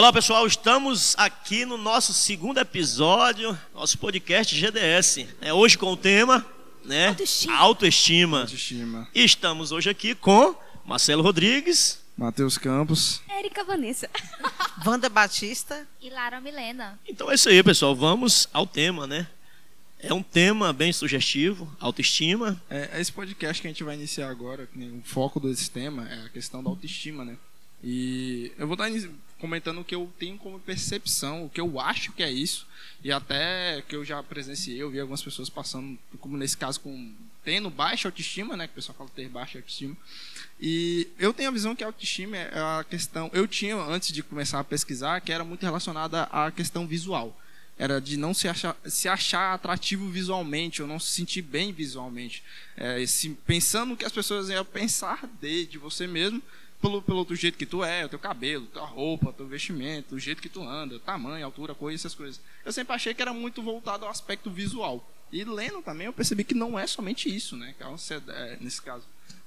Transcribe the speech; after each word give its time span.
Olá 0.00 0.10
pessoal, 0.10 0.46
estamos 0.46 1.14
aqui 1.18 1.66
no 1.66 1.76
nosso 1.76 2.14
segundo 2.14 2.58
episódio, 2.58 3.56
nosso 3.74 3.98
podcast 3.98 4.58
GDS. 4.58 5.26
É, 5.42 5.52
hoje 5.52 5.76
com 5.76 5.92
o 5.92 5.96
tema, 5.96 6.42
né? 6.82 7.08
Autoestima. 7.08 7.56
Autoestima. 7.58 8.40
Autoestima. 8.40 9.08
E 9.14 9.22
estamos 9.22 9.72
hoje 9.72 9.90
aqui 9.90 10.14
com 10.14 10.54
Marcelo 10.86 11.22
Rodrigues. 11.22 12.00
Matheus 12.16 12.56
Campos. 12.56 13.20
Érica 13.28 13.62
Vanessa. 13.62 14.08
Wanda 14.86 15.10
Batista. 15.10 15.86
E 16.00 16.08
Lara 16.08 16.40
Milena. 16.40 16.98
Então 17.06 17.30
é 17.30 17.34
isso 17.34 17.50
aí, 17.50 17.62
pessoal. 17.62 17.94
Vamos 17.94 18.48
ao 18.54 18.66
tema, 18.66 19.06
né? 19.06 19.28
É 19.98 20.14
um 20.14 20.22
tema 20.22 20.72
bem 20.72 20.94
sugestivo, 20.94 21.70
autoestima. 21.78 22.58
É, 22.70 22.98
esse 22.98 23.12
podcast 23.12 23.60
que 23.60 23.68
a 23.68 23.70
gente 23.70 23.84
vai 23.84 23.96
iniciar 23.96 24.30
agora, 24.30 24.66
o 24.74 25.02
foco 25.04 25.38
desse 25.38 25.70
tema 25.70 26.08
é 26.08 26.24
a 26.24 26.30
questão 26.30 26.62
da 26.64 26.70
autoestima, 26.70 27.22
né? 27.22 27.36
E 27.84 28.50
eu 28.56 28.66
vou 28.66 28.76
estar 28.76 28.88
inici- 28.88 29.10
comentando 29.40 29.80
o 29.80 29.84
que 29.84 29.94
eu 29.94 30.10
tenho 30.18 30.38
como 30.38 30.60
percepção, 30.60 31.44
o 31.44 31.50
que 31.50 31.60
eu 31.60 31.80
acho 31.80 32.12
que 32.12 32.22
é 32.22 32.30
isso, 32.30 32.66
e 33.02 33.10
até 33.10 33.82
que 33.88 33.96
eu 33.96 34.04
já 34.04 34.22
presenciei, 34.22 34.80
eu 34.82 34.90
vi 34.90 35.00
algumas 35.00 35.22
pessoas 35.22 35.48
passando, 35.48 35.98
como 36.20 36.36
nesse 36.36 36.56
caso, 36.56 36.78
com 36.80 37.14
tendo 37.42 37.70
baixa 37.70 38.06
autoestima, 38.08 38.54
né? 38.56 38.66
Que 38.66 38.72
o 38.72 38.74
pessoal 38.76 38.96
fala 38.98 39.10
ter 39.16 39.28
baixa 39.28 39.58
autoestima. 39.58 39.96
E 40.60 41.08
eu 41.18 41.32
tenho 41.32 41.48
a 41.48 41.52
visão 41.52 41.74
que 41.74 41.82
a 41.82 41.86
autoestima 41.86 42.36
é 42.36 42.50
a 42.54 42.84
questão. 42.88 43.30
Eu 43.32 43.48
tinha, 43.48 43.74
antes 43.76 44.12
de 44.12 44.22
começar 44.22 44.60
a 44.60 44.64
pesquisar, 44.64 45.20
que 45.22 45.32
era 45.32 45.42
muito 45.42 45.62
relacionada 45.62 46.24
à 46.24 46.50
questão 46.50 46.86
visual. 46.86 47.34
Era 47.78 47.98
de 47.98 48.18
não 48.18 48.34
se 48.34 48.46
achar, 48.46 48.76
se 48.84 49.08
achar 49.08 49.54
atrativo 49.54 50.06
visualmente, 50.10 50.82
ou 50.82 50.88
não 50.88 51.00
se 51.00 51.12
sentir 51.12 51.40
bem 51.40 51.72
visualmente. 51.72 52.42
É, 52.76 53.06
se- 53.06 53.30
pensando 53.46 53.96
que 53.96 54.04
as 54.04 54.12
pessoas 54.12 54.50
iam 54.50 54.62
pensar 54.66 55.26
de, 55.40 55.64
de 55.64 55.78
você 55.78 56.06
mesmo, 56.06 56.42
pelo, 56.80 57.02
pelo 57.02 57.24
do 57.24 57.36
jeito 57.36 57.58
que 57.58 57.66
tu 57.66 57.84
é, 57.84 58.04
o 58.04 58.08
teu 58.08 58.18
cabelo, 58.18 58.66
tua 58.66 58.86
roupa, 58.86 59.32
teu 59.32 59.46
vestimento, 59.46 60.14
o 60.14 60.18
jeito 60.18 60.40
que 60.40 60.48
tu 60.48 60.62
anda, 60.62 60.98
tamanho, 60.98 61.44
altura, 61.44 61.74
cor, 61.74 61.92
essas 61.92 62.14
coisas. 62.14 62.40
Eu 62.64 62.72
sempre 62.72 62.94
achei 62.94 63.12
que 63.12 63.20
era 63.20 63.32
muito 63.32 63.62
voltado 63.62 64.04
ao 64.04 64.10
aspecto 64.10 64.50
visual. 64.50 65.06
E 65.30 65.44
lendo 65.44 65.82
também 65.82 66.06
eu 66.06 66.12
percebi 66.12 66.42
que 66.42 66.54
não 66.54 66.78
é 66.78 66.86
somente 66.86 67.34
isso, 67.34 67.56
né? 67.56 67.74
Que 67.76 67.84
a 67.84 67.88
ansiedade, 67.88 68.38
é, 68.38 68.56
nesse 68.60 68.82
caso, 68.82 69.04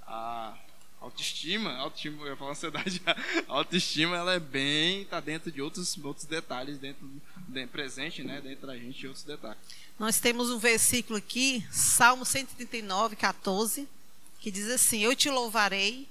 a 0.07 0.55
autoestima, 1.01 1.75
autoestima, 1.75 2.23
eu 2.23 2.29
ia 2.29 2.35
falar 2.37 2.51
ansiedade, 2.51 3.01
a 3.05 3.53
autoestima 3.53 4.15
ela 4.15 4.33
é 4.33 4.39
bem, 4.39 5.03
tá 5.05 5.19
dentro 5.19 5.51
de 5.51 5.61
outros, 5.61 5.97
outros 5.97 6.25
detalhes, 6.25 6.77
dentro, 6.77 7.05
de, 7.49 7.67
presente, 7.67 8.23
né? 8.23 8.39
Dentro 8.41 8.67
da 8.67 8.77
gente, 8.77 9.07
outros 9.07 9.25
detalhes. 9.25 9.57
Nós 9.99 10.19
temos 10.19 10.49
um 10.49 10.57
versículo 10.57 11.17
aqui, 11.17 11.65
Salmo 11.71 12.25
139, 12.25 13.15
14, 13.15 13.87
que 14.39 14.49
diz 14.49 14.69
assim: 14.69 15.01
Eu 15.01 15.15
te 15.15 15.29
louvarei, 15.29 16.07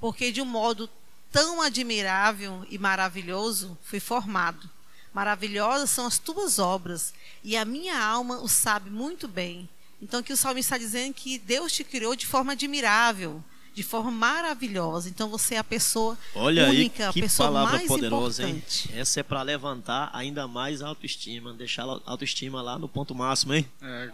porque 0.00 0.32
de 0.32 0.40
um 0.40 0.46
modo 0.46 0.88
tão 1.30 1.60
admirável 1.60 2.66
e 2.70 2.78
maravilhoso 2.78 3.76
fui 3.82 4.00
formado. 4.00 4.68
Maravilhosas 5.12 5.90
são 5.90 6.06
as 6.06 6.18
tuas 6.18 6.58
obras, 6.58 7.14
e 7.42 7.56
a 7.56 7.64
minha 7.64 7.98
alma 7.98 8.38
o 8.40 8.48
sabe 8.48 8.90
muito 8.90 9.26
bem. 9.26 9.68
Então, 10.00 10.20
aqui 10.20 10.32
o 10.32 10.36
salmista 10.36 10.76
está 10.76 10.84
dizendo 10.84 11.14
que 11.14 11.38
Deus 11.38 11.72
te 11.72 11.82
criou 11.82 12.14
de 12.14 12.26
forma 12.26 12.52
admirável, 12.52 13.42
de 13.72 13.82
forma 13.82 14.10
maravilhosa. 14.10 15.08
Então, 15.08 15.30
você 15.30 15.54
é 15.54 15.58
a 15.58 15.64
pessoa 15.64 16.18
Olha 16.34 16.68
única, 16.68 17.04
aí 17.04 17.08
a 17.08 17.12
que 17.14 17.22
pessoa 17.22 17.48
palavra 17.48 17.76
mais 17.78 17.88
poderosa, 17.88 18.42
importante. 18.42 18.90
hein? 18.92 18.98
Essa 18.98 19.20
é 19.20 19.22
para 19.22 19.40
levantar 19.42 20.10
ainda 20.12 20.46
mais 20.46 20.82
a 20.82 20.88
autoestima, 20.88 21.52
deixar 21.54 21.84
a 21.84 22.00
autoestima 22.04 22.60
lá 22.60 22.78
no 22.78 22.88
ponto 22.88 23.14
máximo, 23.14 23.54
hein? 23.54 23.66
É. 23.80 24.10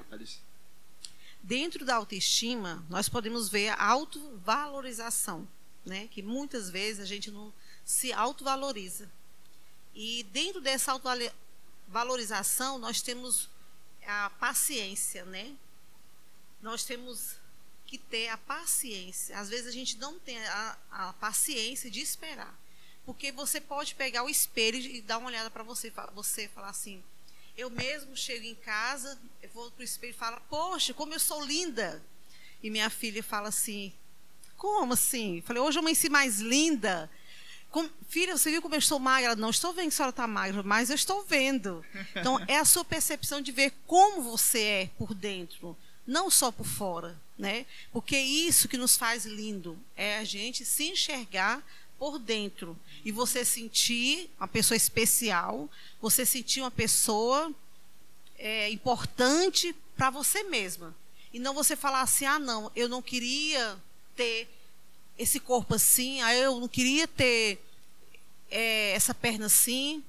Dentro 1.42 1.84
da 1.84 1.96
autoestima, 1.96 2.84
nós 2.88 3.08
podemos 3.08 3.48
ver 3.48 3.70
a 3.70 3.84
autovalorização, 3.84 5.48
né? 5.84 6.08
Que 6.10 6.22
muitas 6.22 6.70
vezes 6.70 7.00
a 7.00 7.06
gente 7.06 7.30
não 7.30 7.52
se 7.84 8.12
autovaloriza. 8.12 9.10
E 9.94 10.22
dentro 10.24 10.60
dessa 10.60 10.92
autovalorização, 10.92 12.78
nós 12.78 13.02
temos 13.02 13.48
a 14.06 14.30
paciência, 14.30 15.24
né? 15.24 15.54
Nós 16.60 16.84
temos 16.84 17.36
que 17.86 17.98
ter 17.98 18.28
a 18.28 18.38
paciência. 18.38 19.38
Às 19.38 19.48
vezes 19.48 19.66
a 19.66 19.72
gente 19.72 19.98
não 19.98 20.18
tem 20.18 20.38
a, 20.46 20.78
a 20.90 21.12
paciência 21.14 21.90
de 21.90 22.00
esperar. 22.00 22.58
Porque 23.04 23.32
você 23.32 23.60
pode 23.60 23.94
pegar 23.94 24.22
o 24.22 24.30
espelho 24.30 24.78
e 24.78 25.02
dar 25.02 25.18
uma 25.18 25.28
olhada 25.28 25.50
para 25.50 25.62
você, 25.62 25.92
você 26.14 26.48
falar 26.48 26.70
assim: 26.70 27.02
eu 27.56 27.68
mesmo 27.68 28.16
chego 28.16 28.44
em 28.46 28.54
casa, 28.54 29.18
eu 29.42 29.50
vou 29.50 29.70
pro 29.72 29.82
espelho 29.82 30.12
e 30.12 30.16
falo, 30.16 30.40
poxa, 30.48 30.94
como 30.94 31.12
eu 31.12 31.20
sou 31.20 31.44
linda. 31.44 32.02
E 32.62 32.70
minha 32.70 32.88
filha 32.88 33.22
fala 33.22 33.48
assim, 33.48 33.92
como 34.62 34.92
assim? 34.92 35.42
Falei, 35.44 35.60
hoje 35.60 35.76
eu 35.76 35.80
amanheci 35.80 36.08
mais 36.08 36.38
linda. 36.38 37.10
Com- 37.68 37.90
filha, 38.08 38.38
você 38.38 38.48
viu 38.48 38.62
como 38.62 38.76
eu 38.76 38.78
estou 38.78 39.00
magra? 39.00 39.34
Não 39.34 39.50
estou 39.50 39.72
vendo 39.72 39.88
que 39.88 39.94
a 39.94 39.96
senhora 39.96 40.10
está 40.10 40.24
magra, 40.24 40.62
mas 40.62 40.88
eu 40.88 40.94
estou 40.94 41.24
vendo. 41.24 41.84
Então, 42.14 42.38
é 42.46 42.58
a 42.58 42.64
sua 42.64 42.84
percepção 42.84 43.40
de 43.40 43.50
ver 43.50 43.72
como 43.88 44.22
você 44.22 44.62
é 44.62 44.90
por 44.96 45.14
dentro, 45.14 45.76
não 46.06 46.30
só 46.30 46.52
por 46.52 46.64
fora. 46.64 47.20
Né? 47.36 47.66
Porque 47.92 48.16
isso 48.16 48.68
que 48.68 48.76
nos 48.76 48.96
faz 48.96 49.24
lindo 49.24 49.76
é 49.96 50.18
a 50.18 50.24
gente 50.24 50.64
se 50.64 50.84
enxergar 50.90 51.60
por 51.98 52.20
dentro. 52.20 52.78
E 53.04 53.10
você 53.10 53.44
sentir 53.44 54.30
uma 54.38 54.46
pessoa 54.46 54.76
especial, 54.76 55.68
você 56.00 56.24
sentir 56.24 56.60
uma 56.60 56.70
pessoa 56.70 57.52
é, 58.38 58.70
importante 58.70 59.74
para 59.96 60.08
você 60.08 60.44
mesma. 60.44 60.94
E 61.32 61.40
não 61.40 61.52
você 61.52 61.74
falar 61.74 62.02
assim, 62.02 62.26
ah, 62.26 62.38
não, 62.38 62.70
eu 62.76 62.88
não 62.88 63.02
queria 63.02 63.76
ter 64.16 64.48
esse 65.18 65.38
corpo 65.40 65.74
assim, 65.74 66.20
ah, 66.22 66.34
eu 66.34 66.58
não 66.60 66.68
queria 66.68 67.06
ter 67.06 67.58
é, 68.50 68.92
essa 68.92 69.14
perna 69.14 69.46
assim, 69.46 70.02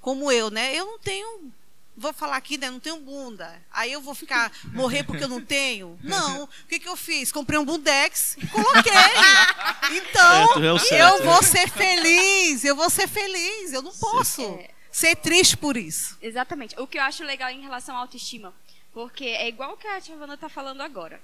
como 0.00 0.30
eu, 0.30 0.50
né? 0.50 0.74
Eu 0.74 0.86
não 0.86 0.98
tenho, 0.98 1.52
vou 1.96 2.12
falar 2.12 2.36
aqui, 2.36 2.56
né? 2.56 2.70
Não 2.70 2.78
tenho 2.80 2.98
bunda. 3.00 3.60
Aí 3.72 3.92
eu 3.92 4.00
vou 4.00 4.14
ficar, 4.14 4.52
morrer 4.72 5.02
porque 5.02 5.24
eu 5.24 5.28
não 5.28 5.40
tenho? 5.40 5.98
Não. 6.02 6.44
O 6.44 6.48
que, 6.68 6.78
que 6.78 6.88
eu 6.88 6.96
fiz? 6.96 7.32
Comprei 7.32 7.58
um 7.58 7.64
bundex 7.64 8.36
e 8.38 8.46
coloquei. 8.46 8.92
Então, 9.92 10.46
Certo, 10.46 10.62
é 10.62 10.72
o 10.72 10.76
eu 10.76 10.78
certo. 10.78 11.22
vou 11.24 11.42
ser 11.42 11.68
feliz, 11.70 12.64
eu 12.64 12.76
vou 12.76 12.88
ser 12.90 13.08
feliz. 13.08 13.72
Eu 13.72 13.82
não 13.82 13.92
posso 13.92 14.42
É. 14.42 14.70
ser 14.90 15.16
triste 15.16 15.56
por 15.56 15.76
isso. 15.76 16.16
Exatamente. 16.22 16.78
O 16.80 16.86
que 16.86 16.98
eu 16.98 17.02
acho 17.02 17.22
legal 17.24 17.50
em 17.50 17.60
relação 17.62 17.96
à 17.96 18.00
autoestima, 18.00 18.54
porque 18.92 19.24
é 19.24 19.48
igual 19.48 19.72
o 19.74 19.76
que 19.76 19.86
a 19.86 20.00
tia 20.00 20.16
Wanda 20.16 20.36
tá 20.36 20.48
falando 20.48 20.80
agora. 20.82 21.20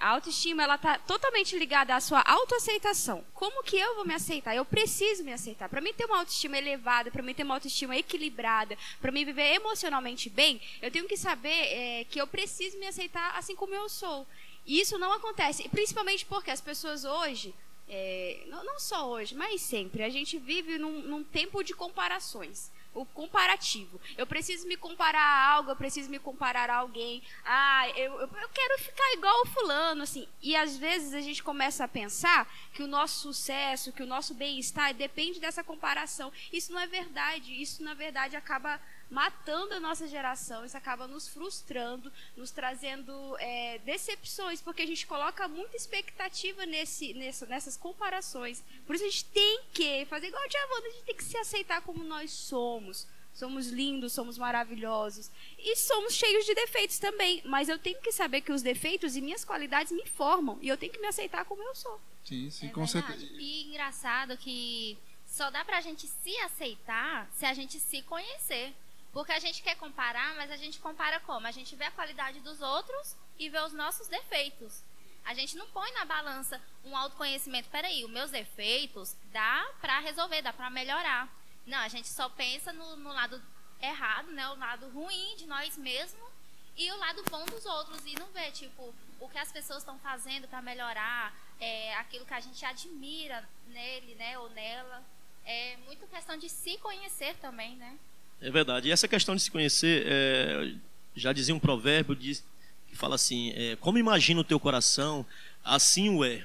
A 0.00 0.10
autoestima, 0.10 0.62
ela 0.62 0.78
tá 0.78 0.96
totalmente 0.96 1.58
ligada 1.58 1.94
à 1.94 2.00
sua 2.00 2.22
autoaceitação. 2.22 3.24
Como 3.34 3.64
que 3.64 3.76
eu 3.76 3.96
vou 3.96 4.06
me 4.06 4.14
aceitar? 4.14 4.54
Eu 4.54 4.64
preciso 4.64 5.24
me 5.24 5.32
aceitar. 5.32 5.68
Para 5.68 5.80
mim 5.80 5.92
ter 5.92 6.04
uma 6.04 6.18
autoestima 6.18 6.56
elevada, 6.56 7.10
para 7.10 7.22
mim 7.22 7.34
ter 7.34 7.42
uma 7.42 7.54
autoestima 7.54 7.96
equilibrada, 7.96 8.78
para 9.00 9.10
mim 9.10 9.24
viver 9.24 9.54
emocionalmente 9.54 10.30
bem, 10.30 10.60
eu 10.80 10.90
tenho 10.90 11.08
que 11.08 11.16
saber 11.16 11.48
é, 11.48 12.04
que 12.08 12.20
eu 12.20 12.28
preciso 12.28 12.78
me 12.78 12.86
aceitar 12.86 13.36
assim 13.36 13.56
como 13.56 13.74
eu 13.74 13.88
sou. 13.88 14.24
E 14.64 14.80
isso 14.80 14.98
não 14.98 15.12
acontece, 15.12 15.64
e 15.64 15.68
principalmente 15.68 16.24
porque 16.26 16.50
as 16.50 16.60
pessoas 16.60 17.04
hoje, 17.04 17.52
é, 17.88 18.44
não, 18.48 18.62
não 18.64 18.78
só 18.78 19.08
hoje, 19.08 19.34
mas 19.34 19.62
sempre, 19.62 20.04
a 20.04 20.10
gente 20.10 20.38
vive 20.38 20.78
num, 20.78 21.00
num 21.00 21.24
tempo 21.24 21.64
de 21.64 21.74
comparações. 21.74 22.70
O 22.98 23.04
comparativo. 23.06 24.00
Eu 24.16 24.26
preciso 24.26 24.66
me 24.66 24.76
comparar 24.76 25.22
a 25.22 25.50
algo, 25.52 25.70
eu 25.70 25.76
preciso 25.76 26.10
me 26.10 26.18
comparar 26.18 26.68
a 26.68 26.78
alguém. 26.78 27.22
Ah, 27.44 27.88
eu, 27.90 28.12
eu, 28.14 28.28
eu 28.28 28.48
quero 28.48 28.78
ficar 28.80 29.12
igual 29.12 29.42
o 29.42 29.46
fulano, 29.46 30.02
assim. 30.02 30.26
E 30.42 30.56
às 30.56 30.76
vezes 30.76 31.14
a 31.14 31.20
gente 31.20 31.40
começa 31.42 31.84
a 31.84 31.88
pensar 31.88 32.52
que 32.72 32.82
o 32.82 32.88
nosso 32.88 33.20
sucesso, 33.20 33.92
que 33.92 34.02
o 34.02 34.06
nosso 34.06 34.34
bem-estar 34.34 34.92
depende 34.94 35.38
dessa 35.38 35.62
comparação. 35.62 36.32
Isso 36.52 36.72
não 36.72 36.80
é 36.80 36.88
verdade. 36.88 37.62
Isso, 37.62 37.84
na 37.84 37.94
verdade, 37.94 38.34
acaba 38.34 38.80
matando 39.10 39.74
a 39.74 39.80
nossa 39.80 40.06
geração, 40.06 40.64
isso 40.64 40.76
acaba 40.76 41.06
nos 41.06 41.26
frustrando, 41.28 42.12
nos 42.36 42.50
trazendo 42.50 43.36
é, 43.38 43.78
decepções, 43.78 44.60
porque 44.60 44.82
a 44.82 44.86
gente 44.86 45.06
coloca 45.06 45.48
muita 45.48 45.76
expectativa 45.76 46.66
nesse, 46.66 47.14
nessa- 47.14 47.46
nessas 47.46 47.76
comparações. 47.76 48.62
Por 48.86 48.94
isso 48.94 49.04
a 49.04 49.08
gente 49.08 49.24
tem 49.26 49.60
que 49.72 50.04
fazer 50.06 50.28
igual 50.28 50.42
a 50.42 50.48
Tia 50.48 50.60
Wanda, 50.70 50.88
a 50.88 50.90
gente 50.90 51.04
tem 51.04 51.14
que 51.16 51.24
se 51.24 51.36
aceitar 51.38 51.80
como 51.82 52.04
nós 52.04 52.30
somos. 52.30 53.06
Somos 53.34 53.68
lindos, 53.68 54.12
somos 54.14 54.36
maravilhosos. 54.36 55.30
E 55.58 55.76
somos 55.76 56.12
cheios 56.12 56.44
de 56.44 56.54
defeitos 56.56 56.98
também. 56.98 57.40
Mas 57.44 57.68
eu 57.68 57.78
tenho 57.78 58.00
que 58.00 58.10
saber 58.10 58.40
que 58.40 58.50
os 58.50 58.62
defeitos 58.62 59.14
e 59.16 59.20
minhas 59.20 59.44
qualidades 59.44 59.92
me 59.92 60.04
formam. 60.06 60.58
E 60.60 60.66
eu 60.68 60.76
tenho 60.76 60.92
que 60.92 60.98
me 60.98 61.06
aceitar 61.06 61.44
como 61.44 61.62
eu 61.62 61.72
sou. 61.74 62.00
Sim, 62.24 62.50
sim, 62.50 62.66
É 62.66 62.70
com 62.70 62.84
verdade. 62.84 63.06
certeza. 63.20 63.40
E 63.40 63.68
engraçado 63.68 64.36
que 64.36 64.98
só 65.24 65.50
dá 65.50 65.64
pra 65.64 65.80
gente 65.80 66.08
se 66.08 66.36
aceitar 66.38 67.30
se 67.32 67.46
a 67.46 67.54
gente 67.54 67.78
se 67.78 68.02
conhecer. 68.02 68.74
Porque 69.12 69.32
a 69.32 69.38
gente 69.38 69.62
quer 69.62 69.76
comparar, 69.76 70.34
mas 70.36 70.50
a 70.50 70.56
gente 70.56 70.78
compara 70.78 71.18
como? 71.20 71.46
A 71.46 71.50
gente 71.50 71.74
vê 71.74 71.84
a 71.84 71.90
qualidade 71.90 72.40
dos 72.40 72.60
outros 72.60 73.16
e 73.38 73.48
vê 73.48 73.58
os 73.60 73.72
nossos 73.72 74.06
defeitos. 74.08 74.82
A 75.24 75.34
gente 75.34 75.56
não 75.56 75.68
põe 75.70 75.90
na 75.92 76.04
balança 76.04 76.60
um 76.84 76.96
autoconhecimento. 76.96 77.68
Peraí, 77.68 78.04
os 78.04 78.10
meus 78.10 78.30
defeitos 78.30 79.16
dá 79.32 79.68
pra 79.80 79.98
resolver, 80.00 80.42
dá 80.42 80.52
pra 80.52 80.70
melhorar. 80.70 81.28
Não, 81.66 81.78
a 81.78 81.88
gente 81.88 82.08
só 82.08 82.28
pensa 82.28 82.72
no, 82.72 82.96
no 82.96 83.12
lado 83.12 83.42
errado, 83.80 84.30
né? 84.32 84.48
O 84.48 84.58
lado 84.58 84.88
ruim 84.90 85.36
de 85.36 85.46
nós 85.46 85.76
mesmos 85.76 86.28
e 86.76 86.90
o 86.92 86.96
lado 86.96 87.22
bom 87.30 87.44
dos 87.46 87.66
outros 87.66 88.04
e 88.06 88.14
não 88.18 88.28
vê 88.28 88.52
tipo 88.52 88.94
o 89.18 89.28
que 89.28 89.38
as 89.38 89.50
pessoas 89.50 89.80
estão 89.80 89.98
fazendo 89.98 90.46
para 90.46 90.62
melhorar 90.62 91.36
é, 91.58 91.94
aquilo 91.96 92.24
que 92.24 92.32
a 92.32 92.38
gente 92.38 92.64
admira 92.64 93.46
nele 93.66 94.14
né 94.14 94.38
ou 94.38 94.48
nela 94.50 95.04
é 95.44 95.76
muito 95.78 96.06
questão 96.06 96.36
de 96.36 96.48
se 96.48 96.76
conhecer 96.78 97.34
também, 97.38 97.74
né? 97.76 97.98
É 98.40 98.50
verdade. 98.50 98.88
E 98.88 98.92
essa 98.92 99.08
questão 99.08 99.34
de 99.34 99.42
se 99.42 99.50
conhecer, 99.50 100.04
é, 100.06 100.74
já 101.14 101.32
dizia 101.32 101.54
um 101.54 101.58
provérbio 101.58 102.14
diz, 102.14 102.44
que 102.86 102.96
fala 102.96 103.16
assim: 103.16 103.52
é, 103.56 103.76
como 103.76 103.98
imagina 103.98 104.40
o 104.40 104.44
teu 104.44 104.60
coração, 104.60 105.26
assim 105.64 106.08
o 106.10 106.24
é. 106.24 106.44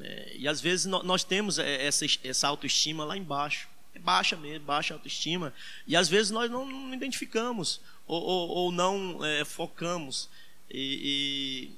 é 0.00 0.36
e 0.38 0.48
às 0.48 0.60
vezes 0.60 0.86
nós 0.86 1.22
temos 1.22 1.58
é, 1.58 1.86
essa, 1.86 2.06
essa 2.24 2.48
autoestima 2.48 3.04
lá 3.04 3.16
embaixo. 3.16 3.68
É 3.94 3.98
baixa 3.98 4.36
mesmo, 4.36 4.64
baixa 4.64 4.94
autoestima. 4.94 5.52
E 5.86 5.94
às 5.94 6.08
vezes 6.08 6.30
nós 6.30 6.50
não, 6.50 6.64
não 6.64 6.94
identificamos 6.94 7.80
ou, 8.06 8.22
ou, 8.22 8.48
ou 8.48 8.72
não 8.72 9.24
é, 9.24 9.44
focamos. 9.44 10.30
E, 10.70 11.70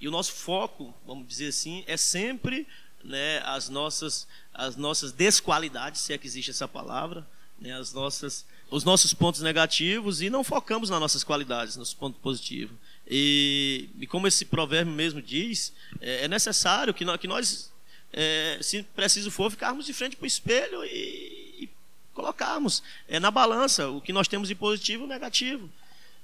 e, 0.00 0.04
e, 0.04 0.08
o 0.08 0.10
nosso 0.10 0.32
foco, 0.32 0.92
vamos 1.06 1.28
dizer 1.28 1.48
assim, 1.48 1.84
é 1.86 1.96
sempre 1.96 2.66
né, 3.04 3.38
as, 3.44 3.68
nossas, 3.68 4.26
as 4.52 4.74
nossas 4.74 5.12
desqualidades, 5.12 6.00
se 6.00 6.12
é 6.12 6.18
que 6.18 6.26
existe 6.26 6.50
essa 6.50 6.66
palavra, 6.66 7.24
né, 7.62 7.72
as 7.74 7.92
nossas, 7.92 8.44
os 8.70 8.84
nossos 8.84 9.14
pontos 9.14 9.40
negativos 9.40 10.20
e 10.20 10.28
não 10.28 10.42
focamos 10.42 10.90
nas 10.90 11.00
nossas 11.00 11.22
qualidades, 11.22 11.76
nos 11.76 11.94
pontos 11.94 12.20
positivos. 12.20 12.76
E, 13.08 13.88
e 14.00 14.06
como 14.06 14.26
esse 14.26 14.44
provérbio 14.44 14.92
mesmo 14.92 15.22
diz, 15.22 15.72
é, 16.00 16.24
é 16.24 16.28
necessário 16.28 16.92
que 16.92 17.04
nós, 17.04 17.20
que 17.20 17.28
nós 17.28 17.72
é, 18.12 18.58
se 18.60 18.82
preciso 18.82 19.30
for, 19.30 19.50
ficarmos 19.50 19.86
de 19.86 19.92
frente 19.92 20.16
para 20.16 20.24
o 20.24 20.26
espelho 20.26 20.84
e, 20.84 21.64
e 21.64 21.70
colocarmos 22.12 22.82
é, 23.08 23.18
na 23.20 23.30
balança 23.30 23.88
o 23.88 24.00
que 24.00 24.12
nós 24.12 24.28
temos 24.28 24.48
de 24.48 24.54
positivo 24.54 25.04
e 25.04 25.08
negativo. 25.08 25.70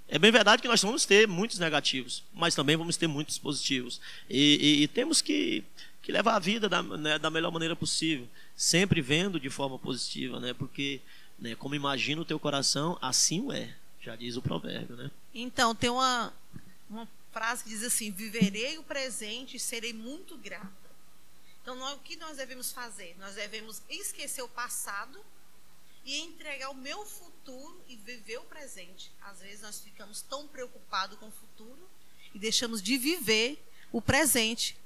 É 0.08 0.18
bem 0.18 0.32
verdade 0.32 0.62
que 0.62 0.68
nós 0.68 0.82
vamos 0.82 1.04
ter 1.04 1.28
muitos 1.28 1.58
negativos, 1.58 2.24
mas 2.32 2.54
também 2.54 2.76
vamos 2.76 2.96
ter 2.96 3.06
muitos 3.06 3.36
positivos. 3.38 4.00
E, 4.28 4.58
e, 4.80 4.82
e 4.82 4.88
temos 4.88 5.20
que, 5.20 5.62
que, 6.02 6.10
levar 6.10 6.36
a 6.36 6.38
vida 6.38 6.66
da, 6.66 6.82
né, 6.82 7.18
da, 7.18 7.28
melhor 7.30 7.52
maneira 7.52 7.76
possível, 7.76 8.26
sempre 8.56 9.02
vendo 9.02 9.38
de 9.38 9.50
forma 9.50 9.78
positiva, 9.78 10.40
né? 10.40 10.54
porque 10.54 11.02
né, 11.38 11.54
como 11.54 11.74
imagina 11.74 12.20
o 12.20 12.24
teu 12.24 12.38
coração, 12.38 12.98
assim 13.00 13.40
o 13.40 13.52
é, 13.52 13.74
já 14.00 14.16
diz 14.16 14.36
o 14.36 14.42
provérbio. 14.42 14.96
Né? 14.96 15.10
Então, 15.34 15.74
tem 15.74 15.90
uma, 15.90 16.32
uma 16.88 17.08
frase 17.32 17.62
que 17.62 17.70
diz 17.70 17.82
assim: 17.82 18.10
Viverei 18.10 18.78
o 18.78 18.82
presente 18.82 19.56
e 19.56 19.60
serei 19.60 19.92
muito 19.92 20.36
grata. 20.36 20.88
Então, 21.62 21.76
nós, 21.76 21.94
o 21.94 21.98
que 21.98 22.16
nós 22.16 22.38
devemos 22.38 22.72
fazer? 22.72 23.14
Nós 23.18 23.34
devemos 23.34 23.82
esquecer 23.88 24.42
o 24.42 24.48
passado 24.48 25.22
e 26.04 26.20
entregar 26.20 26.70
o 26.70 26.74
meu 26.74 27.04
futuro 27.04 27.78
e 27.86 27.96
viver 27.96 28.38
o 28.38 28.44
presente. 28.44 29.12
Às 29.20 29.40
vezes 29.40 29.60
nós 29.60 29.78
ficamos 29.80 30.22
tão 30.22 30.48
preocupados 30.48 31.18
com 31.18 31.28
o 31.28 31.32
futuro 31.32 31.88
e 32.34 32.38
deixamos 32.38 32.80
de 32.80 32.96
viver 32.96 33.62
o 33.92 34.00
presente. 34.00 34.76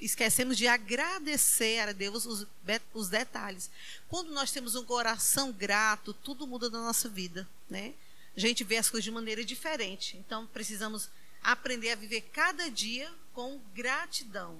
Esquecemos 0.00 0.56
de 0.56 0.66
agradecer 0.66 1.80
a 1.80 1.92
Deus 1.92 2.24
os, 2.26 2.46
os 2.94 3.08
detalhes. 3.08 3.70
Quando 4.08 4.32
nós 4.32 4.52
temos 4.52 4.74
um 4.74 4.84
coração 4.84 5.50
grato, 5.52 6.14
tudo 6.14 6.46
muda 6.46 6.70
na 6.70 6.80
nossa 6.80 7.08
vida, 7.08 7.48
né? 7.68 7.94
A 8.36 8.40
gente 8.40 8.62
vê 8.62 8.76
as 8.76 8.88
coisas 8.88 9.04
de 9.04 9.10
maneira 9.10 9.44
diferente. 9.44 10.16
Então 10.16 10.46
precisamos 10.46 11.10
aprender 11.42 11.90
a 11.90 11.96
viver 11.96 12.20
cada 12.32 12.70
dia 12.70 13.12
com 13.32 13.60
gratidão. 13.74 14.58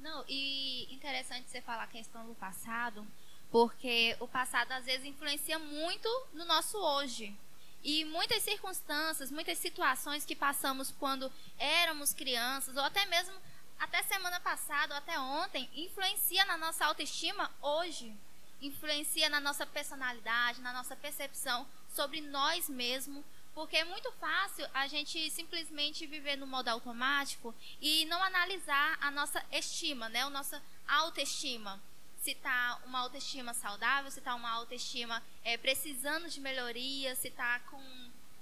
Não, 0.00 0.24
e 0.28 0.92
interessante 0.92 1.50
você 1.50 1.60
falar 1.60 1.84
a 1.84 1.86
questão 1.86 2.26
do 2.26 2.34
passado, 2.34 3.06
porque 3.50 4.16
o 4.18 4.26
passado 4.26 4.72
às 4.72 4.86
vezes 4.86 5.06
influencia 5.06 5.58
muito 5.58 6.08
no 6.32 6.44
nosso 6.44 6.78
hoje. 6.78 7.36
E 7.82 8.04
muitas 8.04 8.42
circunstâncias, 8.42 9.30
muitas 9.30 9.58
situações 9.58 10.24
que 10.24 10.36
passamos 10.36 10.92
quando 10.98 11.32
éramos 11.58 12.12
crianças, 12.12 12.76
ou 12.76 12.82
até 12.82 13.06
mesmo 13.06 13.34
até 13.80 14.02
semana 14.02 14.38
passada, 14.38 14.96
até 14.96 15.18
ontem, 15.18 15.68
influencia 15.74 16.44
na 16.44 16.58
nossa 16.58 16.84
autoestima 16.84 17.50
hoje. 17.62 18.14
Influencia 18.60 19.30
na 19.30 19.40
nossa 19.40 19.64
personalidade, 19.64 20.60
na 20.60 20.72
nossa 20.72 20.94
percepção 20.94 21.66
sobre 21.88 22.20
nós 22.20 22.68
mesmos. 22.68 23.24
Porque 23.54 23.78
é 23.78 23.84
muito 23.84 24.12
fácil 24.12 24.68
a 24.74 24.86
gente 24.86 25.30
simplesmente 25.30 26.06
viver 26.06 26.36
no 26.36 26.46
modo 26.46 26.68
automático 26.68 27.54
e 27.80 28.04
não 28.04 28.22
analisar 28.22 28.98
a 29.00 29.10
nossa 29.10 29.44
estima, 29.50 30.10
né? 30.10 30.20
A 30.20 30.30
nossa 30.30 30.62
autoestima 30.86 31.80
se 32.20 32.32
está 32.32 32.78
uma 32.84 33.00
autoestima 33.00 33.54
saudável, 33.54 34.10
se 34.10 34.18
está 34.18 34.34
uma 34.34 34.50
autoestima 34.50 35.22
é, 35.42 35.56
precisando 35.56 36.28
de 36.28 36.38
melhoria, 36.38 37.14
se 37.14 37.28
está 37.28 37.58
com 37.60 37.82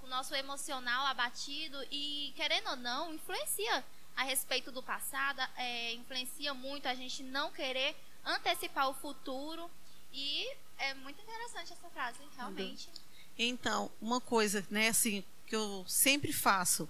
o 0.03 0.07
nosso 0.07 0.35
emocional 0.35 1.05
abatido 1.07 1.81
e, 1.89 2.33
querendo 2.35 2.71
ou 2.71 2.75
não, 2.75 3.13
influencia 3.13 3.85
a 4.19 4.23
respeito 4.23 4.69
do 4.69 4.83
passado, 4.83 5.41
é, 5.55 5.93
influencia 5.93 6.53
muito 6.53 6.89
a 6.89 6.93
gente 6.93 7.23
não 7.23 7.53
querer 7.53 7.95
antecipar 8.25 8.89
o 8.89 8.93
futuro 8.93 9.71
e 10.11 10.45
é 10.77 10.93
muito 10.95 11.21
interessante 11.21 11.71
essa 11.71 11.89
frase, 11.89 12.17
realmente. 12.35 12.89
Então, 13.37 13.89
uma 14.01 14.19
coisa, 14.19 14.65
né, 14.69 14.89
assim, 14.89 15.23
que 15.47 15.55
eu 15.55 15.85
sempre 15.87 16.33
faço 16.33 16.87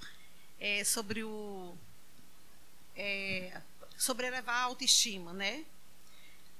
é 0.59 0.83
sobre 0.83 1.23
o 1.23 1.77
é, 2.97 3.61
sobre 3.95 4.25
elevar 4.25 4.55
a 4.55 4.63
autoestima, 4.63 5.31
né? 5.31 5.63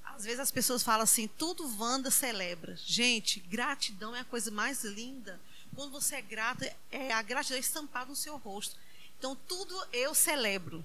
Às 0.04 0.24
vezes 0.24 0.40
as 0.40 0.52
pessoas 0.52 0.84
falam 0.84 1.02
assim, 1.02 1.28
tudo 1.28 1.66
Wanda 1.80 2.12
celebra. 2.12 2.76
Gente, 2.76 3.40
gratidão 3.40 4.16
é 4.16 4.20
a 4.20 4.26
coisa 4.26 4.52
mais 4.52 4.84
linda. 4.84 5.42
Quando 5.74 5.92
você 5.92 6.18
é 6.18 6.22
grata, 6.22 6.72
é 6.92 7.12
a 7.12 7.24
gratidão 7.24 7.58
estampada 7.58 8.12
no 8.12 8.16
seu 8.16 8.38
rosto. 8.38 8.78
Então, 9.20 9.36
tudo 9.36 9.76
eu 9.92 10.16
celebro. 10.16 10.84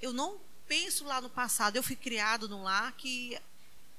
Eu 0.00 0.12
não 0.12 0.38
penso 0.68 1.04
lá 1.04 1.20
no 1.20 1.30
passado. 1.30 1.76
Eu 1.76 1.82
fui 1.82 1.96
criado 1.96 2.48
num 2.48 2.62
lar 2.62 2.92
que 2.92 3.36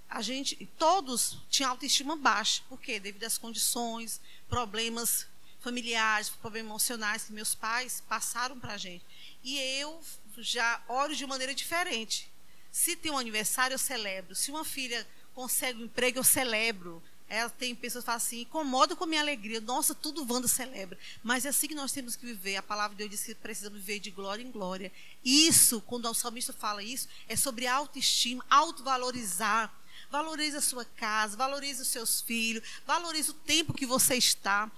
a 0.07 0.22
gente, 0.22 0.56
todos 0.78 1.38
tinham 1.50 1.72
autoestima 1.72 2.16
baixa. 2.16 2.62
Por 2.69 2.80
quê? 2.80 3.00
Devido 3.00 3.24
às 3.24 3.38
condições, 3.38 4.22
problemas 4.48 5.28
familiares, 5.60 6.30
problemas 6.30 6.69
emocionais 6.69 7.24
que 7.24 7.34
meus 7.34 7.54
pais 7.56 8.01
passaram 8.07 8.60
para 8.60 8.74
a 8.74 8.78
gente. 8.78 9.04
E 9.44 9.57
eu 9.57 10.00
já 10.38 10.81
olho 10.88 11.16
de 11.16 11.25
maneira 11.25 11.54
diferente. 11.54 12.31
Se 12.72 12.96
tem 12.96 13.12
um 13.12 13.18
aniversário, 13.18 13.74
eu 13.74 13.80
celebro. 13.80 14.36
Se 14.36 14.51
uma 14.51 14.63
filha 14.63 15.06
consegue 15.34 15.81
um 15.81 15.86
emprego, 15.86 16.19
eu 16.19 16.24
celebro. 16.24 17.01
Ela 17.29 17.49
tem 17.49 17.75
pessoas 17.75 18.03
que 18.03 18.07
falam 18.07 18.17
assim, 18.17 18.41
incomoda 18.41 18.95
com 18.95 19.03
a 19.03 19.07
minha 19.07 19.21
alegria. 19.21 19.61
Nossa, 19.61 19.93
tudo 19.93 20.25
Wanda 20.29 20.47
celebra. 20.47 20.97
Mas 21.23 21.45
é 21.45 21.49
assim 21.49 21.67
que 21.67 21.75
nós 21.75 21.91
temos 21.91 22.15
que 22.15 22.25
viver. 22.25 22.55
A 22.55 22.63
palavra 22.63 22.95
de 22.95 23.03
Deus 23.03 23.11
diz 23.11 23.23
que 23.23 23.35
precisamos 23.35 23.79
viver 23.79 23.99
de 23.99 24.09
glória 24.09 24.43
em 24.43 24.51
glória. 24.51 24.91
Isso, 25.23 25.79
quando 25.81 26.09
o 26.09 26.13
salmista 26.13 26.51
fala 26.51 26.81
isso, 26.81 27.07
é 27.27 27.35
sobre 27.35 27.67
autoestima, 27.67 28.43
autovalorizar. 28.49 29.71
Valorize 30.09 30.57
a 30.57 30.61
sua 30.61 30.85
casa, 30.85 31.37
valorize 31.37 31.81
os 31.81 31.87
seus 31.87 32.19
filhos, 32.21 32.63
valorize 32.87 33.29
o 33.29 33.33
tempo 33.33 33.73
que 33.73 33.85
você 33.85 34.15
está. 34.15 34.71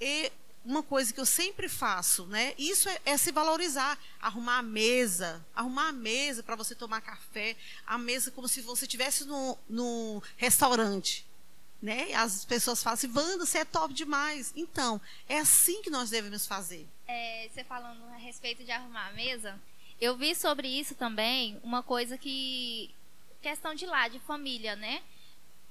E 0.00 0.32
uma 0.66 0.82
coisa 0.82 1.12
que 1.12 1.20
eu 1.20 1.26
sempre 1.26 1.68
faço, 1.68 2.26
né? 2.26 2.52
Isso 2.58 2.88
é, 2.88 3.00
é 3.04 3.16
se 3.16 3.30
valorizar, 3.30 3.96
arrumar 4.20 4.58
a 4.58 4.62
mesa, 4.62 5.46
arrumar 5.54 5.88
a 5.88 5.92
mesa 5.92 6.42
para 6.42 6.56
você 6.56 6.74
tomar 6.74 7.00
café, 7.00 7.56
a 7.86 7.96
mesa 7.96 8.32
como 8.32 8.48
se 8.48 8.60
você 8.60 8.84
estivesse 8.84 9.24
no, 9.24 9.56
no 9.68 10.20
restaurante, 10.36 11.24
né? 11.80 12.12
As 12.14 12.44
pessoas 12.44 12.82
falam 12.82 12.94
assim, 12.94 13.12
Wanda, 13.14 13.44
você 13.44 13.58
é 13.58 13.64
top 13.64 13.92
demais. 13.92 14.52
Então, 14.56 15.00
é 15.28 15.38
assim 15.38 15.82
que 15.82 15.90
nós 15.90 16.10
devemos 16.10 16.46
fazer. 16.46 16.88
É, 17.06 17.48
você 17.52 17.64
falando 17.64 18.02
a 18.14 18.16
respeito 18.16 18.64
de 18.64 18.70
arrumar 18.70 19.08
a 19.08 19.12
mesa, 19.12 19.58
eu 20.00 20.16
vi 20.16 20.34
sobre 20.34 20.68
isso 20.68 20.94
também 20.94 21.60
uma 21.62 21.82
coisa 21.82 22.18
que 22.18 22.94
questão 23.40 23.74
de 23.74 23.86
lá, 23.86 24.08
de 24.08 24.18
família, 24.20 24.74
né? 24.74 25.02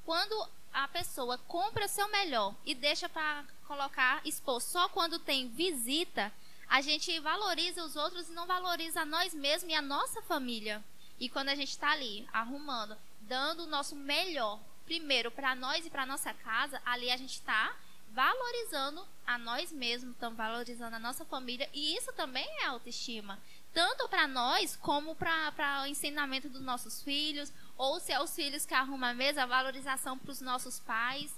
Quando 0.06 0.48
a 0.72 0.88
pessoa 0.88 1.38
compra 1.40 1.88
seu 1.88 2.08
melhor 2.10 2.56
e 2.66 2.74
deixa 2.74 3.10
para 3.10 3.44
colocar, 3.68 4.22
expor 4.26 4.62
só 4.62 4.88
quando 4.90 5.20
tem 5.20 5.50
visita, 5.50 6.32
a 6.68 6.82
gente 6.82 7.20
valoriza 7.20 7.84
os 7.84 7.96
outros 7.96 8.30
e 8.30 8.34
não 8.34 8.46
valoriza 8.46 9.06
nós 9.06 9.34
mesmos 9.34 9.72
e 9.72 9.76
a 9.76 9.82
nossa 9.82 10.22
família. 10.22 10.84
E 11.20 11.30
quando 11.30 11.50
a 11.50 11.56
gente 11.56 11.70
está 11.70 11.92
ali 11.92 12.28
arrumando, 12.32 12.98
dando 13.22 13.64
o 13.64 13.68
nosso 13.68 13.96
melhor, 13.96 14.60
primeiro 14.86 15.32
para 15.32 15.56
nós 15.56 15.86
e 15.86 15.90
para 15.90 16.06
nossa 16.06 16.34
casa, 16.34 16.82
ali 16.86 17.12
a 17.12 17.18
gente 17.18 17.34
está 17.34 17.76
valorizando 18.12 19.06
a 19.28 19.38
nós 19.38 19.72
mesmos, 19.72 20.14
estamos 20.14 20.38
valorizando 20.38 20.96
a 20.96 21.00
nossa 21.00 21.26
família 21.26 21.70
e 21.74 21.98
isso 21.98 22.14
também 22.14 22.48
é 22.62 22.66
autoestima, 22.66 23.40
tanto 23.74 24.08
para 24.08 24.26
nós 24.28 24.78
como 24.78 25.16
para 25.16 25.84
o 25.84 25.88
ensinamento 25.88 26.48
dos 26.48 26.62
nossos 26.62 27.02
filhos, 27.04 27.52
ou 27.78 28.00
se 28.00 28.14
é 28.14 28.22
os 28.22 28.34
filhos 28.34 28.66
que 28.66 28.74
arrumam 28.74 29.10
a 29.10 29.14
mesa, 29.14 29.44
a 29.44 29.46
valorização 29.46 30.18
para 30.18 30.32
os 30.32 30.40
nossos 30.40 30.80
pais 30.80 31.34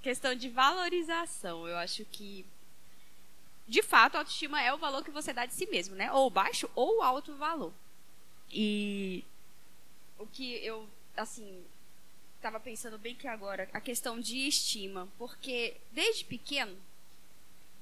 questão 0.00 0.34
de 0.34 0.48
valorização. 0.48 1.68
Eu 1.68 1.76
acho 1.78 2.04
que, 2.06 2.44
de 3.66 3.82
fato, 3.82 4.16
a 4.16 4.20
autoestima 4.20 4.60
é 4.62 4.72
o 4.72 4.78
valor 4.78 5.04
que 5.04 5.10
você 5.10 5.32
dá 5.32 5.46
de 5.46 5.54
si 5.54 5.66
mesmo, 5.66 5.94
né? 5.94 6.10
Ou 6.12 6.30
baixo 6.30 6.70
ou 6.74 7.02
alto 7.02 7.34
valor. 7.36 7.72
E 8.50 9.24
o 10.18 10.26
que 10.26 10.54
eu, 10.64 10.88
assim, 11.16 11.64
estava 12.40 12.58
pensando 12.58 12.98
bem 12.98 13.14
que 13.14 13.28
agora, 13.28 13.68
a 13.72 13.80
questão 13.80 14.18
de 14.18 14.48
estima. 14.48 15.08
Porque 15.18 15.76
desde 15.92 16.24
pequeno, 16.24 16.76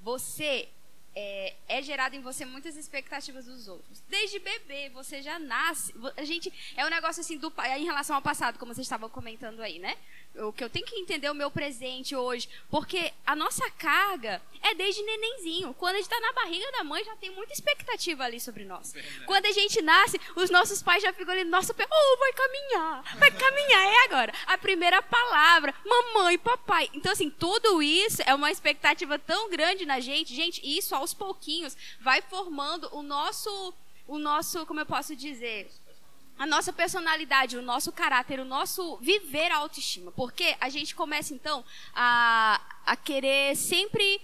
você 0.03 0.69
é, 1.15 1.55
é 1.69 1.83
gerado 1.83 2.15
em 2.15 2.21
você 2.21 2.45
muitas 2.45 2.77
expectativas 2.77 3.47
dos 3.47 3.67
outros. 3.67 4.03
Desde 4.09 4.39
bebê, 4.39 4.89
você 4.91 5.23
já 5.23 5.39
nasce. 5.39 5.95
A 6.17 6.25
gente. 6.25 6.53
É 6.77 6.85
um 6.85 6.91
negócio 6.91 7.21
assim 7.21 7.39
do 7.39 7.53
em 7.77 7.85
relação 7.85 8.15
ao 8.15 8.23
passado, 8.23 8.59
como 8.59 8.75
vocês 8.75 8.85
estavam 8.87 9.09
comentando 9.09 9.61
aí, 9.61 9.79
né? 9.79 9.97
O 10.37 10.53
que 10.53 10.63
eu 10.63 10.71
tenho 10.71 10.87
que 10.87 10.97
entender 10.97 11.29
o 11.29 11.35
meu 11.35 11.51
presente 11.51 12.15
hoje. 12.15 12.49
Porque 12.71 13.13
a 13.27 13.35
nossa 13.35 13.69
carga 13.73 14.41
é 14.63 14.75
desde 14.75 15.03
nenenzinho. 15.03 15.75
Quando 15.75 15.95
a 15.95 15.99
gente 15.99 16.11
está 16.11 16.21
na 16.21 16.33
barriga 16.33 16.71
da 16.73 16.85
mãe, 16.85 17.05
já 17.05 17.17
tem 17.17 17.31
muita 17.31 17.53
expectativa 17.53 18.25
ali 18.25 18.41
sobre 18.41 18.65
nós. 18.65 18.93
Verdade. 18.93 19.25
Quando 19.27 19.47
a 19.47 19.53
gente 19.53 19.83
nasce, 19.83 20.21
os 20.37 20.51
nossos 20.51 20.83
pais 20.83 21.03
já 21.03 21.13
ficam 21.13 21.33
ali, 21.33 21.45
nosso 21.45 21.75
pé, 21.75 21.87
oh, 21.91 22.19
vai 22.19 22.33
caminhar, 22.33 23.19
vai 23.19 23.31
caminhar, 23.31 23.87
é 23.87 24.05
agora. 24.05 24.33
A 24.47 24.59
primeira 24.59 25.03
palavra, 25.03 25.75
mamãe, 25.85 26.39
papai. 26.39 26.89
Então, 26.95 27.13
assim, 27.13 27.31
tudo 27.31 27.83
isso 27.83 28.23
é 28.25 28.35
uma 28.35 28.51
expectativa 28.51 29.19
tão 29.19 29.51
grande 29.51 29.87
na 29.87 30.01
gente. 30.01 30.35
Gente, 30.35 30.61
isso 30.65 30.95
aos 30.95 31.13
pouquinhos 31.13 31.77
vai 32.01 32.23
formando 32.23 32.89
o 32.93 33.03
nosso, 33.03 33.75
o 34.07 34.19
nosso, 34.19 34.65
como 34.67 34.81
eu 34.81 34.87
posso 34.87 35.17
dizer, 35.17 35.71
a 36.39 36.47
nossa 36.47 36.73
personalidade, 36.73 37.57
o 37.57 37.63
nosso 37.63 37.91
caráter, 37.91 38.39
o 38.39 38.45
nosso 38.45 38.97
viver 38.99 39.51
a 39.51 39.57
autoestima. 39.57 40.13
Porque 40.13 40.57
a 40.61 40.69
gente 40.69 40.95
começa, 40.95 41.35
então, 41.35 41.65
a, 41.95 42.61
a 42.87 42.97
querer 42.97 43.57
sempre 43.57 44.21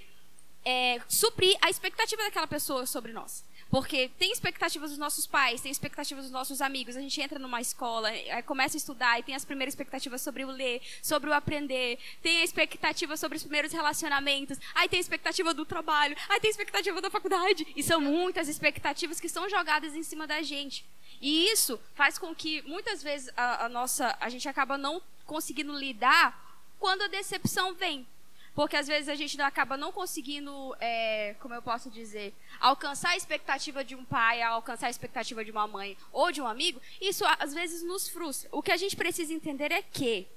é, 0.65 1.01
suprir 1.09 1.57
a 1.61 1.69
expectativa 1.69 2.23
daquela 2.23 2.47
pessoa 2.47 2.87
sobre 2.87 3.13
nós. 3.13 3.45
Porque 3.75 4.09
tem 4.21 4.31
expectativas 4.31 4.91
dos 4.91 4.99
nossos 5.01 5.27
pais, 5.27 5.61
tem 5.61 5.73
expectativas 5.73 6.23
dos 6.23 6.33
nossos 6.33 6.61
amigos. 6.61 6.97
A 6.97 7.01
gente 7.01 7.21
entra 7.21 7.41
numa 7.41 7.61
escola, 7.61 8.09
começa 8.47 8.77
a 8.77 8.79
estudar 8.79 9.19
e 9.19 9.25
tem 9.25 9.35
as 9.35 9.45
primeiras 9.45 9.75
expectativas 9.75 10.23
sobre 10.23 10.45
o 10.45 10.49
ler, 10.49 10.81
sobre 11.03 11.29
o 11.29 11.33
aprender. 11.33 11.99
Tem 12.23 12.41
a 12.41 12.45
expectativa 12.45 13.17
sobre 13.17 13.37
os 13.37 13.43
primeiros 13.43 13.73
relacionamentos. 13.73 14.61
Aí 14.77 14.89
tem 14.89 14.99
a 14.99 15.01
expectativa 15.01 15.53
do 15.53 15.65
trabalho. 15.65 16.17
Aí 16.29 16.39
tem 16.39 16.51
a 16.51 16.53
expectativa 16.53 17.03
da 17.03 17.11
faculdade. 17.11 17.67
E 17.75 17.83
são 17.83 18.01
muitas 18.01 18.49
expectativas 18.49 19.19
que 19.19 19.29
são 19.29 19.51
jogadas 19.51 19.97
em 19.97 20.05
cima 20.05 20.25
da 20.25 20.41
gente. 20.41 20.87
E 21.21 21.49
isso 21.49 21.81
faz 21.97 22.17
com 22.17 22.33
que 22.33 22.63
muitas 22.63 23.03
vezes 23.03 23.29
a, 23.37 23.65
a 23.65 23.69
nossa, 23.69 24.17
a 24.21 24.29
gente 24.29 24.49
acaba 24.49 24.79
não 24.79 25.03
conseguindo 25.27 25.77
lidar 25.77 26.63
quando 26.79 27.03
a 27.03 27.09
decepção 27.09 27.75
vem. 27.75 28.07
Porque 28.55 28.77
às 28.77 28.87
vezes 28.87 29.09
a 29.09 29.17
gente 29.17 29.41
acaba 29.41 29.77
não 29.77 29.91
conseguindo, 29.91 30.77
é, 30.79 31.35
como 31.41 31.55
eu 31.55 31.63
posso 31.63 31.91
dizer, 31.91 32.33
alcançar 32.61 33.11
a 33.11 33.17
expectativa 33.17 33.85
de 33.85 33.97
um 33.97 34.05
pai, 34.05 34.43
alcançar 34.43 34.87
a 34.87 34.91
expectativa 34.91 35.45
de 35.45 35.51
uma 35.51 35.67
mãe 35.67 35.97
ou 36.13 36.31
de 36.31 36.41
um 36.41 36.47
amigo. 36.47 36.81
Isso 37.01 37.25
às 37.39 37.53
vezes 37.53 37.83
nos 37.83 38.09
frustra. 38.09 38.49
O 38.53 38.63
que 38.63 38.71
a 38.71 38.77
gente 38.77 38.95
precisa 38.95 39.33
entender 39.33 39.73
é 39.73 39.83
que 39.83 40.29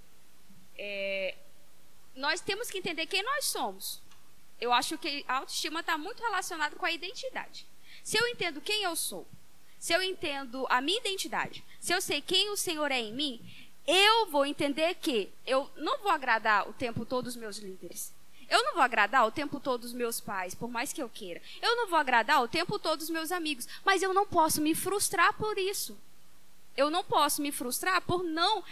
é, 0.77 1.35
nós 2.15 2.41
temos 2.41 2.71
que 2.71 2.79
entender 2.79 3.05
quem 3.05 3.21
nós 3.21 3.45
somos. 3.45 4.01
Eu 4.59 4.73
acho 4.73 4.97
que 4.97 5.23
a 5.27 5.35
autoestima 5.35 5.81
está 5.81 5.95
muito 5.97 6.23
relacionada 6.23 6.75
com 6.75 6.85
a 6.85 6.91
identidade. 6.91 7.67
Se 8.03 8.17
eu 8.17 8.27
entendo 8.27 8.59
quem 8.61 8.81
eu 8.83 8.95
sou, 8.95 9.27
se 9.77 9.93
eu 9.93 10.01
entendo 10.01 10.65
a 10.69 10.81
minha 10.81 10.97
identidade, 10.97 11.63
se 11.79 11.93
eu 11.93 12.01
sei 12.01 12.19
quem 12.21 12.49
o 12.49 12.57
Senhor 12.57 12.91
é 12.91 12.99
em 12.99 13.13
mim, 13.13 13.39
eu 13.87 14.25
vou 14.25 14.45
entender 14.45 14.95
que 14.95 15.31
eu 15.45 15.71
não 15.77 15.97
vou 15.99 16.11
agradar 16.11 16.67
o 16.67 16.73
tempo 16.73 17.05
todo 17.05 17.27
os 17.27 17.37
meus 17.37 17.57
líderes. 17.57 18.13
Eu 18.49 18.63
não 18.63 18.73
vou 18.73 18.83
agradar 18.83 19.25
o 19.25 19.31
tempo 19.31 19.59
todo 19.59 19.83
os 19.83 19.93
meus 19.93 20.19
pais, 20.19 20.53
por 20.53 20.69
mais 20.69 20.91
que 20.91 21.01
eu 21.01 21.09
queira. 21.09 21.41
Eu 21.61 21.75
não 21.77 21.87
vou 21.87 21.97
agradar 21.97 22.43
o 22.43 22.47
tempo 22.47 22.77
todo 22.77 23.01
os 23.01 23.09
meus 23.09 23.31
amigos, 23.31 23.67
mas 23.85 24.01
eu 24.01 24.13
não 24.13 24.25
posso 24.25 24.61
me 24.61 24.75
frustrar 24.75 25.33
por 25.33 25.57
isso. 25.57 25.97
Eu 26.75 26.89
não 26.89 27.03
posso 27.03 27.41
me 27.41 27.51
frustrar 27.51 28.01
por 28.01 28.23
não 28.23 28.63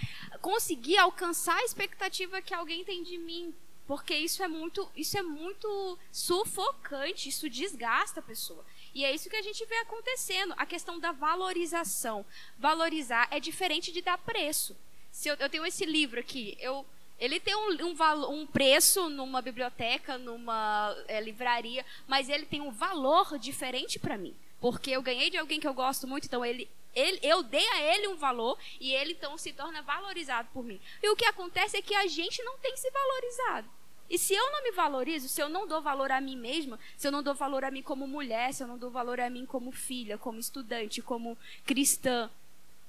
conseguir 0.42 0.98
alcançar 0.98 1.58
a 1.58 1.64
expectativa 1.64 2.42
que 2.42 2.54
alguém 2.54 2.86
tem 2.86 3.02
de 3.02 3.18
mim, 3.18 3.54
porque 3.88 4.16
isso 4.16 4.44
é 4.44 4.48
muito, 4.48 4.90
isso 4.96 5.18
é 5.18 5.24
muito 5.24 5.98
sufocante, 6.12 7.30
isso 7.30 7.50
desgasta 7.50 8.20
a 8.20 8.24
pessoa. 8.24 8.64
E 8.94 9.04
é 9.04 9.14
isso 9.14 9.30
que 9.30 9.36
a 9.36 9.42
gente 9.42 9.66
vê 9.66 9.76
acontecendo, 9.78 10.54
a 10.58 10.66
questão 10.66 11.00
da 11.00 11.12
valorização. 11.12 12.26
Valorizar 12.58 13.28
é 13.32 13.40
diferente 13.40 13.92
de 13.92 14.02
dar 14.02 14.18
preço. 14.18 14.76
Se 15.16 15.30
eu, 15.30 15.36
eu 15.40 15.50
tenho 15.50 15.66
esse 15.66 15.86
livro 15.86 16.20
aqui, 16.20 16.58
eu 16.60 16.86
ele 17.18 17.40
tem 17.40 17.56
um, 17.56 17.70
um, 17.86 18.42
um, 18.42 18.46
preço 18.46 19.08
numa 19.08 19.42
biblioteca, 19.42 20.18
numa 20.18 20.94
é, 21.08 21.22
livraria, 21.22 21.86
mas 22.06 22.28
ele 22.28 22.46
tem 22.46 22.60
um 22.60 22.70
valor 22.70 23.40
diferente 23.40 23.98
para 23.98 24.18
mim. 24.18 24.36
Porque 24.60 24.92
eu 24.92 25.02
ganhei 25.02 25.30
de 25.30 25.38
alguém 25.38 25.58
que 25.58 25.66
eu 25.66 25.74
gosto 25.74 26.06
muito, 26.06 26.26
então 26.26 26.44
ele, 26.44 26.70
ele, 26.94 27.18
eu 27.24 27.42
dei 27.42 27.66
a 27.66 27.82
ele 27.82 28.10
um 28.10 28.18
valor 28.18 28.60
e 28.78 28.92
ele 28.92 29.14
então 29.14 29.38
se 29.38 29.54
torna 29.54 29.82
valorizado 29.82 30.50
por 30.54 30.66
mim. 30.66 30.82
E 31.02 31.10
o 31.10 31.16
que 31.16 31.24
acontece 31.24 31.78
é 31.78 31.82
que 31.82 31.96
a 31.96 32.08
gente 32.08 32.44
não 32.44 32.58
tem 32.58 32.76
se 32.76 32.92
valorizado. 32.92 33.70
E 34.10 34.20
se 34.20 34.34
eu 34.34 34.52
não 34.52 34.64
me 34.64 34.72
valorizo, 34.72 35.30
se 35.30 35.42
eu 35.42 35.48
não 35.48 35.66
dou 35.66 35.82
valor 35.82 36.12
a 36.12 36.20
mim 36.20 36.36
mesma, 36.36 36.78
se 36.98 37.08
eu 37.08 37.12
não 37.14 37.24
dou 37.24 37.34
valor 37.34 37.64
a 37.64 37.72
mim 37.72 37.82
como 37.82 38.06
mulher, 38.06 38.54
se 38.54 38.62
eu 38.62 38.68
não 38.68 38.78
dou 38.78 38.92
valor 38.92 39.22
a 39.22 39.30
mim 39.30 39.46
como 39.46 39.72
filha, 39.72 40.18
como 40.18 40.40
estudante, 40.40 41.02
como 41.02 41.38
cristã, 41.66 42.30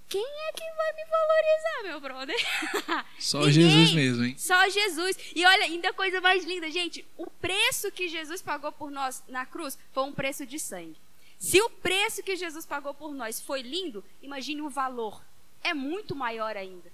quem 0.08 0.24
é 0.24 0.52
que 0.52 0.64
vai 0.76 0.92
me 0.92 1.04
valorizar, 1.04 1.82
meu 1.84 2.00
brother? 2.00 2.36
Só 3.18 3.40
Ninguém. 3.40 3.52
Jesus 3.70 3.94
mesmo, 3.94 4.24
hein? 4.24 4.34
Só 4.38 4.68
Jesus. 4.68 5.18
E 5.34 5.44
olha, 5.44 5.64
ainda 5.64 5.90
a 5.90 5.92
coisa 5.92 6.20
mais 6.20 6.44
linda, 6.44 6.70
gente, 6.70 7.04
o 7.16 7.28
preço 7.28 7.90
que 7.90 8.08
Jesus 8.08 8.40
pagou 8.40 8.70
por 8.70 8.90
nós 8.90 9.22
na 9.28 9.44
cruz 9.44 9.76
foi 9.92 10.04
um 10.04 10.12
preço 10.12 10.46
de 10.46 10.58
sangue. 10.58 10.96
Se 11.38 11.60
o 11.60 11.68
preço 11.68 12.22
que 12.22 12.36
Jesus 12.36 12.64
pagou 12.64 12.94
por 12.94 13.12
nós 13.12 13.40
foi 13.40 13.62
lindo, 13.62 14.04
imagine 14.22 14.62
o 14.62 14.70
valor. 14.70 15.22
É 15.62 15.74
muito 15.74 16.14
maior 16.14 16.56
ainda. 16.56 16.90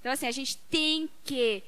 Então, 0.00 0.12
assim, 0.12 0.26
a 0.26 0.32
gente 0.32 0.58
tem 0.70 1.08
que 1.24 1.62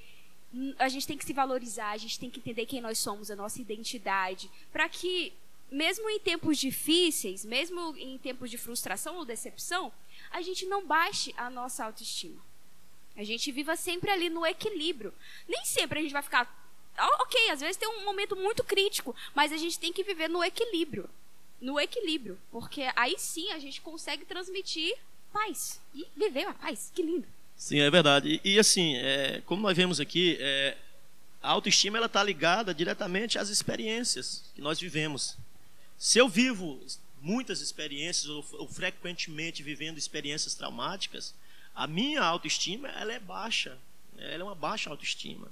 a 0.79 0.89
gente 0.89 1.07
tem 1.07 1.19
que 1.19 1.27
se 1.27 1.33
valorizar, 1.33 1.91
a 1.91 1.97
gente 1.99 2.19
tem 2.19 2.31
que 2.31 2.41
entender 2.41 2.65
quem 2.65 2.81
nós 2.81 2.99
somos, 2.99 3.31
a 3.31 3.37
nossa 3.37 3.61
identidade, 3.61 4.51
para 4.73 4.89
que 4.89 5.33
mesmo 5.71 6.09
em 6.09 6.19
tempos 6.19 6.57
difíceis, 6.57 7.45
mesmo 7.45 7.95
em 7.99 8.17
tempos 8.19 8.51
de 8.51 8.57
frustração 8.57 9.17
ou 9.17 9.25
decepção, 9.25 9.93
a 10.31 10.43
gente 10.43 10.67
não 10.67 10.87
baixe 10.87 11.35
a 11.37 11.49
nossa 11.51 11.85
autoestima. 11.85 12.41
A 13.17 13.25
gente 13.25 13.51
viva 13.51 13.75
sempre 13.77 14.11
ali 14.11 14.29
no 14.29 14.47
equilíbrio. 14.47 15.13
Nem 15.49 15.65
sempre 15.65 15.99
a 15.99 16.03
gente 16.03 16.13
vai 16.13 16.23
ficar. 16.23 16.47
Ok, 17.21 17.51
às 17.51 17.61
vezes 17.61 17.77
tem 17.77 17.89
um 17.89 18.05
momento 18.05 18.37
muito 18.37 18.63
crítico, 18.63 19.15
mas 19.35 19.53
a 19.53 19.57
gente 19.57 19.79
tem 19.79 19.93
que 19.93 20.05
viver 20.05 20.29
no 20.29 20.43
equilíbrio. 20.43 21.09
No 21.61 21.81
equilíbrio. 21.81 22.39
Porque 22.51 22.89
aí 22.95 23.17
sim 23.19 23.51
a 23.51 23.59
gente 23.59 23.81
consegue 23.81 24.25
transmitir 24.25 24.97
paz. 25.33 25.81
E 25.95 26.07
viver 26.17 26.47
a 26.47 26.55
paz. 26.55 26.93
Que 26.95 27.03
lindo. 27.03 27.27
Sim, 27.57 27.81
é 27.81 27.91
verdade. 27.91 28.41
E, 28.45 28.55
e 28.55 28.59
assim, 28.59 28.97
é, 28.97 29.43
como 29.45 29.63
nós 29.63 29.77
vemos 29.77 29.99
aqui, 29.99 30.37
é, 30.41 30.77
a 31.43 31.51
autoestima 31.51 31.99
está 32.05 32.23
ligada 32.23 32.73
diretamente 32.73 33.39
às 33.39 33.49
experiências 33.49 34.45
que 34.55 34.61
nós 34.61 34.81
vivemos. 34.81 35.37
Se 35.97 36.19
eu 36.19 36.29
vivo 36.29 36.81
muitas 37.21 37.61
experiências 37.61 38.29
ou, 38.29 38.45
ou, 38.53 38.69
frequentemente 38.69 39.63
vivendo 39.63 39.99
experiências 39.99 40.55
traumáticas, 40.55 41.35
a 41.75 41.87
minha 41.87 42.23
autoestima 42.23 42.89
ela 42.89 43.13
é 43.13 43.19
baixa, 43.19 43.79
né? 44.15 44.35
ela 44.35 44.43
é 44.43 44.45
uma 44.45 44.55
baixa 44.55 44.91
autoestima. 44.91 45.49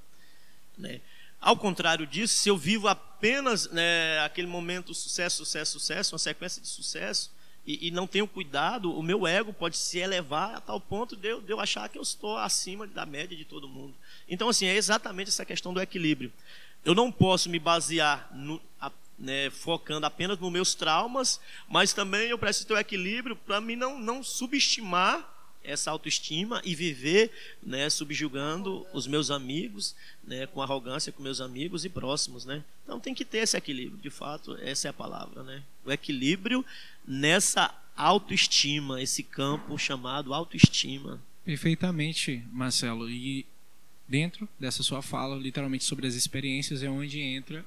Né? 0.76 1.00
Ao 1.40 1.56
contrário 1.56 2.06
disso, 2.06 2.34
se 2.34 2.48
eu 2.48 2.56
vivo 2.56 2.88
apenas 2.88 3.70
né, 3.70 4.18
aquele 4.20 4.46
momento 4.46 4.94
sucesso, 4.94 5.36
sucesso, 5.36 5.78
sucesso, 5.78 6.14
uma 6.14 6.18
sequência 6.18 6.60
de 6.60 6.68
sucesso, 6.68 7.30
e, 7.66 7.88
e, 7.88 7.90
não 7.90 8.06
tenho 8.06 8.28
cuidado, 8.28 8.96
o 8.96 9.02
meu 9.02 9.26
ego 9.26 9.52
pode 9.52 9.76
se 9.76 9.98
elevar 9.98 10.54
a 10.54 10.60
tal 10.60 10.80
ponto 10.80 11.16
de 11.16 11.28
eu, 11.28 11.40
de 11.40 11.52
eu 11.52 11.58
achar 11.58 11.88
que 11.88 11.98
eu 11.98 12.02
estou 12.02 12.36
acima 12.36 12.86
da 12.86 13.04
média 13.04 13.36
de 13.36 13.44
todo 13.44 13.68
mundo. 13.68 13.92
Então, 14.28 14.48
assim, 14.48 14.66
é 14.66 14.76
exatamente 14.76 15.30
essa 15.30 15.44
questão 15.44 15.74
do 15.74 15.80
equilíbrio. 15.80 16.32
Eu 16.84 16.94
não 16.94 17.10
posso 17.10 17.50
me 17.50 17.58
basear 17.58 18.30
no, 18.32 18.62
né, 19.18 19.50
focando 19.50 20.06
apenas 20.06 20.38
nos 20.38 20.52
meus 20.52 20.74
traumas, 20.74 21.40
mas 21.68 21.92
também 21.92 22.28
eu 22.28 22.38
preciso 22.38 22.66
ter 22.66 22.74
o 22.74 22.78
equilíbrio 22.78 23.36
para 23.36 23.60
mim 23.60 23.76
não, 23.76 23.98
não 23.98 24.22
subestimar 24.22 25.34
essa 25.66 25.90
autoestima 25.90 26.62
e 26.64 26.74
viver 26.74 27.30
né, 27.62 27.90
subjugando 27.90 28.86
os 28.92 29.06
meus 29.06 29.30
amigos, 29.30 29.96
né, 30.22 30.46
com 30.46 30.62
arrogância 30.62 31.12
com 31.12 31.22
meus 31.22 31.40
amigos 31.40 31.84
e 31.84 31.88
próximos. 31.88 32.44
Né? 32.44 32.62
Então 32.84 33.00
tem 33.00 33.14
que 33.14 33.24
ter 33.24 33.38
esse 33.38 33.56
equilíbrio, 33.56 34.00
de 34.00 34.10
fato, 34.10 34.56
essa 34.60 34.88
é 34.88 34.90
a 34.90 34.94
palavra. 34.94 35.42
Né? 35.42 35.62
O 35.84 35.90
equilíbrio 35.90 36.64
nessa 37.06 37.74
autoestima, 37.96 39.02
esse 39.02 39.22
campo 39.22 39.76
chamado 39.78 40.32
autoestima. 40.32 41.20
Perfeitamente, 41.44 42.44
Marcelo. 42.52 43.10
E 43.10 43.46
dentro 44.06 44.48
dessa 44.58 44.82
sua 44.82 45.02
fala, 45.02 45.36
literalmente 45.36 45.84
sobre 45.84 46.06
as 46.06 46.14
experiências, 46.14 46.82
é 46.82 46.88
onde 46.88 47.20
entra 47.20 47.64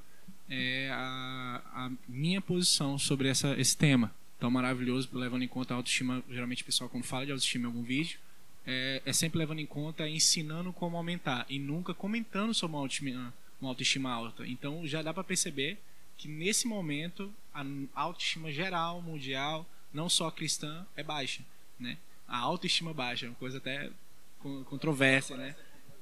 é, 0.49 0.89
a, 0.91 1.61
a, 1.73 1.91
minha 2.07 2.41
posição 2.41 2.97
sobre 2.97 3.27
essa, 3.27 3.59
esse 3.59 3.77
tema 3.77 4.13
tão 4.39 4.49
maravilhoso, 4.49 5.09
levando 5.11 5.43
em 5.43 5.47
conta 5.47 5.73
a 5.73 5.77
autoestima. 5.77 6.23
Geralmente 6.29 6.63
o 6.63 6.65
pessoal, 6.65 6.89
quando 6.89 7.03
fala 7.03 7.25
de 7.25 7.31
autoestima 7.31 7.65
em 7.65 7.67
algum 7.67 7.83
vídeo, 7.83 8.19
é, 8.65 9.01
é 9.05 9.13
sempre 9.13 9.37
levando 9.37 9.59
em 9.59 9.65
conta, 9.65 10.07
ensinando 10.07 10.71
como 10.71 10.97
aumentar 10.97 11.45
e 11.49 11.59
nunca 11.59 11.93
comentando 11.93 12.53
sobre 12.53 12.75
uma 12.75 12.81
autoestima, 12.81 13.33
uma 13.59 13.69
autoestima 13.69 14.11
alta. 14.11 14.47
Então 14.47 14.87
já 14.87 15.01
dá 15.01 15.13
para 15.13 15.23
perceber 15.23 15.77
que 16.17 16.27
nesse 16.27 16.67
momento 16.67 17.33
a 17.53 18.01
autoestima 18.01 18.51
geral, 18.51 19.01
mundial, 19.01 19.67
não 19.93 20.09
só 20.09 20.29
cristã, 20.31 20.85
é 20.95 21.03
baixa. 21.03 21.43
Né? 21.79 21.97
A 22.27 22.37
autoestima 22.37 22.93
baixa, 22.93 23.25
é 23.25 23.29
uma 23.29 23.35
coisa 23.35 23.57
até 23.57 23.89
controversa, 24.65 25.35
né? 25.35 25.55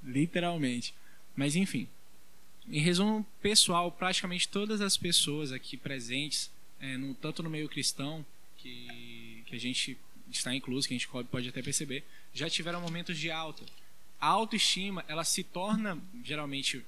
literalmente. 0.04 0.94
Mas 1.36 1.56
enfim, 1.56 1.88
em 2.70 2.80
resumo 2.80 3.26
pessoal, 3.42 3.92
praticamente 3.92 4.48
todas 4.48 4.82
as 4.82 4.98
pessoas 4.98 5.52
aqui 5.52 5.78
presentes 5.78 6.52
é, 6.80 6.98
no, 6.98 7.14
tanto 7.16 7.42
no 7.42 7.50
meio 7.50 7.68
cristão, 7.70 8.26
que, 8.58 9.44
que 9.46 9.56
a 9.56 9.60
gente 9.60 9.98
está 10.30 10.54
incluso, 10.54 10.88
que 10.88 10.94
a 10.94 10.98
gente 10.98 11.08
pode 11.08 11.48
até 11.48 11.62
perceber, 11.62 12.04
já 12.34 12.50
tiveram 12.50 12.82
momentos 12.82 13.18
de 13.18 13.32
alta. 13.32 13.64
A 14.20 14.28
autoestima, 14.28 15.06
ela 15.08 15.24
se 15.24 15.44
torna 15.44 15.98
geralmente 16.24 16.84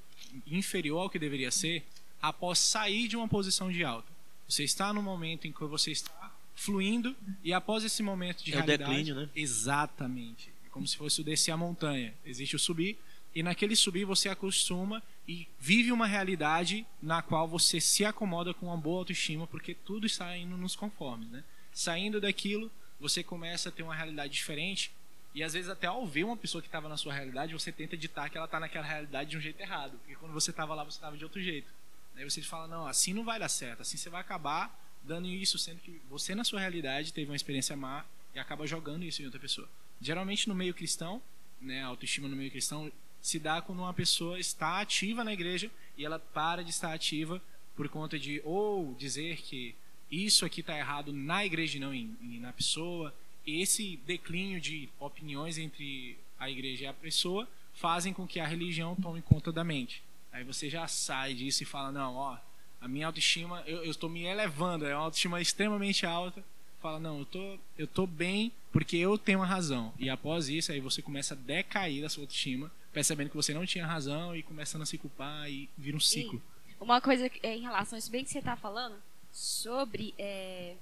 inferior 0.46 1.04
ao 1.04 1.10
que 1.10 1.20
deveria 1.20 1.52
ser 1.52 1.84
após 2.22 2.60
sair 2.60 3.08
de 3.08 3.16
uma 3.16 3.28
posição 3.28 3.72
de 3.72 3.84
alta. 3.84 4.12
Você 4.48 4.64
está 4.64 4.92
no 4.92 5.02
momento 5.02 5.48
em 5.48 5.52
que 5.52 5.64
você 5.64 5.92
está 5.92 6.36
fluindo 6.56 7.16
e 7.44 7.54
após 7.54 7.84
esse 7.84 8.04
momento 8.04 8.44
de 8.44 8.52
é 8.52 8.56
realidade, 8.56 8.84
o 8.84 8.88
declínio, 8.88 9.16
né? 9.16 9.30
exatamente, 9.36 10.52
é 10.66 10.70
como 10.70 10.86
se 10.88 10.98
fosse 10.98 11.22
o 11.22 11.24
descer 11.24 11.52
a 11.52 11.58
montanha. 11.58 12.14
Existe 12.26 12.56
o 12.56 12.60
subir 12.60 12.98
e 13.34 13.42
naquele 13.42 13.76
subir 13.76 14.06
você 14.06 14.28
acostuma 14.28 15.02
e 15.30 15.48
vive 15.60 15.92
uma 15.92 16.08
realidade 16.08 16.88
na 17.00 17.22
qual 17.22 17.48
você 17.48 17.80
se 17.80 18.04
acomoda 18.04 18.52
com 18.52 18.66
uma 18.66 18.76
boa 18.76 19.02
autoestima 19.02 19.46
porque 19.46 19.76
tudo 19.76 20.08
está 20.08 20.36
indo 20.36 20.58
nos 20.58 20.76
conformes, 20.76 21.30
né? 21.30 21.44
Saindo 21.72 22.20
daquilo, 22.20 22.72
você 23.00 23.24
começa 23.24 23.70
a 23.70 23.72
ter 23.72 23.84
uma 23.84 23.94
realidade 23.94 24.34
diferente 24.34 24.92
e 25.36 25.44
às 25.44 25.54
vezes 25.54 25.70
até 25.70 25.86
ao 25.86 26.04
ver 26.08 26.24
uma 26.24 26.36
pessoa 26.36 26.64
que 26.64 26.68
estava 26.68 26.90
na 26.90 26.98
sua 26.98 27.14
realidade, 27.14 27.54
você 27.54 27.72
tenta 27.72 27.96
ditar 27.96 28.28
que 28.32 28.38
ela 28.38 28.46
está 28.46 28.60
naquela 28.60 28.84
realidade 28.84 29.30
de 29.30 29.38
um 29.38 29.40
jeito 29.40 29.62
errado, 29.62 30.00
porque 30.00 30.16
quando 30.16 30.34
você 30.34 30.50
estava 30.50 30.74
lá, 30.74 30.84
você 30.84 30.98
estava 30.98 31.16
de 31.16 31.24
outro 31.24 31.40
jeito. 31.40 31.72
Aí 32.16 32.24
você 32.24 32.42
fala, 32.42 32.68
não, 32.68 32.88
assim 32.88 33.14
não 33.14 33.24
vai 33.24 33.38
dar 33.38 33.50
certo, 33.50 33.84
assim 33.84 33.98
você 33.98 34.10
vai 34.10 34.22
acabar 34.22 34.76
dando 35.04 35.28
isso, 35.28 35.60
sendo 35.60 35.80
que 35.80 36.02
você 36.10 36.34
na 36.34 36.44
sua 36.44 36.60
realidade 36.60 37.14
teve 37.14 37.30
uma 37.30 37.36
experiência 37.36 37.78
má 37.78 38.04
e 38.34 38.40
acaba 38.40 38.66
jogando 38.66 39.06
isso 39.06 39.22
em 39.22 39.26
outra 39.26 39.40
pessoa. 39.40 39.70
Geralmente 40.02 40.50
no 40.50 40.56
meio 40.56 40.74
cristão, 40.74 41.22
né, 41.62 41.84
a 41.84 41.86
autoestima 41.86 42.28
no 42.28 42.36
meio 42.36 42.50
cristão 42.50 42.92
se 43.22 43.40
dá 43.40 43.62
quando 43.62 43.80
uma 43.80 43.94
pessoa 43.94 44.40
está 44.40 44.80
ativa 44.80 45.24
na 45.24 45.34
igreja 45.34 45.70
e 45.98 46.06
ela 46.06 46.20
para 46.20 46.64
de 46.64 46.70
estar 46.70 46.94
ativa 46.94 47.42
por 47.76 47.90
conta 47.90 48.18
de 48.18 48.42
ou 48.44 48.94
dizer 48.96 49.38
que 49.42 49.76
isso 50.12 50.46
aqui 50.46 50.62
está 50.62 50.78
errado 50.78 51.14
na 51.14 51.46
igreja 51.46 51.78
e 51.78 51.80
não 51.80 51.94
em, 51.94 52.16
em, 52.22 52.40
na 52.40 52.52
pessoa. 52.52 53.14
Esse 53.46 53.98
declínio 54.06 54.60
de 54.60 54.90
opiniões 55.00 55.58
entre 55.58 56.18
a 56.40 56.50
igreja 56.50 56.86
e 56.86 56.88
a 56.88 56.94
pessoa 56.94 57.48
fazem 57.74 58.14
com 58.14 58.28
que 58.28 58.40
a 58.40 58.48
religião 58.48 58.96
tome 58.96 59.22
conta 59.22 59.52
da 59.52 59.64
mente. 59.64 60.04
Aí 60.32 60.44
você 60.44 60.70
já 60.70 60.88
sai 60.88 61.34
disso 61.34 61.64
e 61.64 61.66
fala: 61.66 61.92
não, 61.92 62.16
ó, 62.16 62.38
a 62.82 62.88
minha 62.88 63.08
autoestima, 63.08 63.62
eu 63.66 63.90
estou 63.90 64.10
me 64.10 64.24
elevando, 64.24 64.86
é 64.86 64.96
uma 64.96 65.06
autoestima 65.06 65.42
extremamente 65.42 66.06
alta. 66.06 66.44
Fala: 66.82 67.00
não, 67.00 67.20
eu 67.20 67.26
tô, 67.26 67.60
eu 67.78 67.88
tô 67.88 68.08
bem 68.08 68.52
porque 68.72 68.98
eu 68.98 69.18
tenho 69.18 69.40
uma 69.40 69.46
razão. 69.46 69.94
E 69.98 70.10
após 70.10 70.50
isso, 70.50 70.72
aí 70.72 70.80
você 70.80 71.02
começa 71.02 71.34
a 71.34 71.38
decair 71.38 72.02
da 72.02 72.10
sua 72.10 72.24
autoestima, 72.24 72.72
percebendo 72.92 73.30
que 73.30 73.36
você 73.36 73.54
não 73.54 73.66
tinha 73.66 73.86
razão 73.86 74.36
e 74.36 74.44
começando 74.44 74.82
a 74.82 74.86
se 74.86 74.98
culpar 74.98 75.50
e 75.50 75.70
vira 75.78 75.96
um 75.96 76.00
ciclo. 76.00 76.42
E 76.68 76.84
uma 76.84 77.02
coisa 77.02 77.30
é, 77.44 77.56
em 77.56 77.62
relação 77.62 77.96
a 77.96 78.00
isso 78.00 78.12
bem 78.12 78.24
que 78.24 78.30
você 78.30 78.40
está 78.40 78.56
falando 78.56 79.02
sobre. 79.32 80.14
É... 80.18 80.76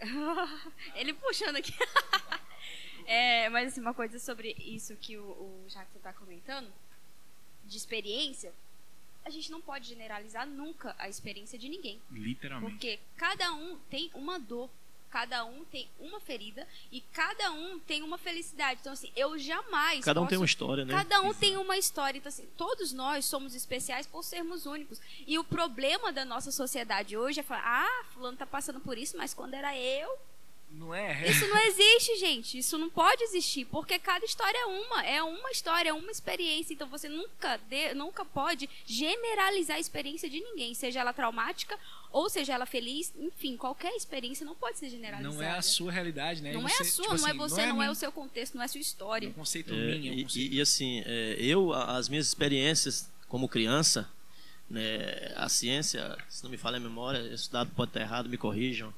Ele 0.94 1.12
puxando 1.14 1.56
aqui. 1.56 1.72
é, 3.06 3.48
mas 3.48 3.72
assim, 3.72 3.80
uma 3.80 3.94
coisa 3.94 4.18
sobre 4.18 4.54
isso 4.58 4.96
que 4.96 5.16
o, 5.16 5.24
o 5.24 5.64
Jackson 5.68 5.98
está 5.98 6.12
comentando 6.12 6.72
de 7.64 7.76
experiência, 7.76 8.52
a 9.24 9.30
gente 9.30 9.50
não 9.50 9.60
pode 9.60 9.88
generalizar 9.88 10.46
nunca 10.46 10.94
a 10.98 11.08
experiência 11.08 11.58
de 11.58 11.68
ninguém. 11.68 12.00
Literalmente. 12.10 12.70
Porque 12.70 13.00
cada 13.16 13.52
um 13.54 13.78
tem 13.90 14.10
uma 14.14 14.38
dor, 14.38 14.70
cada 15.14 15.44
um 15.44 15.64
tem 15.66 15.88
uma 16.00 16.18
ferida 16.18 16.66
e 16.90 17.00
cada 17.00 17.52
um 17.52 17.78
tem 17.78 18.02
uma 18.02 18.18
felicidade. 18.18 18.80
Então, 18.80 18.92
assim, 18.92 19.12
eu 19.14 19.38
jamais. 19.38 20.04
Cada 20.04 20.20
um 20.20 20.24
posso... 20.24 20.30
tem 20.30 20.38
uma 20.38 20.44
história, 20.44 20.84
né? 20.84 20.92
Cada 20.92 21.20
um 21.20 21.26
Exato. 21.26 21.38
tem 21.38 21.56
uma 21.56 21.78
história. 21.78 22.18
Então, 22.18 22.28
assim, 22.28 22.48
todos 22.56 22.92
nós 22.92 23.24
somos 23.24 23.54
especiais 23.54 24.08
por 24.08 24.24
sermos 24.24 24.66
únicos. 24.66 25.00
E 25.24 25.38
o 25.38 25.44
problema 25.44 26.12
da 26.12 26.24
nossa 26.24 26.50
sociedade 26.50 27.16
hoje 27.16 27.38
é 27.38 27.42
falar: 27.44 27.62
ah, 27.64 28.04
Fulano 28.12 28.36
tá 28.36 28.44
passando 28.44 28.80
por 28.80 28.98
isso, 28.98 29.16
mas 29.16 29.32
quando 29.32 29.54
era 29.54 29.78
eu, 29.78 30.18
não 30.78 30.92
é? 30.92 31.28
Isso 31.28 31.46
não 31.46 31.58
existe, 31.58 32.16
gente. 32.16 32.58
Isso 32.58 32.76
não 32.76 32.90
pode 32.90 33.22
existir, 33.22 33.64
porque 33.66 33.98
cada 33.98 34.24
história 34.24 34.58
é 34.58 34.66
uma, 34.66 35.04
é 35.04 35.22
uma 35.22 35.50
história, 35.50 35.90
é 35.90 35.92
uma 35.92 36.10
experiência. 36.10 36.74
Então 36.74 36.88
você 36.88 37.08
nunca, 37.08 37.56
de, 37.68 37.94
nunca 37.94 38.24
pode 38.24 38.68
generalizar 38.84 39.76
a 39.76 39.80
experiência 39.80 40.28
de 40.28 40.40
ninguém, 40.40 40.74
seja 40.74 41.00
ela 41.00 41.12
traumática 41.12 41.78
ou 42.14 42.30
seja 42.30 42.54
ela 42.54 42.64
feliz, 42.64 43.12
enfim, 43.18 43.56
qualquer 43.56 43.92
experiência 43.96 44.46
não 44.46 44.54
pode 44.54 44.78
ser 44.78 44.88
generalizada. 44.88 45.34
Não 45.34 45.42
é 45.42 45.50
a 45.50 45.60
sua 45.60 45.90
realidade, 45.90 46.40
né? 46.40 46.52
Não 46.52 46.62
você, 46.62 46.74
é 46.76 46.80
a 46.80 46.84
sua, 46.84 47.02
tipo 47.02 47.16
não 47.16 47.26
é 47.26 47.30
assim, 47.30 47.30
é 47.30 47.34
você, 47.34 47.60
não, 47.62 47.62
é, 47.62 47.72
não 47.72 47.82
é, 47.82 47.90
o 47.90 47.94
seu 47.96 48.12
contexto, 48.12 48.54
não 48.54 48.62
é 48.62 48.66
a 48.66 48.68
sua 48.68 48.80
história. 48.80 49.26
É 49.26 49.30
um 49.30 49.32
conceito 49.32 49.74
é, 49.74 49.76
minha, 49.76 50.12
é 50.12 50.14
um 50.14 50.22
conceito... 50.22 50.52
E, 50.54 50.56
e, 50.56 50.60
assim, 50.60 51.02
é, 51.04 51.36
eu, 51.40 51.72
as 51.72 52.08
minhas 52.08 52.28
experiências 52.28 53.10
como 53.28 53.48
criança, 53.48 54.08
né, 54.70 55.32
a 55.34 55.48
ciência, 55.48 56.16
se 56.28 56.44
não 56.44 56.52
me 56.52 56.56
falha 56.56 56.76
a 56.76 56.80
memória, 56.80 57.18
esse 57.34 57.50
dado 57.50 57.72
pode 57.74 57.90
estar 57.90 58.00
errado, 58.00 58.28
me 58.28 58.38
corrijam 58.38 58.94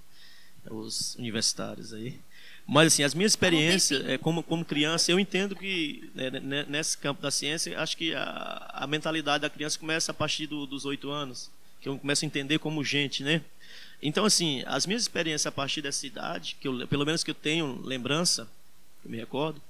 os 0.70 1.14
universitários 1.16 1.94
aí. 1.94 2.20
Mas 2.66 2.92
assim, 2.92 3.02
as 3.02 3.14
minhas 3.14 3.32
experiências 3.32 4.04
é, 4.04 4.18
como, 4.18 4.42
como 4.42 4.62
criança, 4.62 5.10
eu 5.10 5.18
entendo 5.18 5.56
que 5.56 6.10
né, 6.14 6.30
né, 6.30 6.66
nesse 6.68 6.98
campo 6.98 7.22
da 7.22 7.30
ciência, 7.30 7.80
acho 7.80 7.96
que 7.96 8.14
a, 8.14 8.72
a 8.74 8.86
mentalidade 8.86 9.40
da 9.40 9.48
criança 9.48 9.78
começa 9.78 10.10
a 10.10 10.14
partir 10.14 10.46
do, 10.46 10.66
dos 10.66 10.84
oito 10.84 11.08
anos, 11.08 11.50
que 11.80 11.88
eu 11.88 11.98
começo 11.98 12.24
a 12.24 12.26
entender 12.26 12.58
como 12.58 12.84
gente, 12.84 13.22
né? 13.22 13.42
Então 14.02 14.24
assim, 14.24 14.62
as 14.66 14.86
minhas 14.86 15.02
experiências 15.02 15.46
a 15.46 15.52
partir 15.52 15.82
dessa 15.82 16.06
idade, 16.06 16.56
que 16.60 16.68
eu, 16.68 16.86
pelo 16.88 17.04
menos 17.04 17.24
que 17.24 17.30
eu 17.30 17.34
tenho 17.34 17.80
lembrança, 17.82 18.48
eu 19.04 19.10
me 19.10 19.16
recordo, 19.16 19.60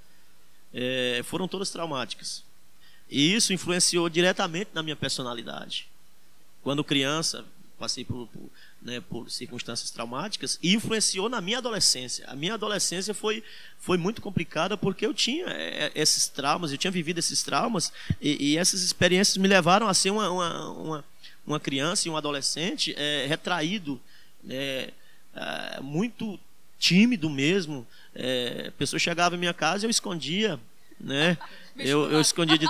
é, 0.73 1.21
foram 1.23 1.47
todas 1.47 1.69
traumáticas. 1.69 2.43
E 3.09 3.33
isso 3.33 3.53
influenciou 3.53 4.09
diretamente 4.09 4.71
na 4.73 4.83
minha 4.83 4.95
personalidade. 4.95 5.87
Quando 6.61 6.83
criança, 6.83 7.45
passei 7.79 8.03
por, 8.03 8.27
por 8.27 8.49
né, 8.81 9.01
por 9.01 9.29
circunstâncias 9.29 9.91
traumáticas 9.91 10.57
e 10.61 10.73
influenciou 10.73 11.27
na 11.27 11.41
minha 11.41 11.57
adolescência. 11.57 12.25
A 12.27 12.35
minha 12.35 12.53
adolescência 12.53 13.13
foi, 13.13 13.43
foi 13.79 13.97
muito 13.97 14.21
complicada 14.21 14.77
porque 14.77 15.05
eu 15.05 15.13
tinha 15.13 15.45
é, 15.47 15.91
esses 15.95 16.27
traumas, 16.27 16.71
eu 16.71 16.77
tinha 16.77 16.91
vivido 16.91 17.17
esses 17.17 17.43
traumas 17.43 17.91
e, 18.21 18.51
e 18.51 18.57
essas 18.57 18.81
experiências 18.81 19.37
me 19.37 19.47
levaram 19.47 19.87
a 19.87 19.93
ser 19.93 20.11
uma, 20.11 20.29
uma, 20.29 20.69
uma, 20.71 21.05
uma 21.47 21.59
criança 21.59 22.07
e 22.07 22.11
um 22.11 22.17
adolescente 22.17 22.93
é, 22.97 23.25
retraído, 23.25 23.99
é, 24.47 24.91
é 25.33 25.81
muito 25.81 26.37
tímido 26.77 27.29
mesmo. 27.29 27.87
É, 28.13 28.71
pessoas 28.77 29.01
chegavam 29.01 29.37
em 29.37 29.39
minha 29.39 29.53
casa 29.53 29.85
e 29.85 29.87
eu 29.87 29.89
escondia, 29.89 30.59
né? 30.99 31.37
Eu, 31.79 32.11
eu 32.11 32.19
escondia 32.19 32.57
de, 32.57 32.65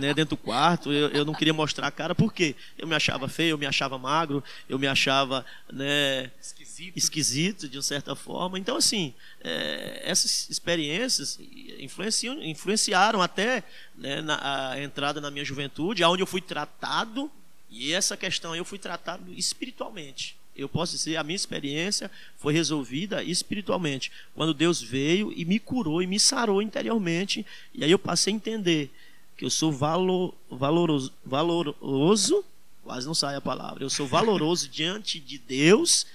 né, 0.00 0.12
dentro 0.12 0.30
do 0.30 0.36
quarto, 0.36 0.92
eu, 0.92 1.10
eu 1.10 1.24
não 1.24 1.32
queria 1.32 1.54
mostrar 1.54 1.86
a 1.86 1.92
cara, 1.92 2.12
porque 2.12 2.56
eu 2.76 2.88
me 2.88 2.94
achava 2.96 3.28
feio, 3.28 3.50
eu 3.50 3.58
me 3.58 3.66
achava 3.66 3.96
magro, 3.96 4.42
eu 4.68 4.76
me 4.80 4.88
achava 4.88 5.46
né, 5.72 6.32
esquisito. 6.40 6.96
esquisito 6.96 7.68
de 7.68 7.76
uma 7.76 7.82
certa 7.84 8.16
forma. 8.16 8.58
Então, 8.58 8.76
assim, 8.76 9.14
é, 9.44 10.02
essas 10.04 10.50
experiências 10.50 11.38
influenciam, 11.78 12.42
influenciaram 12.42 13.22
até 13.22 13.62
né, 13.94 14.20
na, 14.22 14.70
a 14.72 14.82
entrada 14.82 15.20
na 15.20 15.30
minha 15.30 15.44
juventude, 15.44 16.02
onde 16.02 16.24
eu 16.24 16.26
fui 16.26 16.40
tratado, 16.40 17.30
e 17.70 17.92
essa 17.92 18.16
questão 18.16 18.54
eu 18.54 18.64
fui 18.64 18.78
tratado 18.78 19.32
espiritualmente 19.34 20.38
eu 20.58 20.68
posso 20.68 20.92
dizer, 20.92 21.16
a 21.16 21.22
minha 21.22 21.36
experiência 21.36 22.10
foi 22.36 22.52
resolvida 22.52 23.22
espiritualmente. 23.22 24.10
Quando 24.34 24.52
Deus 24.52 24.82
veio 24.82 25.32
e 25.32 25.44
me 25.44 25.60
curou 25.60 26.02
e 26.02 26.06
me 26.06 26.18
sarou 26.18 26.60
interiormente, 26.60 27.46
e 27.72 27.84
aí 27.84 27.90
eu 27.90 27.98
passei 27.98 28.32
a 28.32 28.36
entender 28.36 28.90
que 29.36 29.44
eu 29.44 29.50
sou 29.50 29.70
valor, 29.70 30.34
valoroso, 30.50 31.14
valoroso, 31.24 32.44
quase 32.82 33.06
não 33.06 33.14
sai 33.14 33.36
a 33.36 33.40
palavra, 33.40 33.84
eu 33.84 33.90
sou 33.90 34.04
valoroso 34.08 34.66
diante 34.68 35.20
de 35.20 35.38
Deus, 35.38 36.06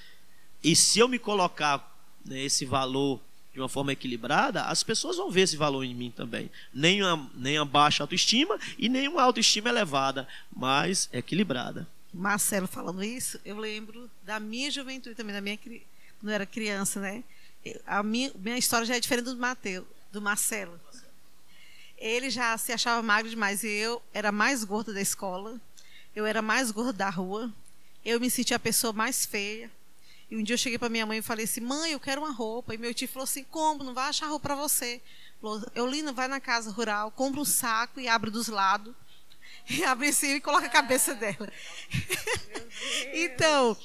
e 0.61 0.75
se 0.75 0.99
eu 0.99 1.07
me 1.07 1.17
colocar 1.17 1.89
nesse 2.25 2.65
valor 2.65 3.21
de 3.53 3.59
uma 3.59 3.69
forma 3.69 3.93
equilibrada, 3.93 4.63
as 4.63 4.83
pessoas 4.83 5.17
vão 5.17 5.29
ver 5.29 5.41
esse 5.41 5.55
valor 5.55 5.83
em 5.83 5.93
mim 5.93 6.11
também. 6.11 6.49
Nem 6.73 7.03
uma, 7.03 7.29
nem 7.35 7.59
uma 7.59 7.65
baixa 7.65 8.03
autoestima 8.03 8.59
e 8.77 8.89
nem 8.89 9.07
uma 9.07 9.21
autoestima 9.21 9.69
elevada, 9.69 10.27
mas 10.51 11.07
equilibrada. 11.13 11.87
Marcelo 12.11 12.67
falando 12.67 13.03
isso, 13.03 13.39
eu 13.45 13.57
lembro 13.57 14.09
da 14.23 14.39
minha 14.39 14.69
juventude 14.69 15.15
também, 15.15 15.33
da 15.33 15.41
minha 15.41 15.57
quando 15.57 16.31
era 16.31 16.45
criança, 16.45 16.99
né? 16.99 17.23
A 17.85 18.01
minha, 18.01 18.31
minha 18.35 18.57
história 18.57 18.85
já 18.85 18.95
é 18.95 18.99
diferente 18.99 19.25
do 19.25 19.37
Mateus, 19.37 19.85
do 20.11 20.21
Marcelo. 20.21 20.79
Ele 21.97 22.29
já 22.29 22.57
se 22.57 22.71
achava 22.71 23.01
magro 23.01 23.29
demais 23.29 23.63
e 23.63 23.67
eu 23.67 24.01
era 24.13 24.31
mais 24.31 24.63
gorda 24.63 24.93
da 24.93 25.01
escola. 25.01 25.59
Eu 26.15 26.25
era 26.25 26.41
mais 26.41 26.69
gorda 26.69 26.91
da 26.91 27.09
rua. 27.09 27.51
Eu 28.03 28.19
me 28.19 28.29
sentia 28.29 28.57
a 28.57 28.59
pessoa 28.59 28.91
mais 28.91 29.25
feia. 29.25 29.71
E 30.33 30.35
um 30.35 30.41
dia 30.41 30.55
eu 30.55 30.57
cheguei 30.57 30.79
para 30.79 30.89
minha 30.89 31.05
mãe 31.05 31.19
e 31.19 31.21
falei 31.21 31.45
assim: 31.45 31.61
"Mãe, 31.61 31.91
eu 31.91 31.99
quero 31.99 32.21
uma 32.21 32.31
roupa". 32.31 32.73
E 32.73 32.77
meu 32.79 32.91
tio 32.91 33.07
falou 33.07 33.25
assim: 33.25 33.43
"Como? 33.43 33.83
Não 33.83 33.93
vai 33.93 34.09
achar 34.09 34.25
roupa 34.25 34.49
para 34.49 34.55
você?" 34.55 34.99
Falou: 35.39 35.63
"Eulina, 35.75 36.11
vai 36.11 36.27
na 36.27 36.39
casa 36.39 36.71
rural, 36.71 37.11
compra 37.11 37.39
um 37.39 37.45
saco 37.45 37.99
e 37.99 38.07
abre 38.07 38.31
dos 38.31 38.47
lados 38.47 38.95
e 39.69 39.83
abre 39.85 40.11
cima 40.11 40.33
e 40.33 40.41
coloca 40.41 40.65
a 40.65 40.69
cabeça 40.71 41.13
dela. 41.13 41.53
então, 43.13 43.77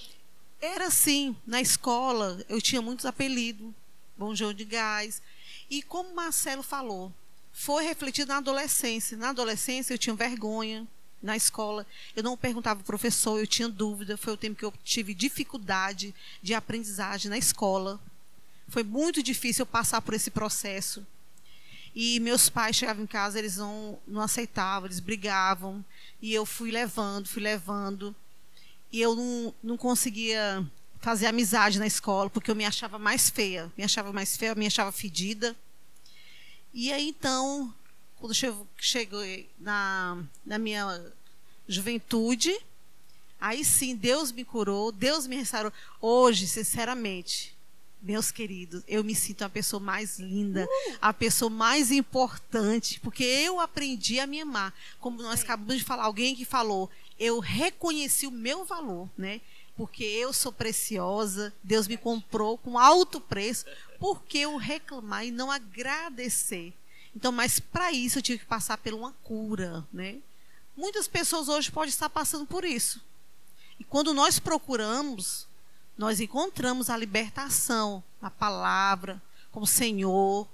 era 0.58 0.86
assim, 0.86 1.36
na 1.46 1.60
escola 1.60 2.42
eu 2.48 2.62
tinha 2.62 2.80
muitos 2.80 3.04
apelidos, 3.04 3.70
Bom 4.16 4.34
João 4.34 4.54
de 4.54 4.64
Gás. 4.64 5.20
E 5.68 5.82
como 5.82 6.14
Marcelo 6.14 6.62
falou, 6.62 7.12
foi 7.52 7.84
refletido 7.84 8.28
na 8.28 8.38
adolescência. 8.38 9.18
Na 9.18 9.28
adolescência 9.28 9.92
eu 9.92 9.98
tinha 9.98 10.16
vergonha, 10.16 10.88
na 11.22 11.36
escola. 11.36 11.86
Eu 12.14 12.22
não 12.22 12.36
perguntava 12.36 12.80
ao 12.80 12.84
professor, 12.84 13.38
eu 13.38 13.46
tinha 13.46 13.68
dúvida. 13.68 14.16
Foi 14.16 14.32
o 14.32 14.36
tempo 14.36 14.58
que 14.58 14.64
eu 14.64 14.72
tive 14.84 15.14
dificuldade 15.14 16.14
de 16.42 16.54
aprendizagem 16.54 17.30
na 17.30 17.38
escola. 17.38 18.00
Foi 18.68 18.82
muito 18.82 19.22
difícil 19.22 19.62
eu 19.62 19.66
passar 19.66 20.00
por 20.02 20.14
esse 20.14 20.30
processo. 20.30 21.06
E 21.94 22.20
meus 22.20 22.48
pais 22.48 22.76
chegavam 22.76 23.02
em 23.02 23.06
casa, 23.06 23.38
eles 23.38 23.56
não, 23.56 23.98
não 24.06 24.20
aceitavam, 24.20 24.86
eles 24.86 25.00
brigavam. 25.00 25.84
E 26.20 26.32
eu 26.32 26.44
fui 26.46 26.70
levando, 26.70 27.26
fui 27.26 27.42
levando. 27.42 28.14
E 28.92 29.00
eu 29.00 29.14
não, 29.14 29.54
não 29.62 29.76
conseguia 29.76 30.64
fazer 31.00 31.26
amizade 31.26 31.78
na 31.78 31.86
escola, 31.86 32.28
porque 32.28 32.50
eu 32.50 32.56
me 32.56 32.64
achava 32.64 32.98
mais 32.98 33.30
feia. 33.30 33.72
Me 33.76 33.84
achava 33.84 34.12
mais 34.12 34.36
feia, 34.36 34.54
me 34.54 34.66
achava 34.66 34.92
fedida. 34.92 35.56
E 36.72 36.92
aí, 36.92 37.08
então, 37.08 37.74
quando 38.18 38.34
cheguei 38.76 39.48
na, 39.58 40.22
na 40.44 40.58
minha 40.58 41.12
juventude, 41.68 42.56
aí 43.40 43.64
sim, 43.64 43.94
Deus 43.94 44.32
me 44.32 44.44
curou, 44.44 44.90
Deus 44.90 45.26
me 45.26 45.36
restaurou. 45.36 45.72
Hoje, 46.00 46.46
sinceramente, 46.46 47.56
meus 48.00 48.30
queridos, 48.30 48.82
eu 48.86 49.02
me 49.04 49.14
sinto 49.14 49.42
a 49.42 49.48
pessoa 49.48 49.80
mais 49.80 50.18
linda, 50.18 50.64
uh! 50.64 50.98
a 51.00 51.12
pessoa 51.12 51.50
mais 51.50 51.90
importante, 51.90 53.00
porque 53.00 53.24
eu 53.24 53.60
aprendi 53.60 54.18
a 54.20 54.26
me 54.26 54.40
amar. 54.40 54.74
Como 55.00 55.22
nós 55.22 55.42
acabamos 55.42 55.78
de 55.78 55.84
falar, 55.84 56.04
alguém 56.04 56.34
que 56.34 56.44
falou, 56.44 56.90
eu 57.18 57.40
reconheci 57.40 58.26
o 58.26 58.30
meu 58.30 58.64
valor, 58.64 59.08
né? 59.16 59.40
Porque 59.76 60.02
eu 60.02 60.32
sou 60.32 60.52
preciosa, 60.52 61.52
Deus 61.62 61.86
me 61.86 61.96
comprou 61.96 62.58
com 62.58 62.78
alto 62.78 63.20
preço, 63.20 63.64
porque 63.98 64.38
eu 64.38 64.56
reclamar 64.56 65.24
e 65.24 65.30
não 65.30 65.50
agradecer. 65.50 66.72
Então, 67.18 67.32
mas 67.32 67.58
para 67.58 67.90
isso 67.90 68.18
eu 68.18 68.22
tive 68.22 68.38
que 68.38 68.44
passar 68.44 68.78
por 68.78 68.94
uma 68.94 69.12
cura, 69.24 69.84
né? 69.92 70.18
Muitas 70.76 71.08
pessoas 71.08 71.48
hoje 71.48 71.68
podem 71.68 71.88
estar 71.88 72.08
passando 72.08 72.46
por 72.46 72.64
isso. 72.64 73.02
E 73.76 73.82
quando 73.82 74.14
nós 74.14 74.38
procuramos, 74.38 75.48
nós 75.96 76.20
encontramos 76.20 76.88
a 76.88 76.96
libertação 76.96 78.04
na 78.22 78.30
palavra, 78.30 79.20
com 79.50 79.62
o 79.62 79.66
Senhor, 79.66 80.46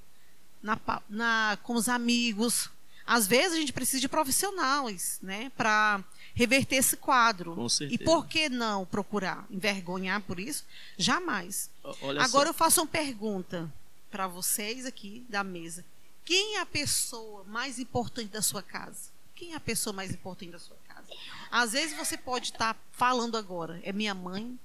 na, 0.62 0.80
na, 1.06 1.58
com 1.62 1.74
os 1.74 1.86
amigos. 1.86 2.70
Às 3.06 3.26
vezes 3.26 3.52
a 3.52 3.60
gente 3.60 3.74
precisa 3.74 4.00
de 4.00 4.08
profissionais, 4.08 5.18
né, 5.20 5.52
para 5.54 6.02
reverter 6.34 6.76
esse 6.76 6.96
quadro. 6.96 7.54
Com 7.54 7.68
certeza. 7.68 8.02
E 8.02 8.02
por 8.02 8.26
que 8.26 8.48
não 8.48 8.86
procurar 8.86 9.44
envergonhar 9.50 10.22
por 10.22 10.40
isso? 10.40 10.64
Jamais. 10.96 11.68
Olha 12.00 12.22
Agora 12.22 12.46
só. 12.46 12.50
eu 12.50 12.54
faço 12.54 12.80
uma 12.80 12.86
pergunta 12.86 13.70
para 14.10 14.26
vocês 14.26 14.86
aqui 14.86 15.26
da 15.28 15.44
mesa. 15.44 15.84
Quem 16.24 16.56
é 16.56 16.60
a 16.60 16.66
pessoa 16.66 17.44
mais 17.44 17.78
importante 17.78 18.30
da 18.30 18.40
sua 18.40 18.62
casa? 18.62 19.10
Quem 19.34 19.52
é 19.52 19.56
a 19.56 19.60
pessoa 19.60 19.92
mais 19.92 20.10
importante 20.10 20.52
da 20.52 20.58
sua 20.58 20.76
casa? 20.88 21.08
Às 21.50 21.72
vezes 21.72 21.96
você 21.96 22.16
pode 22.16 22.46
estar 22.46 22.76
falando 22.92 23.36
agora, 23.36 23.80
é 23.82 23.92
minha 23.92 24.14
mãe, 24.14 24.58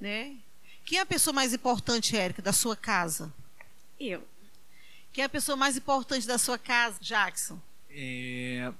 né? 0.00 0.36
Quem 0.84 0.98
é 0.98 1.02
a 1.02 1.06
pessoa 1.06 1.34
mais 1.34 1.52
importante, 1.52 2.16
Érica, 2.16 2.40
da 2.40 2.52
sua 2.52 2.74
casa? 2.74 3.32
Eu. 4.00 4.26
Quem 5.12 5.22
é 5.22 5.26
a 5.26 5.28
pessoa 5.28 5.56
mais 5.56 5.76
importante 5.76 6.26
da 6.26 6.38
sua 6.38 6.56
casa, 6.56 6.98
Jackson? 7.00 7.60
É, 7.90 8.72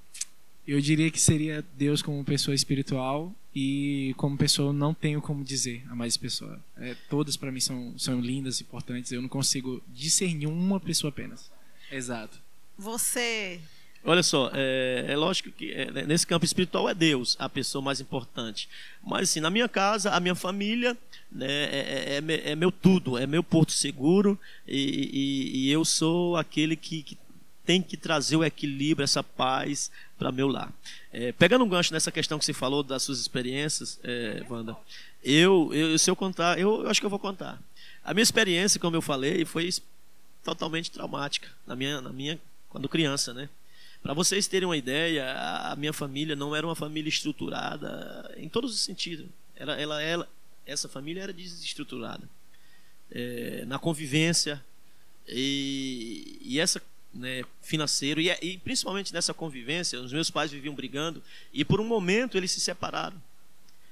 eu 0.67 0.81
diria 0.81 1.11
que 1.11 1.21
seria 1.21 1.65
Deus 1.77 2.01
como 2.01 2.25
pessoa 2.25 2.55
espiritual 2.55 3.35
e 3.55 4.15
como 4.17 4.39
pessoa 4.39 4.73
não 4.73 4.95
tenho 4.95 5.21
como 5.21 5.45
dizer 5.45 5.85
a 5.91 5.95
mais 5.95 6.17
pessoa. 6.17 6.63
É, 6.77 6.95
todas 7.11 7.37
para 7.37 7.51
mim 7.51 7.61
são, 7.61 7.99
são 7.99 8.21
lindas, 8.21 8.61
importantes. 8.61 9.11
Eu 9.11 9.21
não 9.21 9.29
consigo 9.29 9.83
discernir 9.89 10.47
uma 10.47 10.79
pessoa 10.79 11.11
apenas. 11.11 11.51
Exato. 11.91 12.39
Você. 12.77 13.61
Olha 14.05 14.23
só, 14.23 14.51
é, 14.55 15.07
é 15.09 15.17
lógico 15.17 15.51
que 15.51 15.73
é, 15.73 15.91
nesse 16.07 16.27
campo 16.27 16.45
espiritual 16.45 16.89
é 16.89 16.95
Deus 16.95 17.37
a 17.39 17.49
pessoa 17.49 17.83
mais 17.83 18.01
importante. 18.01 18.69
Mas 19.03 19.31
assim, 19.31 19.41
na 19.41 19.51
minha 19.51 19.69
casa, 19.69 20.13
a 20.13 20.21
minha 20.21 20.35
família 20.35 20.97
né, 21.31 21.47
é, 21.47 22.23
é, 22.27 22.51
é 22.53 22.57
meu 22.57 22.71
tudo, 22.71 23.19
é 23.19 23.27
meu 23.27 23.43
porto 23.43 23.73
seguro 23.73 24.39
e, 24.67 25.11
e, 25.13 25.59
e 25.59 25.71
eu 25.71 25.85
sou 25.85 26.37
aquele 26.37 26.77
que, 26.77 27.03
que, 27.03 27.19
tem 27.69 27.83
que 27.83 27.99
trazer 27.99 28.35
o 28.35 28.45
equilíbrio, 28.45 29.05
essa 29.05 29.23
paz 29.23 29.91
para 30.17 30.33
meu 30.33 30.49
lar. 30.49 30.73
É, 31.13 31.33
pegando 31.33 31.65
um 31.65 31.69
gancho 31.69 31.93
nessa 31.93 32.11
questão 32.11 32.39
que 32.39 32.45
você 32.47 32.55
falou 32.55 32.83
das 32.83 33.03
suas 33.03 33.21
experiências, 33.21 34.01
é, 34.03 34.43
Wanda, 34.49 34.75
eu, 35.23 35.71
eu, 35.75 35.99
se 35.99 36.11
eu 36.11 36.17
contar, 36.17 36.59
eu, 36.59 36.85
eu 36.85 36.89
acho 36.89 36.99
que 36.99 37.05
eu 37.05 37.11
vou 37.11 37.19
contar. 37.19 37.61
A 38.03 38.15
minha 38.15 38.23
experiência, 38.23 38.81
como 38.81 38.97
eu 38.97 39.03
falei, 39.03 39.45
foi 39.45 39.69
totalmente 40.45 40.91
traumática 40.91 41.49
na 41.67 41.77
minha, 41.77 42.01
na 42.01 42.11
minha 42.11 42.41
quando 42.69 42.89
criança, 42.89 43.33
né? 43.33 43.49
Para 44.03 44.15
vocês 44.15 44.47
terem 44.47 44.67
uma 44.67 44.77
ideia, 44.77 45.33
a 45.65 45.77
minha 45.77 45.93
família 45.93 46.37
não 46.37 46.55
era 46.55 46.67
uma 46.67 46.77
família 46.77 47.09
estruturada 47.09 48.33
em 48.37 48.49
todos 48.49 48.73
os 48.73 48.81
sentidos. 48.81 49.27
Era, 49.57 49.81
ela, 49.81 50.01
ela, 50.01 50.29
essa 50.65 50.89
família 50.89 51.23
era 51.23 51.33
desestruturada 51.33 52.29
é, 53.11 53.65
na 53.67 53.79
convivência 53.79 54.65
e, 55.27 56.39
e 56.43 56.61
essa 56.61 56.81
né, 57.13 57.43
financeiro 57.61 58.21
e, 58.21 58.31
e, 58.41 58.59
principalmente 58.59 59.13
nessa 59.13 59.35
convivência, 59.35 60.01
os 60.01 60.13
meus 60.13 60.31
pais 60.31 60.51
viviam 60.51 60.75
brigando 60.75 61.23
e 61.53 61.65
por 61.65 61.81
um 61.81 61.87
momento 61.87 62.37
eles 62.37 62.51
se 62.51 62.61
separaram. 62.61 63.21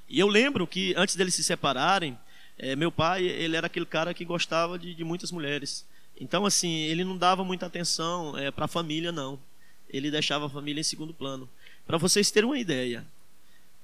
E 0.09 0.21
eu 0.21 0.29
lembro 0.29 0.67
que 0.67 0.95
antes 0.97 1.17
deles 1.17 1.35
se 1.35 1.43
separarem, 1.43 2.17
é, 2.59 2.77
meu 2.77 2.93
pai 2.93 3.25
ele 3.25 3.57
era 3.57 3.67
aquele 3.67 3.87
cara 3.87 4.15
que 4.15 4.25
gostava 4.25 4.79
de, 4.79 4.95
de 4.95 5.03
muitas 5.03 5.33
mulheres. 5.33 5.85
Então, 6.19 6.47
assim, 6.47 6.71
ele 6.71 7.05
não 7.05 7.17
dava 7.17 7.45
muita 7.45 7.67
atenção 7.67 8.37
é, 8.37 8.51
para 8.51 8.65
a 8.65 8.69
família, 8.69 9.13
não. 9.13 9.39
Ele 9.89 10.11
deixava 10.11 10.47
a 10.47 10.51
família 10.51 10.81
em 10.81 10.85
segundo 10.85 11.13
plano. 11.13 11.49
Para 11.87 11.99
vocês 11.99 12.31
terem 12.31 12.49
uma 12.49 12.59
ideia, 12.59 13.07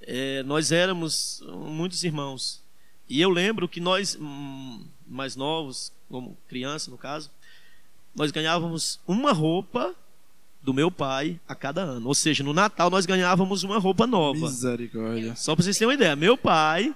é, 0.00 0.42
nós 0.42 0.72
éramos 0.72 1.42
muitos 1.46 2.02
irmãos. 2.04 2.62
E 3.08 3.20
eu 3.20 3.30
lembro 3.30 3.68
que 3.68 3.80
nós, 3.80 4.16
hum, 4.20 4.84
mais 5.06 5.36
novos, 5.36 5.92
como 6.08 6.36
criança 6.48 6.90
no 6.90 6.98
caso, 6.98 7.30
nós 8.14 8.30
ganhávamos 8.30 8.98
uma 9.06 9.32
roupa 9.32 9.94
do 10.62 10.72
meu 10.72 10.90
pai 10.90 11.40
a 11.46 11.54
cada 11.54 11.82
ano. 11.82 12.08
Ou 12.08 12.14
seja, 12.14 12.42
no 12.42 12.52
Natal 12.52 12.88
nós 12.88 13.04
ganhávamos 13.04 13.62
uma 13.62 13.78
roupa 13.78 14.06
nova. 14.06 14.40
Misericórdia. 14.40 15.36
Só 15.36 15.54
para 15.54 15.64
vocês 15.64 15.76
terem 15.76 15.88
uma 15.88 15.94
ideia, 15.94 16.16
meu 16.16 16.36
pai 16.36 16.94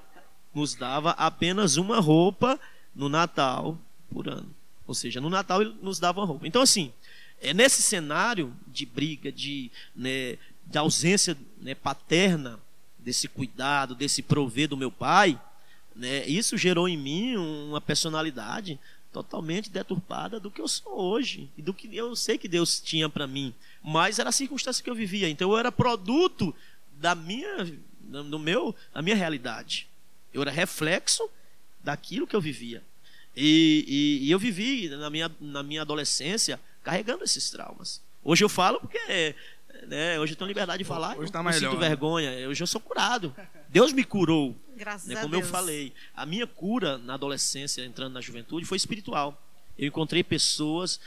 nos 0.55 0.75
dava 0.75 1.11
apenas 1.11 1.77
uma 1.77 2.01
roupa 2.01 2.59
no 2.95 3.09
Natal 3.09 3.79
por 4.11 4.29
ano. 4.29 4.56
Ou 4.87 4.95
seja, 4.95 5.21
no 5.21 5.31
Natal 5.31 5.63
ele 5.63 5.75
nos 5.83 5.99
dava 5.99 6.21
uma 6.21 6.27
roupa. 6.27 6.47
Então, 6.47 6.63
assim, 6.63 6.93
é 7.41 7.53
nesse 7.53 7.83
cenário 7.83 8.55
de 8.67 8.87
briga, 8.87 9.33
de, 9.33 9.71
né, 9.95 10.39
de 10.65 10.79
ausência 10.79 11.37
né, 11.61 11.75
paterna, 11.75 12.59
desse 12.99 13.29
cuidado, 13.29 13.95
desse 13.95 14.21
prover 14.21 14.69
do 14.69 14.77
meu 14.77 14.91
pai, 14.91 15.41
né, 15.95 16.27
isso 16.27 16.59
gerou 16.59 16.89
em 16.89 16.97
mim 16.97 17.37
uma 17.37 17.81
personalidade 17.81 18.81
totalmente 19.13 19.71
deturpada 19.71 20.41
do 20.41 20.51
que 20.51 20.61
eu 20.61 20.67
sou 20.67 20.93
hoje 20.99 21.49
e 21.57 21.63
do 21.63 21.73
que 21.73 21.89
eu 21.97 22.17
sei 22.17 22.37
que 22.37 22.49
Deus 22.49 22.81
tinha 22.81 23.09
para 23.09 23.27
mim. 23.27 23.55
Mas 23.81 24.19
era 24.19 24.31
a 24.31 24.33
circunstância 24.33 24.83
que 24.83 24.91
eu 24.91 24.95
vivia. 24.95 25.29
Então 25.29 25.53
eu 25.53 25.59
era 25.59 25.71
produto 25.71 26.55
da 26.93 27.15
minha, 27.15 27.65
do 28.01 28.39
meu, 28.39 28.75
da 28.93 29.01
minha 29.01 29.17
realidade. 29.17 29.89
Eu 30.35 30.43
era 30.43 30.51
reflexo 30.51 31.31
daquilo 31.83 32.27
que 32.27 32.35
eu 32.35 32.41
vivia. 32.41 32.83
E, 33.37 33.85
e, 34.23 34.27
e, 34.27 34.31
eu 34.31 34.39
vivi 34.39 34.89
na 34.89 35.11
minha, 35.11 35.31
na 35.41 35.63
minha 35.63 35.83
adolescência 35.83 36.59
carregando 36.83 37.23
esses 37.25 37.51
traumas. 37.51 38.01
Hoje 38.25 38.43
eu 38.43 38.49
falo 38.49 38.81
porque 38.81 39.35
né, 39.87 40.19
hoje 40.19 40.33
eu 40.33 40.37
tenho 40.37 40.49
liberdade 40.49 40.79
de 40.83 40.89
falar, 40.89 41.17
hoje 41.19 41.31
tá 41.31 41.43
não 41.43 41.53
sinto 41.53 41.75
né? 41.75 41.89
vergonha. 41.89 42.49
Hoje 42.49 42.63
eu 42.63 42.67
sou 42.67 42.81
curado. 42.81 43.35
Deus 43.69 43.93
me 43.93 44.05
curou. 44.05 44.57
Graças 44.77 45.09
Né, 45.09 45.17
a 45.17 45.21
como 45.23 45.33
Deus. 45.33 45.45
eu 45.45 45.51
falei, 45.51 45.93
a 46.15 46.25
minha 46.25 46.47
cura 46.47 46.97
na 46.99 47.15
adolescência, 47.15 47.85
entrando 47.85 48.15
na 48.15 48.21
juventude, 48.21 48.65
foi 48.67 48.77
espiritual. 48.77 49.41
Eu 49.79 49.87
encontrei 49.89 50.23
pessoas, 50.25 50.99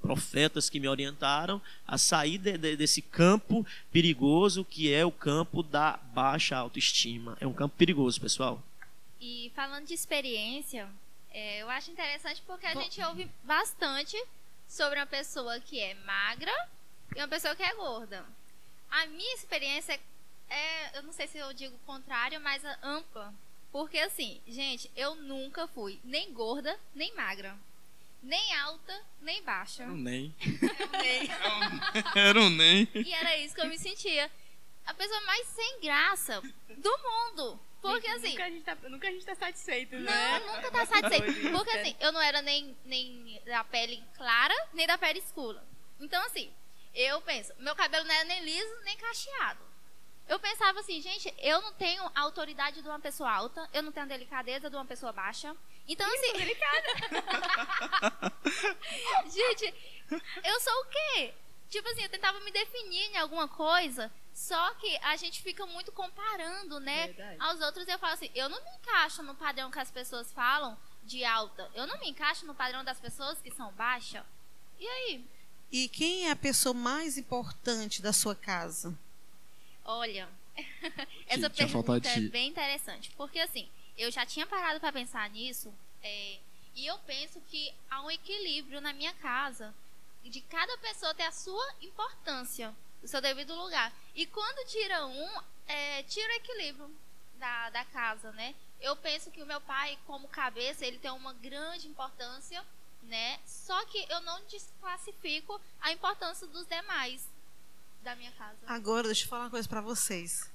profetas 0.00 0.70
que 0.70 0.80
me 0.80 0.88
orientaram 0.88 1.60
a 1.86 1.96
sair 1.98 2.38
de- 2.38 2.56
de- 2.58 2.76
desse 2.76 3.02
campo 3.02 3.66
perigoso 3.92 4.64
que 4.64 4.92
é 4.92 5.04
o 5.04 5.10
campo 5.12 5.62
da 5.62 5.98
baixa 6.14 6.56
autoestima. 6.56 7.36
É 7.40 7.46
um 7.46 7.52
campo 7.52 7.74
perigoso, 7.76 8.20
pessoal. 8.20 8.62
E 9.20 9.50
falando 9.54 9.86
de 9.86 9.94
experiência, 9.94 10.88
é, 11.34 11.58
eu 11.58 11.68
acho 11.68 11.90
interessante 11.90 12.40
porque 12.46 12.64
a 12.64 12.74
gente 12.74 13.02
ouve 13.02 13.28
bastante 13.42 14.16
sobre 14.68 14.98
uma 14.98 15.06
pessoa 15.06 15.58
que 15.60 15.80
é 15.80 15.94
magra 15.94 16.54
e 17.14 17.18
uma 17.18 17.28
pessoa 17.28 17.56
que 17.56 17.62
é 17.62 17.74
gorda. 17.74 18.24
A 18.88 19.06
minha 19.06 19.34
experiência 19.34 20.00
é, 20.48 20.96
eu 20.98 21.02
não 21.02 21.12
sei 21.12 21.26
se 21.26 21.38
eu 21.38 21.52
digo 21.52 21.76
contrário, 21.86 22.40
mas 22.40 22.64
é 22.64 22.78
ampla. 22.82 23.34
Porque 23.72 23.98
assim, 23.98 24.40
gente, 24.46 24.88
eu 24.94 25.16
nunca 25.16 25.66
fui 25.66 25.98
nem 26.04 26.32
gorda, 26.32 26.78
nem 26.94 27.12
magra. 27.14 27.56
Nem 28.22 28.54
alta, 28.54 29.02
nem 29.20 29.42
baixa. 29.42 29.82
Era 29.82 29.92
um 29.92 29.96
nem. 29.96 30.34
Nem. 30.92 31.28
Era 32.14 32.40
um 32.40 32.48
nem. 32.48 32.88
E 32.94 33.12
era 33.12 33.36
isso 33.38 33.54
que 33.54 33.60
eu 33.60 33.66
me 33.66 33.78
sentia. 33.78 34.30
A 34.86 34.94
pessoa 34.94 35.20
mais 35.22 35.46
sem 35.48 35.80
graça 35.80 36.40
do 36.40 36.98
mundo. 36.98 37.60
Porque 37.84 38.08
assim, 38.08 38.30
Nunca 38.30 38.44
a 38.44 38.50
gente 38.50 38.64
tá, 38.64 38.74
nunca 38.88 39.08
a 39.08 39.10
gente 39.10 39.26
tá 39.26 39.34
satisfeito, 39.34 39.98
né? 39.98 40.38
Não, 40.38 40.56
nunca 40.56 40.70
tá 40.70 40.86
satisfeito. 40.86 41.50
Porque 41.52 41.70
assim, 41.70 41.94
eu 42.00 42.12
não 42.12 42.20
era 42.20 42.40
nem, 42.40 42.74
nem 42.82 43.42
da 43.44 43.62
pele 43.62 44.02
clara, 44.16 44.54
nem 44.72 44.86
da 44.86 44.96
pele 44.96 45.18
escura. 45.18 45.62
Então, 46.00 46.24
assim, 46.24 46.50
eu 46.94 47.20
penso, 47.20 47.52
meu 47.58 47.76
cabelo 47.76 48.06
não 48.06 48.14
era 48.14 48.24
nem 48.24 48.42
liso, 48.42 48.74
nem 48.84 48.96
cacheado. 48.96 49.60
eu 50.26 50.40
pensava 50.40 50.80
assim, 50.80 51.02
gente, 51.02 51.32
eu 51.36 51.60
não 51.60 51.74
tenho 51.74 52.02
a 52.14 52.22
autoridade 52.22 52.80
de 52.80 52.88
uma 52.88 52.98
pessoa 52.98 53.30
alta, 53.30 53.68
eu 53.70 53.82
não 53.82 53.92
tenho 53.92 54.06
a 54.06 54.08
delicadeza 54.08 54.70
de 54.70 54.76
uma 54.76 54.86
pessoa 54.86 55.12
baixa. 55.12 55.54
Então, 55.86 56.10
assim. 56.10 56.32
gente, 59.28 59.74
eu 60.42 60.60
sou 60.60 60.72
o 60.72 60.86
quê? 60.86 61.34
Tipo 61.68 61.86
assim, 61.90 62.02
eu 62.02 62.08
tentava 62.08 62.40
me 62.40 62.50
definir 62.50 63.10
em 63.10 63.18
alguma 63.18 63.46
coisa, 63.46 64.10
só 64.34 64.74
que 64.74 64.96
a 64.98 65.16
gente 65.16 65.40
fica 65.40 65.64
muito 65.64 65.92
comparando, 65.92 66.80
né, 66.80 67.06
Verdade. 67.06 67.36
aos 67.38 67.60
outros. 67.60 67.86
Eu 67.86 67.98
falo 68.00 68.14
assim, 68.14 68.30
eu 68.34 68.48
não 68.48 68.62
me 68.64 68.70
encaixo 68.76 69.22
no 69.22 69.34
padrão 69.34 69.70
que 69.70 69.78
as 69.78 69.92
pessoas 69.92 70.32
falam 70.32 70.76
de 71.04 71.24
alta. 71.24 71.70
Eu 71.72 71.86
não 71.86 71.98
me 72.00 72.10
encaixo 72.10 72.44
no 72.44 72.54
padrão 72.54 72.82
das 72.82 72.98
pessoas 72.98 73.40
que 73.40 73.52
são 73.52 73.72
baixa. 73.72 74.26
E 74.78 74.86
aí? 74.86 75.24
E 75.70 75.88
quem 75.88 76.26
é 76.26 76.32
a 76.32 76.36
pessoa 76.36 76.74
mais 76.74 77.16
importante 77.16 78.02
da 78.02 78.12
sua 78.12 78.34
casa? 78.34 78.98
Olha, 79.84 80.28
essa 81.28 81.48
tinha 81.48 81.68
pergunta 81.68 82.08
é 82.08 82.20
bem 82.22 82.48
interessante, 82.48 83.12
porque 83.16 83.38
assim, 83.38 83.68
eu 83.96 84.10
já 84.10 84.26
tinha 84.26 84.46
parado 84.46 84.80
para 84.80 84.92
pensar 84.92 85.28
nisso, 85.30 85.72
é, 86.02 86.38
e 86.74 86.86
eu 86.86 86.98
penso 87.00 87.40
que 87.42 87.72
há 87.90 88.02
um 88.02 88.10
equilíbrio 88.10 88.80
na 88.80 88.92
minha 88.92 89.12
casa, 89.14 89.74
de 90.24 90.40
cada 90.40 90.76
pessoa 90.78 91.14
ter 91.14 91.24
a 91.24 91.32
sua 91.32 91.74
importância, 91.82 92.74
o 93.04 93.08
seu 93.08 93.20
devido 93.20 93.54
lugar. 93.54 93.92
E 94.14 94.26
quando 94.26 94.66
tira 94.66 95.06
um, 95.06 95.42
é, 95.66 96.02
tira 96.04 96.32
o 96.32 96.36
equilíbrio 96.36 96.90
da, 97.34 97.70
da 97.70 97.84
casa, 97.84 98.32
né? 98.32 98.54
Eu 98.80 98.96
penso 98.96 99.30
que 99.30 99.42
o 99.42 99.46
meu 99.46 99.60
pai, 99.60 99.98
como 100.06 100.26
cabeça, 100.28 100.84
ele 100.84 100.98
tem 100.98 101.10
uma 101.10 101.34
grande 101.34 101.86
importância, 101.86 102.64
né? 103.02 103.38
Só 103.46 103.84
que 103.86 104.06
eu 104.10 104.20
não 104.22 104.42
desclassifico 104.46 105.60
a 105.80 105.92
importância 105.92 106.46
dos 106.46 106.66
demais 106.66 107.28
da 108.02 108.16
minha 108.16 108.32
casa. 108.32 108.58
Agora, 108.66 109.06
deixa 109.06 109.24
eu 109.24 109.28
falar 109.28 109.44
uma 109.44 109.50
coisa 109.50 109.68
para 109.68 109.80
vocês. 109.80 110.50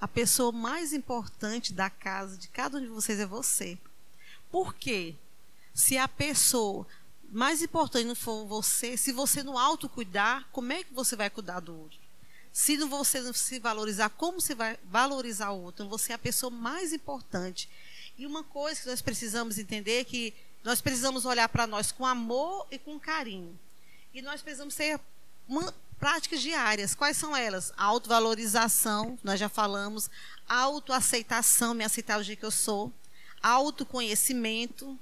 A 0.00 0.08
pessoa 0.08 0.52
mais 0.52 0.92
importante 0.92 1.72
da 1.72 1.88
casa 1.88 2.36
de 2.36 2.48
cada 2.48 2.78
um 2.78 2.80
de 2.80 2.88
vocês 2.88 3.18
é 3.20 3.26
você. 3.26 3.78
Por 4.50 4.74
quê? 4.74 5.14
Se 5.72 5.96
a 5.96 6.08
pessoa 6.08 6.86
mais 7.30 7.62
importante 7.62 8.06
não 8.06 8.14
for 8.14 8.46
você, 8.46 8.96
se 8.96 9.12
você 9.12 9.42
não 9.42 9.58
autocuidar, 9.58 10.48
como 10.52 10.72
é 10.72 10.84
que 10.84 10.92
você 10.92 11.16
vai 11.16 11.28
cuidar 11.30 11.60
do 11.60 11.76
outro? 11.76 11.98
Se 12.52 12.76
não 12.76 12.88
você 12.88 13.20
não 13.20 13.32
se 13.32 13.58
valorizar, 13.58 14.08
como 14.10 14.40
você 14.40 14.54
vai 14.54 14.78
valorizar 14.84 15.50
o 15.50 15.62
outro? 15.62 15.84
Então, 15.84 15.98
você 15.98 16.12
é 16.12 16.14
a 16.14 16.18
pessoa 16.18 16.50
mais 16.50 16.92
importante. 16.92 17.68
E 18.16 18.24
uma 18.24 18.42
coisa 18.42 18.80
que 18.80 18.88
nós 18.88 19.02
precisamos 19.02 19.58
entender 19.58 20.00
é 20.00 20.04
que 20.04 20.34
nós 20.64 20.80
precisamos 20.80 21.24
olhar 21.24 21.48
para 21.48 21.66
nós 21.66 21.92
com 21.92 22.06
amor 22.06 22.66
e 22.70 22.78
com 22.78 22.98
carinho. 22.98 23.58
E 24.14 24.22
nós 24.22 24.40
precisamos 24.40 24.74
ter 24.74 24.98
uma, 25.46 25.72
práticas 25.98 26.40
diárias. 26.40 26.94
Quais 26.94 27.16
são 27.16 27.36
elas? 27.36 27.72
Autovalorização, 27.76 29.18
nós 29.22 29.38
já 29.38 29.48
falamos. 29.48 30.10
Autoaceitação, 30.48 31.74
me 31.74 31.84
aceitar 31.84 32.16
do 32.16 32.24
jeito 32.24 32.40
que 32.40 32.46
eu 32.46 32.50
sou. 32.50 32.92
Autoconhecimento. 33.42 34.98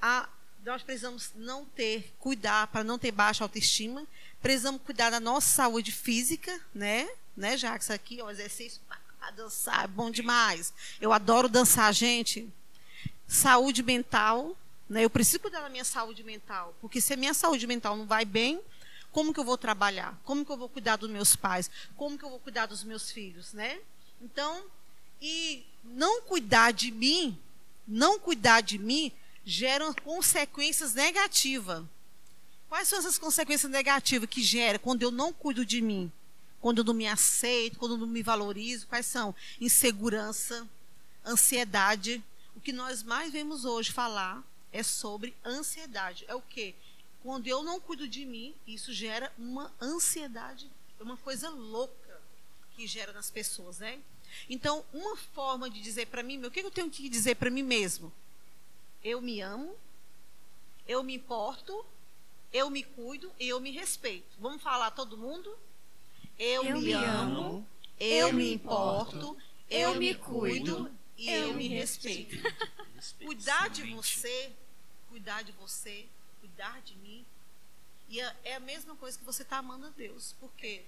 A, 0.00 0.28
nós 0.64 0.82
precisamos 0.82 1.30
não 1.34 1.64
ter, 1.64 2.12
cuidar 2.18 2.66
para 2.68 2.84
não 2.84 2.98
ter 2.98 3.10
baixa 3.10 3.44
autoestima. 3.44 4.06
Precisamos 4.40 4.80
cuidar 4.82 5.10
da 5.10 5.20
nossa 5.20 5.48
saúde 5.48 5.92
física, 5.92 6.60
né? 6.74 7.08
Né, 7.36 7.54
isso 7.54 7.92
aqui, 7.92 8.20
o 8.20 8.30
exercício 8.30 8.80
para 8.86 9.30
dançar, 9.30 9.84
é 9.84 9.88
bom 9.88 10.10
demais. 10.10 10.72
Eu 11.00 11.12
adoro 11.12 11.48
dançar, 11.48 11.92
gente. 11.94 12.48
Saúde 13.26 13.82
mental, 13.82 14.56
né? 14.88 15.04
Eu 15.04 15.10
preciso 15.10 15.40
cuidar 15.40 15.62
da 15.62 15.68
minha 15.70 15.84
saúde 15.84 16.22
mental, 16.22 16.74
porque 16.80 17.00
se 17.00 17.14
a 17.14 17.16
minha 17.16 17.32
saúde 17.32 17.66
mental 17.66 17.96
não 17.96 18.06
vai 18.06 18.24
bem, 18.24 18.60
como 19.10 19.32
que 19.32 19.40
eu 19.40 19.44
vou 19.44 19.56
trabalhar? 19.56 20.18
Como 20.24 20.44
que 20.44 20.52
eu 20.52 20.56
vou 20.56 20.68
cuidar 20.68 20.96
dos 20.96 21.08
meus 21.08 21.34
pais? 21.34 21.70
Como 21.96 22.18
que 22.18 22.24
eu 22.24 22.30
vou 22.30 22.38
cuidar 22.38 22.66
dos 22.66 22.84
meus 22.84 23.10
filhos, 23.10 23.52
né? 23.52 23.80
Então, 24.20 24.62
e 25.20 25.64
não 25.84 26.22
cuidar 26.22 26.72
de 26.72 26.90
mim, 26.90 27.38
não 27.86 28.18
cuidar 28.18 28.60
de 28.60 28.78
mim, 28.78 29.12
geram 29.44 29.92
consequências 29.94 30.94
negativas. 30.94 31.84
Quais 32.68 32.88
são 32.88 32.98
essas 32.98 33.18
consequências 33.18 33.70
negativas 33.70 34.28
que 34.28 34.42
gera 34.42 34.78
quando 34.78 35.02
eu 35.02 35.10
não 35.10 35.32
cuido 35.32 35.64
de 35.64 35.80
mim? 35.80 36.10
Quando 36.60 36.78
eu 36.78 36.84
não 36.84 36.94
me 36.94 37.06
aceito, 37.06 37.78
quando 37.78 37.92
eu 37.92 37.98
não 37.98 38.06
me 38.06 38.22
valorizo? 38.22 38.86
Quais 38.86 39.06
são? 39.06 39.34
Insegurança, 39.60 40.66
ansiedade. 41.24 42.22
O 42.56 42.60
que 42.60 42.72
nós 42.72 43.02
mais 43.02 43.32
vemos 43.32 43.64
hoje 43.64 43.92
falar 43.92 44.42
é 44.72 44.82
sobre 44.82 45.34
ansiedade. 45.44 46.24
É 46.28 46.34
o 46.34 46.40
quê? 46.40 46.74
Quando 47.22 47.46
eu 47.46 47.62
não 47.62 47.80
cuido 47.80 48.08
de 48.08 48.24
mim, 48.24 48.54
isso 48.66 48.92
gera 48.92 49.32
uma 49.38 49.72
ansiedade, 49.80 50.68
é 50.98 51.02
uma 51.02 51.16
coisa 51.16 51.50
louca 51.50 52.20
que 52.74 52.86
gera 52.86 53.12
nas 53.12 53.30
pessoas, 53.30 53.78
né? 53.78 54.00
Então, 54.48 54.84
uma 54.92 55.16
forma 55.16 55.70
de 55.70 55.80
dizer 55.80 56.06
para 56.06 56.22
mim, 56.22 56.42
o 56.44 56.50
que 56.50 56.60
eu 56.60 56.70
tenho 56.70 56.90
que 56.90 57.08
dizer 57.08 57.36
para 57.36 57.50
mim 57.50 57.62
mesmo? 57.62 58.12
Eu 59.04 59.20
me 59.20 59.40
amo, 59.40 59.74
eu 60.86 61.02
me 61.02 61.14
importo, 61.14 61.84
eu 62.52 62.70
me 62.70 62.82
cuido 62.82 63.32
e 63.38 63.48
eu 63.48 63.60
me 63.60 63.70
respeito. 63.70 64.36
Vamos 64.38 64.62
falar 64.62 64.90
todo 64.92 65.16
mundo? 65.16 65.56
Eu, 66.38 66.64
Eu 66.64 66.80
me, 66.80 66.92
amo, 66.92 67.40
amo, 67.40 67.68
eu 67.98 68.32
me 68.32 68.52
importo, 68.52 69.36
eu 69.70 69.94
me 69.94 70.14
cuido 70.14 70.76
cuido 70.76 70.98
e 71.16 71.28
eu 71.28 71.48
eu 71.48 71.54
me 71.54 71.68
me 71.68 71.68
respeito. 71.68 72.36
Cuidar 73.24 73.68
de 73.68 73.82
você, 73.94 74.52
cuidar 75.08 75.42
de 75.42 75.52
você, 75.52 76.06
cuidar 76.40 76.80
de 76.82 76.94
mim. 76.96 77.24
E 78.08 78.20
é 78.20 78.36
é 78.44 78.54
a 78.54 78.60
mesma 78.60 78.94
coisa 78.96 79.18
que 79.18 79.24
você 79.24 79.42
está 79.42 79.58
amando 79.58 79.86
a 79.86 79.90
Deus. 79.90 80.34
Por 80.38 80.52
quê? 80.52 80.84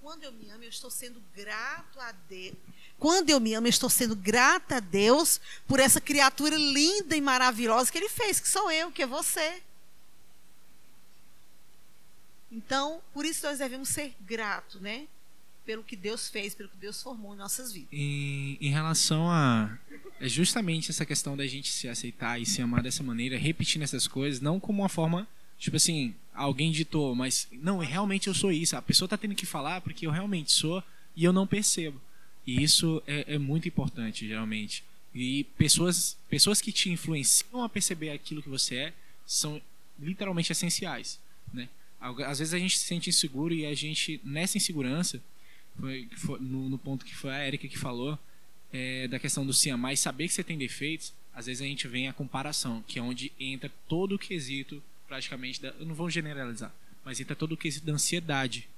Quando 0.00 0.24
eu 0.24 0.32
me 0.32 0.50
amo, 0.50 0.64
eu 0.64 0.68
estou 0.68 0.90
sendo 0.90 1.22
grato 1.34 2.00
a 2.00 2.12
Deus. 2.12 2.56
Quando 2.98 3.30
eu 3.30 3.38
me 3.38 3.54
amo, 3.54 3.66
eu 3.66 3.70
estou 3.70 3.90
sendo 3.90 4.16
grata 4.16 4.76
a 4.76 4.80
Deus 4.80 5.40
por 5.66 5.78
essa 5.78 6.00
criatura 6.00 6.56
linda 6.56 7.16
e 7.16 7.20
maravilhosa 7.20 7.90
que 7.90 7.98
Ele 7.98 8.08
fez, 8.08 8.40
que 8.40 8.48
sou 8.48 8.70
eu, 8.70 8.90
que 8.90 9.02
é 9.02 9.06
você. 9.06 9.62
Então, 12.50 13.00
por 13.12 13.24
isso 13.24 13.46
nós 13.46 13.58
devemos 13.58 13.88
ser 13.88 14.14
gratos, 14.20 14.80
né? 14.80 15.06
Pelo 15.64 15.84
que 15.84 15.94
Deus 15.94 16.28
fez, 16.28 16.54
pelo 16.54 16.68
que 16.70 16.76
Deus 16.78 17.02
formou 17.02 17.34
em 17.34 17.38
nossas 17.38 17.72
vidas. 17.72 17.90
Em, 17.92 18.56
em 18.60 18.70
relação 18.70 19.30
a 19.30 19.78
é 20.20 20.28
justamente 20.28 20.90
essa 20.90 21.06
questão 21.06 21.36
da 21.36 21.46
gente 21.46 21.70
se 21.70 21.88
aceitar 21.88 22.40
e 22.40 22.46
se 22.46 22.60
amar 22.60 22.82
dessa 22.82 23.02
maneira, 23.02 23.38
repetindo 23.38 23.82
essas 23.82 24.08
coisas, 24.08 24.40
não 24.40 24.58
como 24.58 24.82
uma 24.82 24.88
forma, 24.88 25.28
tipo 25.58 25.76
assim, 25.76 26.14
alguém 26.34 26.70
ditou, 26.70 27.14
mas 27.14 27.48
não, 27.52 27.78
realmente 27.78 28.28
eu 28.28 28.34
sou 28.34 28.52
isso. 28.52 28.76
A 28.76 28.82
pessoa 28.82 29.08
tá 29.08 29.16
tendo 29.16 29.34
que 29.34 29.46
falar 29.46 29.80
porque 29.80 30.06
eu 30.06 30.10
realmente 30.10 30.52
sou 30.52 30.82
e 31.16 31.24
eu 31.24 31.32
não 31.32 31.46
percebo. 31.46 32.00
E 32.46 32.62
isso 32.62 33.02
é, 33.06 33.34
é 33.34 33.38
muito 33.38 33.68
importante, 33.68 34.26
geralmente. 34.26 34.84
E 35.14 35.44
pessoas, 35.56 36.16
pessoas 36.28 36.60
que 36.60 36.72
te 36.72 36.90
influenciam 36.90 37.62
a 37.62 37.68
perceber 37.68 38.10
aquilo 38.10 38.42
que 38.42 38.48
você 38.48 38.76
é 38.76 38.92
são 39.26 39.60
literalmente 39.98 40.52
essenciais, 40.52 41.18
né? 41.52 41.68
Às 42.00 42.38
vezes 42.38 42.54
a 42.54 42.58
gente 42.58 42.78
se 42.78 42.84
sente 42.84 43.10
inseguro 43.10 43.52
e 43.52 43.66
a 43.66 43.74
gente, 43.74 44.20
nessa 44.22 44.56
insegurança, 44.56 45.20
foi, 45.78 46.08
foi 46.16 46.38
no, 46.38 46.68
no 46.68 46.78
ponto 46.78 47.04
que 47.04 47.14
foi 47.14 47.30
a 47.30 47.46
Erika 47.46 47.66
que 47.66 47.76
falou, 47.76 48.16
é, 48.72 49.08
da 49.08 49.18
questão 49.18 49.44
do 49.44 49.52
se 49.52 49.70
amar 49.70 49.92
e 49.92 49.96
saber 49.96 50.28
que 50.28 50.34
você 50.34 50.44
tem 50.44 50.56
defeitos, 50.56 51.12
às 51.34 51.46
vezes 51.46 51.62
a 51.62 51.66
gente 51.66 51.88
vem 51.88 52.08
a 52.08 52.12
comparação, 52.12 52.82
que 52.86 52.98
é 52.98 53.02
onde 53.02 53.32
entra 53.38 53.70
todo 53.88 54.14
o 54.14 54.18
quesito, 54.18 54.82
praticamente, 55.08 55.60
da, 55.60 55.68
eu 55.80 55.86
não 55.86 55.94
vou 55.94 56.10
generalizar, 56.10 56.72
mas 57.04 57.18
entra 57.18 57.34
todo 57.34 57.52
o 57.52 57.56
quesito 57.56 57.86
da 57.86 57.94
ansiedade, 57.94 58.68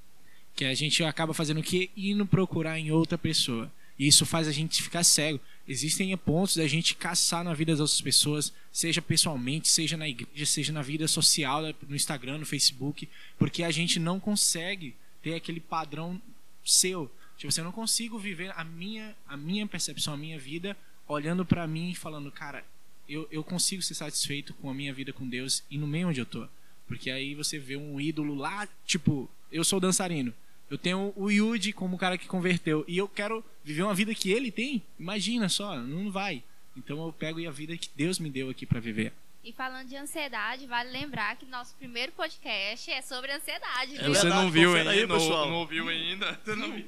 que 0.55 0.65
a 0.65 0.75
gente 0.75 1.03
acaba 1.05 1.35
fazendo 1.35 1.61
o 1.61 1.63
que? 1.63 1.91
Indo 1.97 2.25
procurar 2.25 2.79
em 2.79 2.91
outra 2.91 3.19
pessoa. 3.19 3.71
E 3.99 4.07
isso 4.07 4.25
faz 4.25 4.49
a 4.49 4.53
gente 4.53 4.83
ficar 4.83 5.05
cego. 5.05 5.39
Existem 5.69 6.17
pontos 6.17 6.57
da 6.57 6.67
gente 6.67 6.95
caçar 6.95 7.45
na 7.45 7.53
vida 7.53 7.73
das 7.73 7.81
outras 7.81 8.01
pessoas, 8.01 8.53
seja 8.73 9.03
pessoalmente, 9.03 9.69
seja 9.69 9.97
na 9.97 10.09
igreja, 10.09 10.47
seja 10.47 10.73
na 10.73 10.81
vida 10.81 11.07
social, 11.07 11.63
no 11.87 11.95
Instagram, 11.95 12.39
no 12.39 12.47
Facebook, 12.47 13.09
porque 13.39 13.63
a 13.63 13.71
gente 13.71 14.01
não 14.01 14.19
consegue 14.19 14.97
ter 15.23 15.35
aquele 15.35 15.61
padrão 15.61 16.21
seu. 16.65 17.11
Tipo, 17.37 17.53
você 17.53 17.63
não 17.63 17.73
consigo 17.73 18.19
viver 18.19 18.53
a 18.57 18.65
minha, 18.65 19.15
a 19.29 19.37
minha 19.37 19.67
percepção, 19.67 20.15
a 20.15 20.17
minha 20.17 20.39
vida, 20.39 20.77
olhando 21.07 21.45
pra 21.45 21.67
mim 21.67 21.91
e 21.91 21.95
falando, 21.95 22.33
cara, 22.33 22.65
eu, 23.11 23.27
eu 23.31 23.43
consigo 23.43 23.83
ser 23.83 23.95
satisfeito 23.95 24.55
com 24.55 24.71
a 24.71 24.75
minha 24.75 24.95
vida 24.95 25.13
com 25.13 25.29
Deus 25.29 25.65
e 25.71 25.77
no 25.77 25.87
meio 25.87 26.09
onde 26.09 26.21
eu 26.21 26.27
tô. 26.27 26.47
Porque 26.87 27.11
aí 27.11 27.35
você 27.35 27.59
vê 27.59 27.77
um 27.77 28.01
ídolo 28.01 28.35
lá, 28.35 28.69
tipo, 28.87 29.29
eu 29.51 29.65
sou 29.65 29.81
dançarino. 29.81 30.33
Eu 30.71 30.79
tenho 30.79 31.13
o 31.17 31.31
Yuji 31.31 31.73
como 31.73 31.97
o 31.97 31.99
cara 31.99 32.17
que 32.17 32.29
converteu. 32.29 32.85
E 32.87 32.97
eu 32.97 33.09
quero 33.09 33.45
viver 33.65 33.83
uma 33.83 33.95
vida 33.95 34.15
que 34.15 34.31
ele 34.31 34.53
tem. 34.53 34.83
Imagina 34.99 35.49
só, 35.49 35.77
não 35.77 36.11
vai. 36.11 36.43
Então 36.77 37.05
eu 37.05 37.13
pego 37.13 37.47
a 37.47 37.51
vida 37.51 37.77
que 37.77 37.91
Deus 37.97 38.19
me 38.21 38.31
deu 38.31 38.49
aqui 38.49 38.65
pra 38.65 38.79
viver. 38.79 39.13
E 39.43 39.53
falando 39.53 39.89
de 39.89 39.97
ansiedade, 39.97 40.67
vale 40.67 40.91
lembrar 40.91 41.35
que 41.35 41.47
nosso 41.47 41.75
primeiro 41.77 42.13
podcast 42.13 42.91
é 42.91 43.01
sobre 43.01 43.33
ansiedade. 43.33 43.97
É 43.97 44.03
viu? 44.03 44.15
Você 44.15 44.29
não 44.29 44.51
viu 44.51 44.71
confere 44.71 44.89
aí, 44.89 45.01
ainda, 45.01 45.15
não, 45.15 45.21
pessoal. 45.21 45.49
não 45.49 45.55
ouviu 45.57 45.89
ainda, 45.89 46.41
você 46.45 46.55
não 46.55 46.73
viu, 46.73 46.87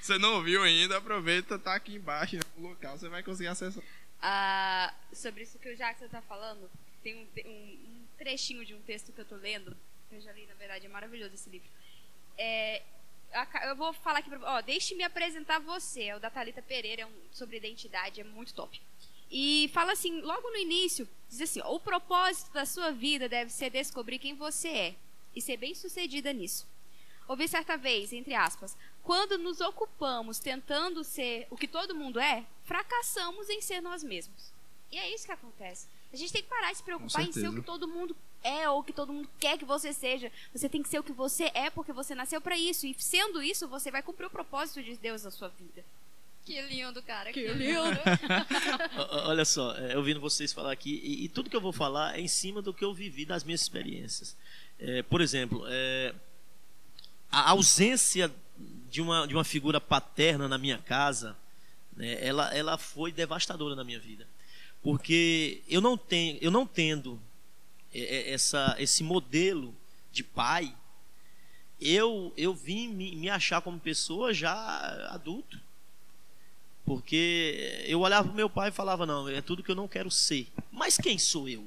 você 0.00 0.18
não 0.18 0.34
ouviu 0.34 0.62
ainda, 0.62 0.96
aproveita, 0.96 1.58
tá 1.58 1.74
aqui 1.74 1.96
embaixo 1.96 2.38
no 2.56 2.68
local, 2.68 2.96
você 2.96 3.08
vai 3.08 3.20
conseguir 3.22 3.48
acessar. 3.48 3.82
Ah, 4.20 4.94
sobre 5.12 5.42
isso 5.42 5.58
que 5.58 5.68
o 5.68 5.76
Jackson 5.76 6.06
está 6.06 6.22
falando, 6.22 6.70
tem 7.02 7.14
um, 7.14 7.48
um- 7.48 7.78
um 7.90 8.06
trechinho 8.18 8.64
de 8.64 8.74
um 8.74 8.80
texto 8.82 9.12
que 9.12 9.20
eu 9.20 9.24
tô 9.24 9.36
lendo, 9.36 9.76
que 10.08 10.16
eu 10.16 10.20
já 10.20 10.32
li, 10.32 10.46
na 10.46 10.54
verdade, 10.54 10.86
é 10.86 10.88
maravilhoso 10.88 11.34
esse 11.34 11.48
livro. 11.50 11.68
É, 12.38 12.82
eu 13.68 13.76
vou 13.76 13.92
falar 13.92 14.20
aqui 14.20 14.30
pra 14.30 14.40
ó, 14.56 14.60
deixe-me 14.62 15.02
apresentar 15.04 15.58
você. 15.60 16.04
É 16.04 16.16
o 16.16 16.20
da 16.20 16.30
Thalita 16.30 16.62
Pereira, 16.62 17.02
é 17.02 17.06
um, 17.06 17.12
sobre 17.32 17.56
identidade, 17.56 18.20
é 18.20 18.24
muito 18.24 18.54
top. 18.54 18.80
E 19.30 19.68
fala 19.74 19.92
assim, 19.92 20.20
logo 20.20 20.48
no 20.50 20.56
início, 20.56 21.08
diz 21.28 21.40
assim: 21.42 21.60
o 21.62 21.78
propósito 21.80 22.52
da 22.52 22.64
sua 22.64 22.90
vida 22.92 23.28
deve 23.28 23.50
ser 23.50 23.70
descobrir 23.70 24.18
quem 24.18 24.34
você 24.34 24.68
é 24.68 24.94
e 25.34 25.40
ser 25.42 25.56
bem 25.56 25.74
sucedida 25.74 26.32
nisso. 26.32 26.66
Ouvi 27.28 27.48
certa 27.48 27.76
vez, 27.76 28.12
entre 28.12 28.34
aspas, 28.34 28.76
quando 29.02 29.36
nos 29.38 29.60
ocupamos 29.60 30.38
tentando 30.38 31.02
ser 31.04 31.46
o 31.50 31.56
que 31.56 31.66
todo 31.68 31.94
mundo 31.94 32.18
é, 32.20 32.44
fracassamos 32.64 33.48
em 33.50 33.60
ser 33.60 33.80
nós 33.80 34.02
mesmos. 34.04 34.52
E 34.92 34.98
é 34.98 35.12
isso 35.14 35.26
que 35.26 35.32
acontece. 35.32 35.86
A 36.12 36.16
gente 36.16 36.32
tem 36.32 36.42
que 36.42 36.48
parar 36.48 36.70
de 36.70 36.78
se 36.78 36.82
preocupar 36.84 37.22
em 37.22 37.32
ser 37.32 37.48
o 37.48 37.54
que 37.54 37.60
todo 37.62 37.88
mundo 37.88 38.16
é 38.42 38.68
ou 38.70 38.78
o 38.80 38.84
que 38.84 38.92
todo 38.92 39.12
mundo 39.12 39.28
quer 39.40 39.58
que 39.58 39.64
você 39.64 39.92
seja. 39.92 40.30
Você 40.54 40.68
tem 40.68 40.82
que 40.82 40.88
ser 40.88 41.00
o 41.00 41.02
que 41.02 41.12
você 41.12 41.50
é 41.52 41.68
porque 41.68 41.92
você 41.92 42.14
nasceu 42.14 42.40
para 42.40 42.56
isso. 42.56 42.86
E 42.86 42.94
sendo 42.98 43.42
isso, 43.42 43.66
você 43.66 43.90
vai 43.90 44.02
cumprir 44.02 44.26
o 44.26 44.30
propósito 44.30 44.82
de 44.82 44.96
Deus 44.96 45.24
na 45.24 45.30
sua 45.32 45.48
vida. 45.48 45.84
Que 46.44 46.62
lindo, 46.62 47.02
cara. 47.02 47.32
Que 47.32 47.48
lindo. 47.48 47.80
O- 48.96 49.16
o- 49.16 49.28
Olha 49.28 49.44
só, 49.44 49.72
é, 49.76 49.96
ouvindo 49.96 50.20
vocês 50.20 50.52
falar 50.52 50.70
aqui, 50.72 51.00
e, 51.02 51.24
e 51.24 51.28
tudo 51.28 51.50
que 51.50 51.56
eu 51.56 51.60
vou 51.60 51.72
falar 51.72 52.16
é 52.16 52.20
em 52.20 52.28
cima 52.28 52.62
do 52.62 52.72
que 52.72 52.84
eu 52.84 52.94
vivi 52.94 53.24
das 53.26 53.42
minhas 53.42 53.60
experiências. 53.62 54.36
É, 54.78 55.02
por 55.02 55.20
exemplo, 55.20 55.64
é, 55.68 56.14
a 57.30 57.50
ausência 57.50 58.32
de 58.90 59.00
uma, 59.00 59.26
de 59.26 59.34
uma 59.34 59.44
figura 59.44 59.80
paterna 59.80 60.48
na 60.48 60.58
minha 60.58 60.78
casa, 60.78 61.36
né, 61.96 62.18
ela, 62.24 62.54
ela 62.54 62.78
foi 62.78 63.12
devastadora 63.12 63.74
na 63.74 63.84
minha 63.84 64.00
vida. 64.00 64.26
Porque 64.82 65.62
eu 65.68 65.80
não 65.80 65.96
tenho, 65.98 66.38
eu 66.40 66.50
não 66.50 66.66
tendo 66.66 67.20
é, 67.92 68.00
é, 68.00 68.32
essa, 68.32 68.76
esse 68.78 69.02
modelo 69.02 69.74
de 70.12 70.22
pai, 70.22 70.74
eu, 71.80 72.32
eu 72.36 72.54
vim 72.54 72.88
me, 72.88 73.16
me 73.16 73.28
achar 73.28 73.60
como 73.60 73.78
pessoa 73.78 74.32
já 74.32 74.52
adulto. 75.10 75.60
Porque 76.84 77.84
eu 77.86 78.00
olhava 78.00 78.28
para 78.28 78.36
meu 78.36 78.48
pai 78.48 78.68
e 78.68 78.72
falava: 78.72 79.04
não, 79.04 79.28
é 79.28 79.42
tudo 79.42 79.62
que 79.62 79.70
eu 79.70 79.74
não 79.74 79.88
quero 79.88 80.10
ser. 80.10 80.46
Mas 80.70 80.96
quem 80.96 81.18
sou 81.18 81.48
eu? 81.48 81.66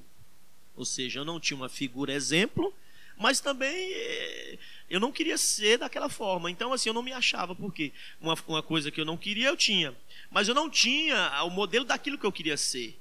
Ou 0.75 0.85
seja, 0.85 1.19
eu 1.19 1.25
não 1.25 1.39
tinha 1.39 1.57
uma 1.57 1.67
figura 1.67 2.13
exemplo, 2.13 2.73
mas 3.19 3.41
também 3.41 3.91
eh, 3.93 4.57
eu 4.89 4.99
não 4.99 5.11
queria 5.11 5.37
ser 5.37 5.77
daquela 5.77 6.07
forma. 6.07 6.49
Então, 6.49 6.71
assim, 6.71 6.89
eu 6.89 6.93
não 6.93 7.03
me 7.03 7.11
achava, 7.11 7.53
porque 7.53 7.91
uma, 8.19 8.35
uma 8.47 8.63
coisa 8.63 8.89
que 8.89 8.99
eu 8.99 9.05
não 9.05 9.17
queria, 9.17 9.49
eu 9.49 9.57
tinha. 9.57 9.93
Mas 10.31 10.47
eu 10.47 10.55
não 10.55 10.69
tinha 10.69 11.43
o 11.43 11.49
modelo 11.49 11.83
daquilo 11.83 12.17
que 12.17 12.25
eu 12.25 12.31
queria 12.31 12.55
ser. 12.55 12.97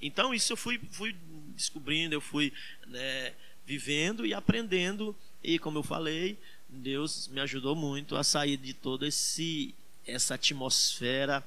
Então, 0.00 0.32
isso 0.32 0.54
eu 0.54 0.56
fui, 0.56 0.80
fui 0.90 1.14
descobrindo, 1.54 2.14
eu 2.14 2.20
fui 2.20 2.50
né, 2.86 3.34
vivendo 3.66 4.24
e 4.24 4.32
aprendendo. 4.32 5.14
E, 5.44 5.58
como 5.58 5.78
eu 5.78 5.82
falei, 5.82 6.38
Deus 6.66 7.28
me 7.28 7.40
ajudou 7.40 7.76
muito 7.76 8.16
a 8.16 8.24
sair 8.24 8.56
de 8.56 8.72
toda 8.72 9.06
esse 9.06 9.74
essa 10.06 10.36
atmosfera 10.36 11.46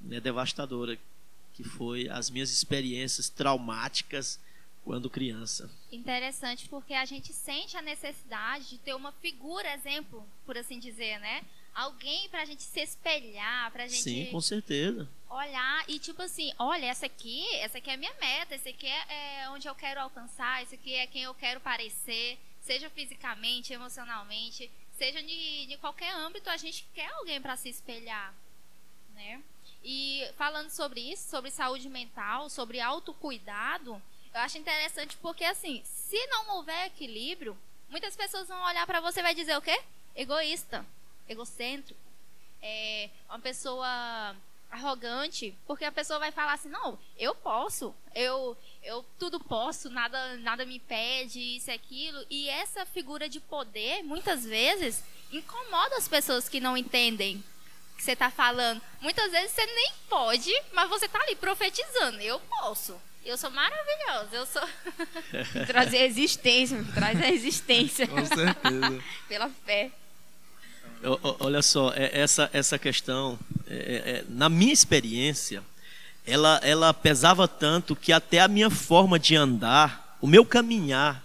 né, 0.00 0.18
devastadora 0.18 0.98
que 1.54 1.62
foi 1.62 2.08
as 2.08 2.28
minhas 2.30 2.50
experiências 2.50 3.28
traumáticas 3.28 4.40
quando 4.84 5.08
criança. 5.10 5.70
Interessante 5.90 6.68
porque 6.68 6.94
a 6.94 7.04
gente 7.04 7.32
sente 7.32 7.76
a 7.76 7.82
necessidade 7.82 8.68
de 8.70 8.78
ter 8.78 8.94
uma 8.94 9.12
figura 9.12 9.72
exemplo, 9.74 10.26
por 10.44 10.58
assim 10.58 10.78
dizer, 10.78 11.18
né? 11.20 11.42
Alguém 11.74 12.28
pra 12.28 12.44
gente 12.44 12.62
se 12.62 12.80
espelhar, 12.80 13.70
pra 13.70 13.86
gente 13.86 14.02
Sim, 14.02 14.26
com 14.26 14.40
certeza. 14.40 15.08
olhar 15.30 15.84
e 15.88 15.98
tipo 15.98 16.20
assim, 16.20 16.52
olha, 16.58 16.86
essa 16.86 17.06
aqui, 17.06 17.46
essa 17.56 17.78
aqui 17.78 17.90
é 17.90 17.94
a 17.94 17.96
minha 17.96 18.14
meta, 18.20 18.54
esse 18.54 18.68
aqui 18.68 18.86
é, 18.86 19.42
é 19.44 19.50
onde 19.50 19.66
eu 19.66 19.74
quero 19.74 20.00
alcançar, 20.00 20.62
esse 20.62 20.74
aqui 20.74 20.94
é 20.94 21.06
quem 21.06 21.22
eu 21.22 21.34
quero 21.34 21.60
parecer, 21.60 22.38
seja 22.60 22.90
fisicamente, 22.90 23.72
emocionalmente, 23.72 24.70
seja 24.98 25.22
de, 25.22 25.66
de 25.66 25.76
qualquer 25.78 26.14
âmbito, 26.14 26.50
a 26.50 26.56
gente 26.56 26.84
quer 26.94 27.10
alguém 27.12 27.40
para 27.40 27.56
se 27.56 27.70
espelhar, 27.70 28.34
né? 29.14 29.42
E 29.82 30.28
falando 30.36 30.68
sobre 30.68 31.00
isso, 31.00 31.28
sobre 31.30 31.50
saúde 31.50 31.88
mental, 31.88 32.50
sobre 32.50 32.80
autocuidado, 32.80 34.00
eu 34.34 34.40
acho 34.40 34.58
interessante 34.58 35.16
porque 35.18 35.44
assim, 35.44 35.82
se 35.84 36.26
não 36.26 36.56
houver 36.56 36.86
equilíbrio, 36.86 37.58
muitas 37.88 38.16
pessoas 38.16 38.48
vão 38.48 38.62
olhar 38.64 38.86
para 38.86 39.00
você 39.00 39.20
e 39.20 39.22
vai 39.22 39.34
dizer 39.34 39.56
o 39.56 39.62
quê? 39.62 39.78
Egoísta, 40.14 40.84
egocêntrico, 41.28 42.00
é 42.60 43.10
uma 43.28 43.38
pessoa 43.38 44.36
arrogante, 44.72 45.54
porque 45.66 45.84
a 45.84 45.92
pessoa 45.92 46.18
vai 46.18 46.32
falar 46.32 46.54
assim, 46.54 46.70
não, 46.70 46.98
eu 47.18 47.34
posso, 47.34 47.94
eu, 48.14 48.56
eu 48.82 49.04
tudo 49.18 49.38
posso, 49.38 49.90
nada, 49.90 50.36
nada 50.38 50.64
me 50.64 50.76
impede, 50.76 51.38
isso 51.56 51.70
e 51.70 51.74
aquilo. 51.74 52.24
E 52.30 52.48
essa 52.48 52.86
figura 52.86 53.28
de 53.28 53.38
poder, 53.38 54.02
muitas 54.02 54.44
vezes, 54.44 55.04
incomoda 55.30 55.96
as 55.96 56.08
pessoas 56.08 56.48
que 56.48 56.58
não 56.58 56.74
entendem 56.74 57.44
o 57.92 57.96
que 57.96 58.02
você 58.02 58.12
está 58.12 58.30
falando. 58.30 58.80
Muitas 59.02 59.30
vezes 59.30 59.50
você 59.52 59.66
nem 59.66 59.92
pode, 60.08 60.50
mas 60.72 60.88
você 60.88 61.04
está 61.04 61.20
ali 61.20 61.36
profetizando, 61.36 62.20
eu 62.20 62.40
posso. 62.40 62.98
Eu 63.24 63.36
sou 63.38 63.50
maravilhosa, 63.50 64.28
eu 64.32 64.46
sou. 64.46 64.62
Trazer 65.66 65.98
a 65.98 66.06
existência, 66.06 66.84
traz 66.92 67.20
a 67.22 67.30
existência 67.30 68.06
Com 68.06 68.24
certeza. 68.26 69.00
pela 69.28 69.48
fé. 69.64 69.90
Olha 71.40 71.62
só, 71.62 71.92
é- 71.94 72.20
essa, 72.20 72.50
essa 72.52 72.78
questão, 72.78 73.38
é- 73.68 73.74
é- 73.74 74.10
é, 74.18 74.24
na 74.28 74.48
minha 74.48 74.72
experiência, 74.72 75.62
ela, 76.26 76.60
ela 76.62 76.92
pesava 76.92 77.46
tanto 77.46 77.94
que 77.94 78.12
até 78.12 78.40
a 78.40 78.48
minha 78.48 78.70
forma 78.70 79.18
de 79.18 79.36
andar, 79.36 80.16
o 80.20 80.26
meu 80.26 80.44
caminhar, 80.44 81.22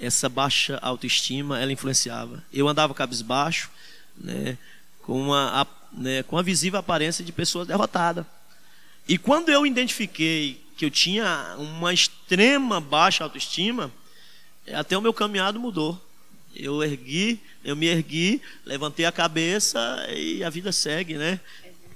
essa 0.00 0.28
baixa 0.28 0.78
autoestima, 0.80 1.60
ela 1.60 1.72
influenciava. 1.72 2.42
Eu 2.52 2.66
andava 2.66 2.94
cabisbaixo, 2.94 3.70
né, 4.16 4.56
com, 5.02 5.20
uma, 5.20 5.62
a- 5.62 5.66
né, 5.92 6.22
com 6.22 6.38
a 6.38 6.42
visível 6.42 6.78
aparência 6.80 7.22
de 7.22 7.32
pessoa 7.32 7.66
derrotada. 7.66 8.26
E 9.06 9.18
quando 9.18 9.50
eu 9.50 9.66
identifiquei 9.66 10.62
que 10.80 10.86
eu 10.86 10.90
tinha 10.90 11.56
uma 11.58 11.92
extrema 11.92 12.80
baixa 12.80 13.22
autoestima, 13.22 13.92
é, 14.66 14.74
até 14.74 14.96
o 14.96 15.02
meu 15.02 15.12
caminhado 15.12 15.60
mudou. 15.60 16.00
Eu 16.56 16.82
ergui, 16.82 17.38
eu 17.62 17.76
me 17.76 17.84
ergui, 17.84 18.40
levantei 18.64 19.04
a 19.04 19.12
cabeça 19.12 19.78
e 20.16 20.42
a 20.42 20.48
vida 20.48 20.72
segue, 20.72 21.18
né? 21.18 21.38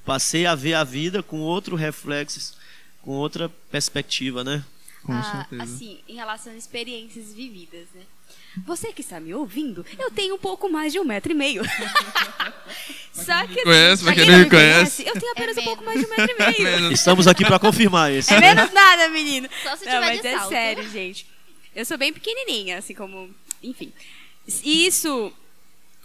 Passei 0.04 0.44
a 0.44 0.54
ver 0.54 0.74
a 0.74 0.84
vida 0.84 1.22
com 1.22 1.40
outro 1.40 1.76
reflexo, 1.76 2.58
com 3.00 3.12
outra 3.12 3.48
perspectiva, 3.70 4.44
né? 4.44 4.62
Com 5.02 5.14
Ah, 5.14 5.46
certeza. 5.48 5.62
assim, 5.62 6.00
em 6.06 6.16
relação 6.16 6.52
às 6.52 6.58
experiências 6.58 7.32
vividas, 7.32 7.86
né? 7.94 8.02
Você 8.66 8.92
que 8.92 9.00
está 9.00 9.18
me 9.18 9.34
ouvindo, 9.34 9.84
eu 9.98 10.10
tenho 10.10 10.34
um 10.34 10.38
pouco 10.38 10.68
mais 10.70 10.92
de 10.92 11.00
um 11.00 11.04
metro 11.04 11.32
e 11.32 11.34
meio. 11.34 11.62
Só 13.12 13.46
que. 13.46 13.62
conhece, 13.62 14.02
pra 14.02 14.12
pra 14.12 14.22
quem 14.22 14.30
não 14.32 14.38
me 14.40 14.50
conhece. 14.50 15.02
conhece, 15.02 15.06
eu 15.06 15.20
tenho 15.20 15.32
apenas 15.32 15.56
É 15.56 15.60
um 15.60 15.64
pouco 15.64 15.84
mais 15.84 16.00
de 16.00 16.06
um 16.06 16.08
metro 16.10 16.34
e 16.36 16.38
meio. 16.62 16.92
Estamos 16.92 17.26
aqui 17.26 17.44
para 17.44 17.58
confirmar 17.58 18.12
isso. 18.12 18.32
É 18.32 18.40
menos 18.40 18.72
nada, 18.72 19.08
menino. 19.08 19.48
Só 19.62 19.76
se 19.76 19.84
Não, 19.84 19.92
tiver 19.94 20.00
mas 20.00 20.20
de 20.20 20.26
é 20.26 20.36
salto. 20.38 20.48
sério, 20.50 20.88
gente. 20.90 21.26
Eu 21.74 21.84
sou 21.84 21.96
bem 21.98 22.12
pequenininha, 22.12 22.78
assim 22.78 22.94
como. 22.94 23.30
Enfim. 23.62 23.92
E 24.62 24.86
isso, 24.86 25.32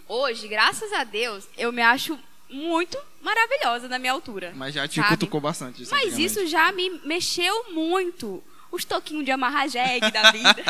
hoje, 0.08 0.48
graças 0.48 0.92
a 0.94 1.04
Deus, 1.04 1.48
eu 1.58 1.72
me 1.72 1.82
acho 1.82 2.18
muito 2.50 2.98
maravilhosa 3.22 3.88
na 3.88 4.00
minha 4.00 4.12
altura. 4.14 4.54
Mas 4.56 4.74
já 4.74 4.88
te 4.88 4.96
sabe? 4.96 5.10
cutucou 5.10 5.40
bastante. 5.42 5.84
isso 5.84 5.92
Mas 5.92 6.18
isso 6.18 6.48
já 6.48 6.72
me 6.72 6.90
mexeu 7.06 7.72
muito. 7.74 8.44
Os 8.72 8.86
toquinhos 8.86 9.26
de 9.26 9.32
amarrar 9.32 9.68
jegue 9.68 10.12
da 10.12 10.32
vida. 10.32 10.64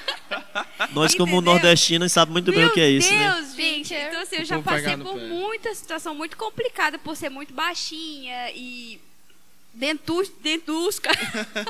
Nós, 0.92 1.14
como 1.14 1.40
nordestinos, 1.40 2.12
sabemos 2.12 2.42
muito 2.42 2.50
bem 2.50 2.60
Meu 2.60 2.68
o 2.68 2.72
que 2.72 2.80
é 2.80 2.90
isso, 2.90 3.12
né? 3.12 3.32
Deus, 3.32 3.54
gente. 3.54 3.56
Pincher. 3.56 4.08
Então, 4.08 4.20
assim, 4.20 4.36
eu 4.36 4.44
já 4.44 4.62
passei 4.62 4.96
por 4.96 5.18
pé. 5.18 5.26
muita 5.26 5.74
situação 5.74 6.14
muito 6.14 6.36
complicada 6.36 6.98
por 6.98 7.16
ser 7.16 7.30
muito 7.30 7.54
baixinha 7.54 8.50
e 8.50 9.00
dentus, 9.72 10.28
dentusca. 10.40 11.10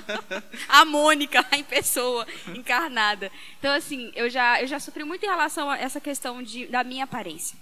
a 0.69 0.85
Mônica 0.85 1.45
em 1.53 1.63
pessoa, 1.63 2.27
encarnada. 2.49 3.31
Então, 3.59 3.73
assim, 3.73 4.13
eu 4.15 4.29
já, 4.29 4.61
eu 4.61 4.67
já 4.67 4.81
sofri 4.81 5.05
muito 5.05 5.25
em 5.25 5.29
relação 5.29 5.71
a 5.71 5.79
essa 5.79 6.01
questão 6.01 6.43
de, 6.43 6.67
da 6.67 6.83
minha 6.85 7.05
aparência. 7.05 7.57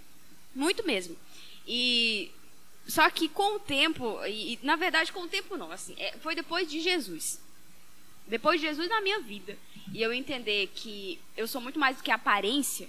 Muito 0.55 0.85
mesmo. 0.87 1.17
E 1.67 2.31
só 2.87 3.09
que 3.11 3.29
com 3.29 3.57
o 3.57 3.61
tempo, 3.61 4.19
e, 4.27 4.55
e, 4.55 4.59
na 4.63 4.77
verdade 4.77 5.13
com 5.13 5.21
o 5.21 5.29
tempo 5.29 5.57
não, 5.57 5.71
assim, 5.71 5.95
é, 5.97 6.15
foi 6.21 6.35
depois 6.35 6.69
de 6.69 6.81
Jesus. 6.81 7.41
Depois 8.27 8.61
de 8.61 8.67
Jesus 8.67 8.89
na 8.89 9.01
minha 9.01 9.21
vida. 9.21 9.57
E 9.93 10.03
eu 10.03 10.13
entender 10.13 10.69
que 10.75 11.21
eu 11.37 11.47
sou 11.47 11.61
muito 11.61 11.79
mais 11.79 11.97
do 11.97 12.03
que 12.03 12.11
aparência 12.11 12.89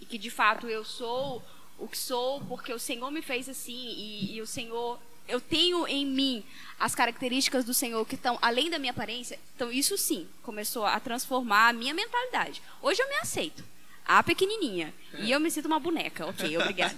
e 0.00 0.04
que 0.04 0.18
de 0.18 0.30
fato 0.30 0.68
eu 0.68 0.84
sou 0.84 1.42
o 1.78 1.88
que 1.88 1.98
sou 1.98 2.40
porque 2.42 2.72
o 2.72 2.78
Senhor 2.78 3.10
me 3.10 3.22
fez 3.22 3.48
assim 3.48 3.94
e, 3.96 4.36
e 4.36 4.42
o 4.42 4.46
Senhor 4.46 4.98
eu 5.26 5.40
tenho 5.40 5.86
em 5.86 6.04
mim 6.04 6.44
as 6.78 6.94
características 6.94 7.64
do 7.64 7.72
Senhor 7.72 8.04
que 8.04 8.14
estão 8.14 8.38
além 8.42 8.68
da 8.68 8.78
minha 8.78 8.92
aparência. 8.92 9.38
Então 9.56 9.72
isso 9.72 9.96
sim 9.96 10.28
começou 10.42 10.84
a 10.84 11.00
transformar 11.00 11.68
a 11.68 11.72
minha 11.72 11.94
mentalidade. 11.94 12.62
Hoje 12.82 13.02
eu 13.02 13.08
me 13.08 13.16
aceito. 13.16 13.64
A 14.06 14.22
pequenininha. 14.22 14.92
E 15.18 15.30
eu 15.30 15.40
me 15.40 15.50
sinto 15.50 15.64
uma 15.64 15.80
boneca. 15.80 16.26
Ok 16.26 16.56
obrigada. 16.58 16.94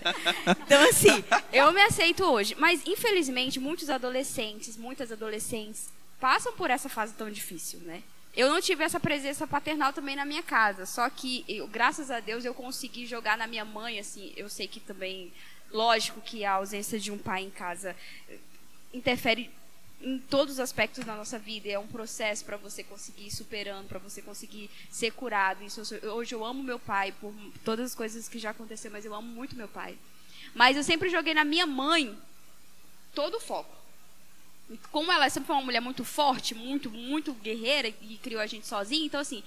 Então 0.65 0.83
assim 0.89 1.25
eu 1.53 1.73
me 1.73 1.83
aceito 1.83 2.25
hoje. 2.25 2.57
Mas 2.59 2.85
infelizmente 2.85 3.61
muitos 3.61 3.89
adolescentes 3.89 4.77
muitas 4.77 5.13
adolescentes 5.13 5.89
passam 6.21 6.53
por 6.55 6.71
essa 6.71 6.89
fase 6.89 7.15
tão 7.15 7.31
difícil 7.31 7.81
né 7.81 8.03
eu 8.37 8.51
não 8.51 8.61
tive 8.61 8.85
essa 8.85 9.01
presença 9.01 9.47
paternal 9.47 9.95
também 9.95 10.15
na 10.15 10.27
minha 10.27 10.43
casa. 10.43 10.85
Só 10.85 11.09
que, 11.09 11.43
eu, 11.49 11.67
graças 11.67 12.11
a 12.11 12.21
Deus, 12.21 12.45
eu 12.45 12.53
consegui 12.53 13.07
jogar 13.07 13.39
na 13.39 13.47
minha 13.47 13.65
mãe, 13.65 13.99
assim. 13.99 14.33
Eu 14.37 14.51
sei 14.51 14.69
que 14.69 14.79
também, 14.79 15.33
lógico 15.73 16.21
que 16.21 16.45
a 16.45 16.53
ausência 16.53 17.01
de 17.01 17.11
um 17.11 17.17
pai 17.17 17.45
em 17.45 17.51
casa 17.51 17.97
interfere 18.93 19.51
em 20.03 20.19
todos 20.19 20.55
os 20.55 20.61
aspectos 20.61 21.03
da 21.03 21.17
nossa 21.17 21.39
vida. 21.39 21.71
É 21.71 21.79
um 21.79 21.87
processo 21.87 22.45
para 22.45 22.59
você 22.59 22.85
conseguir 22.85 23.29
ir 23.29 23.31
superando, 23.31 23.89
para 23.89 23.99
você 23.99 24.21
conseguir 24.21 24.71
ser 24.91 25.13
curado. 25.13 25.65
Isso, 25.65 25.81
hoje 26.05 26.35
eu 26.35 26.45
amo 26.45 26.63
meu 26.63 26.79
pai 26.79 27.13
por 27.13 27.33
todas 27.65 27.87
as 27.87 27.95
coisas 27.95 28.29
que 28.29 28.39
já 28.39 28.51
aconteceram, 28.51 28.93
mas 28.93 29.07
eu 29.07 29.15
amo 29.15 29.27
muito 29.27 29.57
meu 29.57 29.69
pai. 29.69 29.97
Mas 30.55 30.77
eu 30.77 30.85
sempre 30.85 31.09
joguei 31.09 31.33
na 31.33 31.45
minha 31.45 31.67
mãe 31.67 32.15
todo 33.15 33.39
o 33.39 33.41
foco. 33.41 33.75
Como 34.91 35.13
ela 35.13 35.29
sempre 35.31 35.47
foi 35.47 35.57
uma 35.57 35.65
mulher 35.65 35.81
muito 35.81 36.05
forte, 36.05 36.55
muito, 36.55 36.91
muito 36.91 37.33
guerreira 37.35 37.89
e 37.89 38.19
criou 38.21 38.41
a 38.41 38.47
gente 38.47 38.67
sozinha, 38.67 39.07
então 39.07 39.21
assim, 39.21 39.43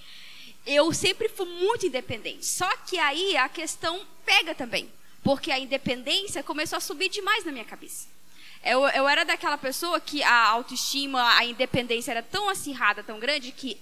eu 0.66 0.94
sempre 0.94 1.28
fui 1.28 1.46
muito 1.46 1.86
independente. 1.86 2.46
Só 2.46 2.70
que 2.78 2.98
aí 2.98 3.36
a 3.36 3.50
questão 3.50 4.06
pega 4.26 4.56
também, 4.56 4.90
porque 5.24 5.52
a 5.52 5.60
independência 5.60 6.44
começou 6.44 6.78
a 6.78 6.82
subir 6.82 7.10
demais 7.10 7.44
na 7.44 7.52
minha 7.52 7.66
cabeça. 7.66 8.08
Eu, 8.64 8.88
eu 8.90 9.08
era 9.08 9.24
daquela 9.24 9.58
pessoa 9.58 10.00
que 10.00 10.22
a 10.22 10.48
autoestima, 10.48 11.38
a 11.38 11.46
independência 11.46 12.12
era 12.12 12.22
tão 12.22 12.50
acirrada, 12.50 13.04
tão 13.04 13.20
grande, 13.20 13.52
que 13.52 13.78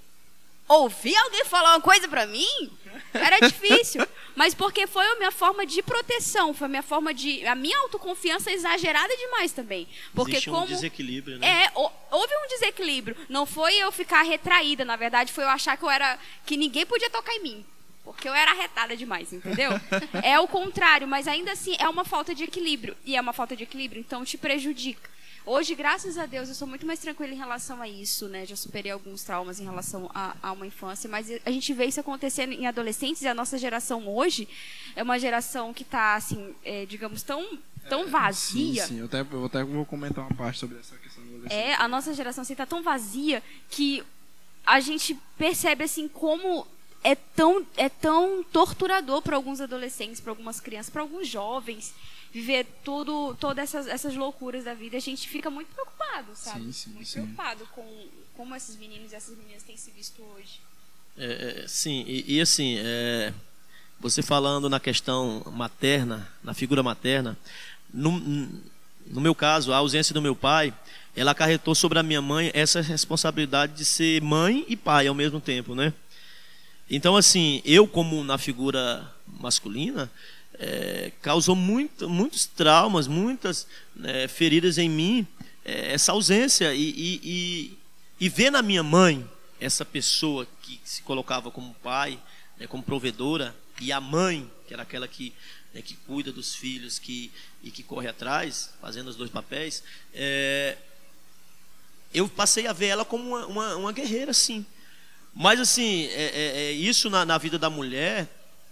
ouvir 0.68 1.16
alguém 1.18 1.46
falar 1.46 1.76
uma 1.76 1.82
coisa 1.82 2.08
para 2.08 2.26
mim 2.26 2.72
era 3.14 3.40
difícil. 3.40 4.06
Mas 4.36 4.54
porque 4.54 4.86
foi 4.86 5.06
a 5.06 5.16
minha 5.16 5.32
forma 5.32 5.66
de 5.66 5.82
proteção, 5.82 6.54
foi 6.54 6.66
a 6.66 6.70
minha 6.70 6.84
forma 6.84 7.12
de. 7.12 7.46
A 7.48 7.56
minha 7.56 7.78
autoconfiança 7.80 8.52
exagerada 8.52 9.16
demais 9.18 9.52
também. 9.52 9.88
Porque 10.14 10.34
Existe 10.34 10.50
como. 10.50 10.64
um 10.64 10.68
desequilíbrio, 10.68 11.40
né? 11.40 11.64
É, 11.66 11.72
houve 11.76 12.34
um 12.46 12.48
desequilíbrio. 12.50 13.18
Não 13.28 13.48
foi 13.48 13.76
eu 13.76 13.92
ficar 13.92 14.22
retraída, 14.22 14.86
na 14.86 14.96
verdade, 14.96 15.34
foi 15.34 15.44
eu 15.44 15.50
achar 15.50 15.76
que 15.76 15.84
eu 15.84 15.90
era. 15.90 16.20
que 16.46 16.56
ninguém 16.56 16.86
podia 16.86 17.10
tocar 17.10 17.34
em 17.34 17.42
mim. 17.42 17.66
Porque 18.04 18.30
eu 18.30 18.34
era 18.34 18.52
arretada 18.52 18.96
demais, 18.96 19.34
entendeu? 19.34 19.72
é 20.24 20.40
o 20.40 20.48
contrário, 20.48 21.08
mas 21.08 21.28
ainda 21.28 21.52
assim 21.52 21.76
é 21.80 21.90
uma 21.90 22.06
falta 22.06 22.34
de 22.34 22.44
equilíbrio. 22.44 22.96
E 23.04 23.18
é 23.18 23.22
uma 23.22 23.34
falta 23.34 23.56
de 23.56 23.64
equilíbrio, 23.64 24.00
então 24.00 24.24
te 24.24 24.38
prejudica. 24.38 25.10
Hoje, 25.50 25.76
graças 25.76 26.18
a 26.18 26.26
Deus, 26.26 26.50
eu 26.50 26.56
sou 26.56 26.68
muito 26.68 26.86
mais 26.86 27.00
tranquila 27.00 27.34
em 27.34 27.38
relação 27.38 27.82
a 27.82 27.88
isso, 27.88 28.28
né? 28.28 28.46
Já 28.46 28.58
superei 28.58 28.92
alguns 28.92 29.24
traumas 29.24 29.62
em 29.62 29.64
relação 29.64 30.12
a, 30.14 30.36
a, 30.44 30.52
uma 30.52 30.68
infância, 30.68 31.10
mas 31.10 31.32
a 31.46 31.50
gente 31.50 31.72
vê 31.74 31.86
isso 31.86 32.02
acontecendo 32.02 32.52
em 32.52 32.68
adolescentes 32.68 33.22
e 33.22 33.30
a 33.30 33.34
nossa 33.34 33.58
geração 33.58 34.10
hoje 34.10 34.46
é 34.94 35.02
uma 35.02 35.18
geração 35.18 35.74
que 35.74 35.84
está, 35.84 36.16
assim, 36.16 36.54
é, 36.66 36.86
digamos, 36.86 37.24
tão, 37.24 37.58
tão 37.88 38.02
é, 38.02 38.08
vazia. 38.08 38.84
Sim, 38.84 38.96
sim. 38.96 39.00
Eu 39.00 39.06
até, 39.06 39.22
eu 39.22 39.46
até 39.46 39.64
vou 39.64 39.86
comentar 39.86 40.26
uma 40.26 40.36
parte 40.36 40.60
sobre 40.60 40.80
essa 40.80 40.98
questão 40.98 41.24
da 41.24 41.30
adolescência. 41.30 41.64
É, 41.64 41.76
a 41.76 41.88
nossa 41.88 42.14
geração 42.14 42.42
está 42.42 42.64
assim, 42.64 42.70
tão 42.70 42.84
vazia 42.84 43.42
que 43.70 44.04
a 44.66 44.82
gente 44.82 45.18
percebe, 45.38 45.86
assim, 45.86 46.10
como 46.10 46.68
é 47.02 47.16
tão, 47.16 47.66
é 47.78 47.88
tão 47.88 48.44
torturador 48.52 49.22
para 49.22 49.38
alguns 49.38 49.62
adolescentes, 49.62 50.20
para 50.20 50.34
algumas 50.34 50.60
crianças, 50.60 50.90
para 50.90 51.04
alguns 51.04 51.26
jovens, 51.26 51.94
viver 52.38 52.68
tudo, 52.84 53.36
todas 53.40 53.64
essas, 53.64 53.88
essas 53.88 54.16
loucuras 54.16 54.64
da 54.64 54.76
vida. 54.76 54.96
A 54.96 55.00
gente 55.00 55.28
fica 55.28 55.50
muito 55.50 55.70
preocupado, 55.74 56.36
sabe? 56.36 56.66
Sim, 56.66 56.72
sim, 56.72 56.90
muito 56.92 57.08
sim. 57.08 57.14
preocupado 57.14 57.66
com 57.74 58.08
como 58.36 58.56
esses 58.56 58.76
meninos 58.78 59.12
e 59.12 59.16
essas 59.16 59.36
meninas 59.36 59.64
têm 59.64 59.76
se 59.76 59.90
visto 59.90 60.22
hoje. 60.22 60.60
É, 61.18 61.64
é 61.64 61.68
sim, 61.68 62.06
e, 62.08 62.36
e 62.36 62.40
assim, 62.40 62.76
é, 62.78 63.34
você 64.00 64.22
falando 64.22 64.70
na 64.70 64.80
questão 64.80 65.44
materna, 65.52 66.30
na 66.44 66.54
figura 66.54 66.84
materna, 66.84 67.36
no, 67.92 68.12
no 69.08 69.20
meu 69.20 69.34
caso, 69.34 69.74
a 69.74 69.78
ausência 69.78 70.14
do 70.14 70.22
meu 70.22 70.36
pai, 70.36 70.72
ela 71.16 71.32
acarretou 71.32 71.74
sobre 71.74 71.98
a 71.98 72.04
minha 72.04 72.22
mãe 72.22 72.52
essa 72.54 72.82
responsabilidade 72.82 73.74
de 73.74 73.84
ser 73.84 74.22
mãe 74.22 74.64
e 74.68 74.76
pai 74.76 75.08
ao 75.08 75.16
mesmo 75.16 75.42
tempo, 75.42 75.74
né? 75.74 75.92
Então, 76.88 77.18
assim, 77.18 77.64
eu 77.66 77.88
como 77.88 78.24
na 78.24 78.38
figura 78.38 79.12
masculina, 79.26 80.12
é, 80.60 81.12
causou 81.22 81.56
muito, 81.56 82.10
muitos 82.10 82.46
traumas, 82.46 83.08
muitas 83.08 83.68
é, 84.04 84.28
feridas 84.28 84.78
em 84.78 84.90
mim, 84.90 85.28
é, 85.64 85.94
essa 85.94 86.12
ausência. 86.12 86.74
E, 86.74 86.90
e, 86.90 87.22
e, 87.24 87.78
e, 88.20 88.30
ver 88.30 88.52
na 88.52 88.62
minha 88.62 88.84
mãe 88.84 89.28
essa 89.60 89.86
pessoa 89.86 90.48
que 90.62 90.80
se 90.84 91.02
colocava 91.02 91.52
como 91.52 91.76
pai, 91.76 92.20
né, 92.58 92.68
como 92.68 92.84
provedora, 92.84 93.56
e 93.80 93.92
a 93.92 94.02
mãe, 94.02 94.50
que 94.68 94.74
era 94.74 94.84
aquela 94.84 95.08
que, 95.08 95.34
né, 95.74 95.82
que 95.82 95.96
cuida 95.96 96.32
dos 96.32 96.56
filhos 96.56 96.98
que, 96.98 97.32
e 97.64 97.70
que 97.70 97.84
corre 97.84 98.08
atrás, 98.08 98.72
fazendo 98.82 99.08
os 99.08 99.16
dois 99.16 99.30
papéis, 99.30 99.84
é, 100.14 100.78
eu 102.14 102.28
passei 102.28 102.68
a 102.68 102.74
ver 102.74 102.88
ela 102.88 103.06
como 103.06 103.30
uma, 103.30 103.46
uma, 103.46 103.76
uma 103.76 103.92
guerreira, 103.92 104.34
sim. 104.34 104.66
Mas 105.34 105.60
assim, 105.60 106.06
é, 106.08 106.70
é, 106.70 106.72
isso 106.72 107.12
na, 107.12 107.24
na, 107.24 107.38
vida 107.38 107.60
da 107.60 107.70
mulher 107.70 108.28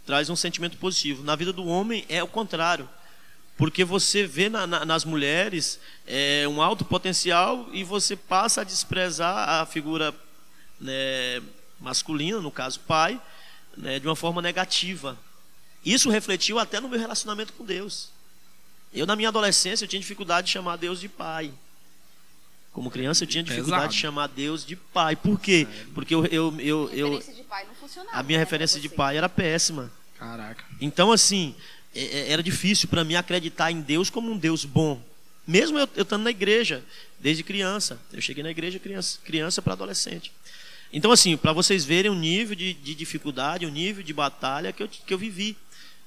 traz 0.05 0.29
um 0.29 0.35
sentimento 0.35 0.77
positivo. 0.77 1.23
Na 1.23 1.35
vida 1.35 1.51
do 1.51 1.65
homem 1.65 2.05
é 2.07 2.21
o 2.23 2.27
contrário. 2.27 2.87
Porque 3.57 3.83
você 3.85 4.27
vê 4.27 4.49
na, 4.49 4.67
na, 4.67 4.85
nas 4.85 5.05
mulheres 5.05 5.79
é, 6.05 6.45
um 6.47 6.61
alto 6.61 6.83
potencial 6.83 7.67
e 7.71 7.83
você 7.83 8.15
passa 8.15 8.61
a 8.61 8.63
desprezar 8.65 9.49
a 9.61 9.65
figura 9.65 10.13
né, 10.79 11.41
masculina, 11.79 12.39
no 12.41 12.51
caso 12.51 12.81
pai, 12.81 13.19
né, 13.77 13.99
de 13.99 14.07
uma 14.07 14.15
forma 14.15 14.41
negativa. 14.41 15.17
Isso 15.85 16.09
refletiu 16.09 16.59
até 16.59 16.79
no 16.79 16.89
meu 16.89 16.99
relacionamento 16.99 17.53
com 17.53 17.63
Deus. 17.63 18.09
Eu, 18.93 19.05
na 19.05 19.15
minha 19.15 19.29
adolescência, 19.29 19.85
eu 19.85 19.89
tinha 19.89 19.99
dificuldade 19.99 20.47
de 20.47 20.53
chamar 20.53 20.77
Deus 20.77 20.99
de 20.99 21.07
pai. 21.07 21.53
Como 22.76 22.91
criança 22.91 23.23
eu 23.23 23.28
tinha 23.28 23.41
dificuldade 23.41 23.84
Pesado. 23.84 23.93
de 23.93 23.99
chamar 24.01 24.28
Deus 24.28 24.65
de 24.65 24.76
pai. 24.76 25.15
Por 25.15 25.39
quê? 25.39 25.65
Porque 25.93 26.13
eu, 26.13 26.26
eu, 26.26 26.59
eu, 26.59 26.89
eu 26.91 27.19
de 27.19 27.43
pai 27.43 27.65
não 27.65 27.73
funcionava, 27.73 28.17
a 28.17 28.21
minha 28.21 28.38
né, 28.38 28.43
referência 28.43 28.82
de 28.82 28.89
pai 28.89 29.15
era 29.15 29.30
péssima. 29.30 29.89
Caraca. 30.19 30.61
Então 30.82 31.09
assim 31.09 31.55
é, 31.95 32.03
é, 32.03 32.32
era 32.34 32.43
difícil 32.43 32.89
para 32.89 33.05
mim 33.05 33.15
acreditar 33.15 33.71
em 33.71 33.80
Deus 33.80 34.09
como 34.09 34.30
um 34.30 34.38
Deus 34.38 34.65
bom. 34.65 35.01
Mesmo 35.47 35.80
eu, 35.80 35.88
eu 35.95 36.03
estando 36.03 36.23
na 36.23 36.32
igreja 36.32 36.84
desde 37.17 37.43
criança, 37.43 37.97
eu 38.11 38.19
cheguei 38.19 38.43
na 38.43 38.51
igreja 38.51 38.78
criança, 38.78 39.19
criança 39.23 39.61
para 39.61 39.71
adolescente. 39.71 40.34
Então 40.91 41.13
assim, 41.13 41.38
para 41.38 41.53
vocês 41.53 41.86
verem 41.86 42.11
o 42.11 42.15
nível 42.15 42.57
de, 42.57 42.73
de, 42.73 42.93
dificuldade, 42.93 43.65
o 43.65 43.71
nível 43.71 44.03
de 44.03 44.11
batalha 44.11 44.73
que 44.73 44.84
eu, 44.84 44.89
que 44.89 45.13
eu 45.13 45.17
vivi, 45.17 45.55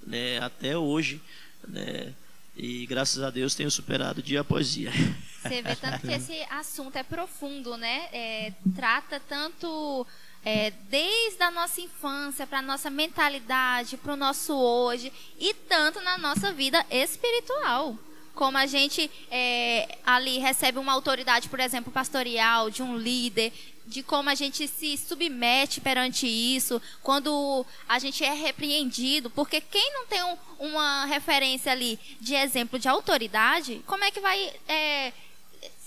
né, 0.06 0.38
até 0.40 0.76
hoje, 0.76 1.18
né, 1.66 2.12
e 2.54 2.84
graças 2.84 3.22
a 3.22 3.30
Deus 3.30 3.54
tenho 3.54 3.70
superado 3.70 4.22
dia 4.22 4.42
após 4.42 4.70
dia. 4.70 4.92
Você 5.48 5.62
vê 5.62 5.76
tanto 5.76 6.06
que 6.06 6.12
esse 6.12 6.46
assunto 6.50 6.96
é 6.96 7.02
profundo, 7.02 7.76
né? 7.76 8.08
É, 8.12 8.52
trata 8.76 9.20
tanto 9.28 10.06
é, 10.44 10.70
desde 10.88 11.42
a 11.42 11.50
nossa 11.50 11.80
infância 11.80 12.46
para 12.46 12.58
a 12.58 12.62
nossa 12.62 12.90
mentalidade, 12.90 13.96
para 13.96 14.12
o 14.12 14.16
nosso 14.16 14.54
hoje 14.54 15.12
e 15.38 15.54
tanto 15.54 16.00
na 16.00 16.18
nossa 16.18 16.52
vida 16.52 16.84
espiritual. 16.90 17.96
Como 18.34 18.56
a 18.56 18.66
gente 18.66 19.10
é, 19.30 19.98
ali 20.06 20.38
recebe 20.38 20.78
uma 20.78 20.92
autoridade, 20.92 21.48
por 21.48 21.58
exemplo, 21.58 21.90
pastoral, 21.90 22.70
de 22.70 22.82
um 22.84 22.96
líder, 22.96 23.52
de 23.84 24.02
como 24.02 24.28
a 24.28 24.34
gente 24.34 24.68
se 24.68 24.96
submete 24.96 25.80
perante 25.80 26.26
isso, 26.26 26.80
quando 27.02 27.66
a 27.88 27.98
gente 27.98 28.22
é 28.22 28.32
repreendido, 28.32 29.28
porque 29.30 29.60
quem 29.60 29.92
não 29.92 30.06
tem 30.06 30.22
um, 30.22 30.36
uma 30.58 31.06
referência 31.06 31.72
ali 31.72 31.98
de 32.20 32.34
exemplo 32.34 32.78
de 32.78 32.86
autoridade, 32.86 33.82
como 33.86 34.04
é 34.04 34.10
que 34.10 34.20
vai 34.20 34.52
é, 34.68 35.12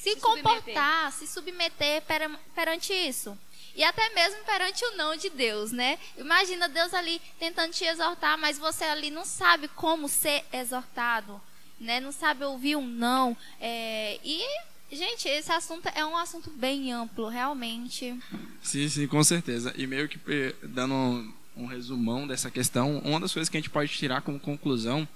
se, 0.02 0.16
se, 0.16 0.16
comportar, 0.16 1.12
submeter. 1.12 1.12
se 1.12 1.28
submeter 1.28 2.02
per, 2.02 2.30
perante 2.56 2.92
isso? 2.92 3.38
E 3.76 3.84
até 3.84 4.10
mesmo 4.10 4.44
perante 4.44 4.84
o 4.84 4.98
não 4.98 5.16
de 5.16 5.30
Deus, 5.30 5.72
né? 5.72 5.98
Imagina 6.18 6.68
Deus 6.68 6.94
ali 6.94 7.22
tentando 7.40 7.72
te 7.72 7.86
exortar, 7.86 8.38
mas 8.38 8.58
você 8.58 8.84
ali 8.84 9.10
não 9.10 9.24
sabe 9.24 9.68
como 9.70 10.10
ser 10.10 10.44
exortado, 10.52 11.40
né? 11.80 12.00
Não 12.00 12.12
sabe 12.12 12.44
ouvir 12.44 12.76
um 12.76 12.86
não. 12.86 13.38
É, 13.60 14.20
e 14.24 14.44
Gente, 14.92 15.26
esse 15.30 15.50
assunto 15.50 15.88
é 15.96 16.06
um 16.06 16.18
assunto 16.18 16.50
bem 16.50 16.92
amplo, 16.92 17.30
realmente. 17.30 18.14
Sim, 18.62 18.90
sim, 18.90 19.08
com 19.08 19.24
certeza. 19.24 19.74
E 19.78 19.88
meio 19.88 20.10
que 20.10 20.20
dando 20.62 20.94
um, 20.94 21.34
um 21.56 21.66
resumão 21.66 22.28
dessa 22.28 22.52
questão, 22.52 23.00
uma 23.00 23.22
das 23.22 23.32
coisas 23.32 23.48
que 23.48 23.56
a 23.56 23.60
gente 23.62 23.70
pode 23.70 23.90
tirar 23.94 24.22
como 24.22 24.38
conclusão 24.38 25.08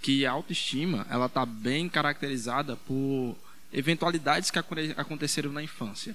que 0.00 0.26
a 0.26 0.32
autoestima 0.32 1.06
ela 1.08 1.26
está 1.26 1.46
bem 1.46 1.88
caracterizada 1.88 2.74
por 2.74 3.36
eventualidades 3.72 4.50
que 4.50 4.58
aconteceram 4.58 5.52
na 5.52 5.62
infância. 5.62 6.14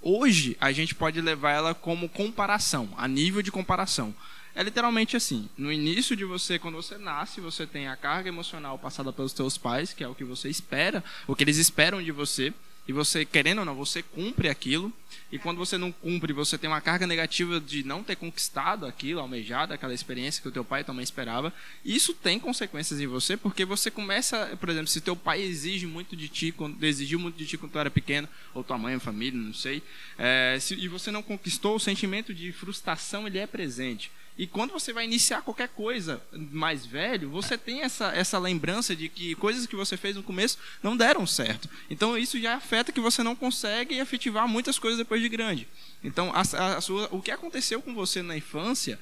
Hoje 0.00 0.56
a 0.60 0.70
gente 0.70 0.94
pode 0.94 1.20
levar 1.20 1.52
ela 1.52 1.74
como 1.74 2.08
comparação, 2.08 2.88
a 2.96 3.08
nível 3.08 3.42
de 3.42 3.50
comparação. 3.50 4.14
É 4.54 4.62
literalmente 4.62 5.16
assim: 5.16 5.48
no 5.56 5.72
início 5.72 6.16
de 6.16 6.24
você, 6.24 6.58
quando 6.58 6.76
você 6.76 6.98
nasce, 6.98 7.40
você 7.40 7.66
tem 7.66 7.88
a 7.88 7.96
carga 7.96 8.28
emocional 8.28 8.78
passada 8.78 9.12
pelos 9.12 9.32
seus 9.32 9.58
pais, 9.58 9.92
que 9.92 10.04
é 10.04 10.08
o 10.08 10.14
que 10.14 10.24
você 10.24 10.48
espera, 10.48 11.02
o 11.26 11.34
que 11.34 11.44
eles 11.44 11.58
esperam 11.58 12.02
de 12.02 12.12
você. 12.12 12.52
E 12.88 12.92
você, 12.92 13.22
querendo 13.26 13.58
ou 13.58 13.64
não, 13.66 13.74
você 13.74 14.02
cumpre 14.02 14.48
aquilo, 14.48 14.90
e 15.30 15.38
quando 15.38 15.58
você 15.58 15.76
não 15.76 15.92
cumpre, 15.92 16.32
você 16.32 16.56
tem 16.56 16.70
uma 16.70 16.80
carga 16.80 17.06
negativa 17.06 17.60
de 17.60 17.84
não 17.84 18.02
ter 18.02 18.16
conquistado 18.16 18.86
aquilo, 18.86 19.20
almejado, 19.20 19.74
aquela 19.74 19.92
experiência 19.92 20.40
que 20.40 20.48
o 20.48 20.50
teu 20.50 20.64
pai 20.64 20.82
também 20.82 21.02
esperava, 21.02 21.52
e 21.84 21.94
isso 21.94 22.14
tem 22.14 22.40
consequências 22.40 22.98
em 22.98 23.06
você, 23.06 23.36
porque 23.36 23.62
você 23.66 23.90
começa, 23.90 24.56
por 24.58 24.70
exemplo, 24.70 24.88
se 24.88 25.02
teu 25.02 25.14
pai 25.14 25.42
exige 25.42 25.86
muito 25.86 26.16
de 26.16 26.28
ti, 26.28 26.50
quando, 26.50 26.82
exigiu 26.82 27.18
muito 27.18 27.36
de 27.36 27.46
ti 27.46 27.58
quando 27.58 27.72
tu 27.72 27.78
era 27.78 27.90
pequeno, 27.90 28.26
ou 28.54 28.64
tua 28.64 28.78
mãe, 28.78 28.98
família, 28.98 29.38
não 29.38 29.52
sei, 29.52 29.82
é, 30.16 30.56
se, 30.58 30.74
e 30.74 30.88
você 30.88 31.10
não 31.10 31.22
conquistou, 31.22 31.76
o 31.76 31.80
sentimento 31.80 32.32
de 32.32 32.50
frustração 32.52 33.26
ele 33.26 33.38
é 33.38 33.46
presente. 33.46 34.10
E 34.38 34.46
quando 34.46 34.70
você 34.70 34.92
vai 34.92 35.04
iniciar 35.04 35.42
qualquer 35.42 35.68
coisa 35.68 36.22
mais 36.32 36.86
velho, 36.86 37.28
você 37.28 37.58
tem 37.58 37.82
essa, 37.82 38.14
essa 38.14 38.38
lembrança 38.38 38.94
de 38.94 39.08
que 39.08 39.34
coisas 39.34 39.66
que 39.66 39.74
você 39.74 39.96
fez 39.96 40.14
no 40.14 40.22
começo 40.22 40.56
não 40.80 40.96
deram 40.96 41.26
certo. 41.26 41.68
Então 41.90 42.16
isso 42.16 42.40
já 42.40 42.54
afeta 42.54 42.92
que 42.92 43.00
você 43.00 43.20
não 43.24 43.34
consegue 43.34 43.98
efetivar 43.98 44.46
muitas 44.46 44.78
coisas 44.78 44.96
depois 44.96 45.20
de 45.20 45.28
grande. 45.28 45.66
Então 46.04 46.30
a, 46.32 46.42
a, 46.76 46.80
sua, 46.80 47.08
o 47.10 47.20
que 47.20 47.32
aconteceu 47.32 47.82
com 47.82 47.92
você 47.92 48.22
na 48.22 48.36
infância 48.36 48.96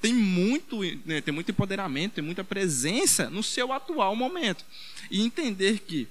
tem 0.00 0.14
muito, 0.14 0.80
né, 1.04 1.20
tem 1.20 1.34
muito 1.34 1.50
empoderamento, 1.50 2.14
tem 2.14 2.24
muita 2.24 2.42
presença 2.42 3.28
no 3.28 3.42
seu 3.42 3.70
atual 3.74 4.16
momento. 4.16 4.64
E 5.10 5.20
entender 5.20 5.80
que 5.80 6.08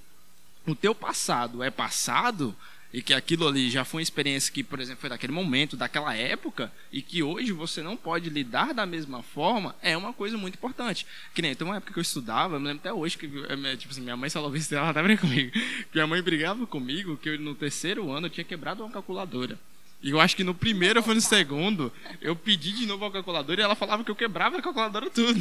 o 0.67 0.75
teu 0.75 0.93
passado 0.93 1.63
é 1.63 1.71
passado 1.71 2.55
e 2.93 3.01
que 3.01 3.13
aquilo 3.13 3.47
ali 3.47 3.69
já 3.69 3.83
foi 3.83 3.99
uma 3.99 4.03
experiência 4.03 4.51
que, 4.51 4.63
por 4.63 4.79
exemplo, 4.79 5.01
foi 5.01 5.09
daquele 5.09 5.33
momento, 5.33 5.75
daquela 5.75 6.15
época, 6.15 6.71
e 6.91 7.01
que 7.01 7.21
hoje 7.21 7.51
você 7.51 7.81
não 7.81 7.97
pode 7.97 8.29
lidar 8.29 8.73
da 8.73 8.85
mesma 8.85 9.21
forma, 9.21 9.75
é 9.81 9.95
uma 9.97 10.13
coisa 10.13 10.37
muito 10.37 10.55
importante. 10.55 11.05
Que 11.33 11.41
nem, 11.41 11.53
tem 11.53 11.67
uma 11.67 11.77
época 11.77 11.93
que 11.93 11.99
eu 11.99 12.01
estudava, 12.01 12.55
eu 12.55 12.59
me 12.59 12.67
lembro 12.67 12.79
até 12.79 12.93
hoje, 12.93 13.17
que 13.17 13.25
eh, 13.25 13.75
tipo 13.75 13.91
assim, 13.91 14.01
minha 14.01 14.17
mãe 14.17 14.29
falou 14.29 14.55
isso, 14.55 14.73
ela 14.75 14.93
tá 14.93 15.03
brincando 15.03 15.29
comigo, 15.29 15.51
que 15.51 15.95
minha 15.95 16.07
mãe 16.07 16.21
brigava 16.21 16.65
comigo, 16.65 17.17
que 17.17 17.29
eu, 17.29 17.39
no 17.39 17.55
terceiro 17.55 18.11
ano 18.11 18.27
eu 18.27 18.31
tinha 18.31 18.43
quebrado 18.43 18.83
uma 18.83 18.91
calculadora. 18.91 19.59
E 20.01 20.11
eu 20.11 20.19
acho 20.19 20.35
que 20.35 20.43
no 20.43 20.53
primeiro 20.53 21.03
ou 21.05 21.15
no 21.15 21.19
segundo, 21.19 21.91
eu 22.21 22.35
pedi 22.35 22.71
de 22.71 22.85
novo 22.85 23.03
a 23.05 23.11
calculadora 23.11 23.59
e 23.59 23.63
ela 23.63 23.75
falava 23.75 24.03
que 24.03 24.11
eu 24.11 24.15
quebrava 24.15 24.57
a 24.57 24.61
calculadora 24.61 25.09
tudo. 25.09 25.39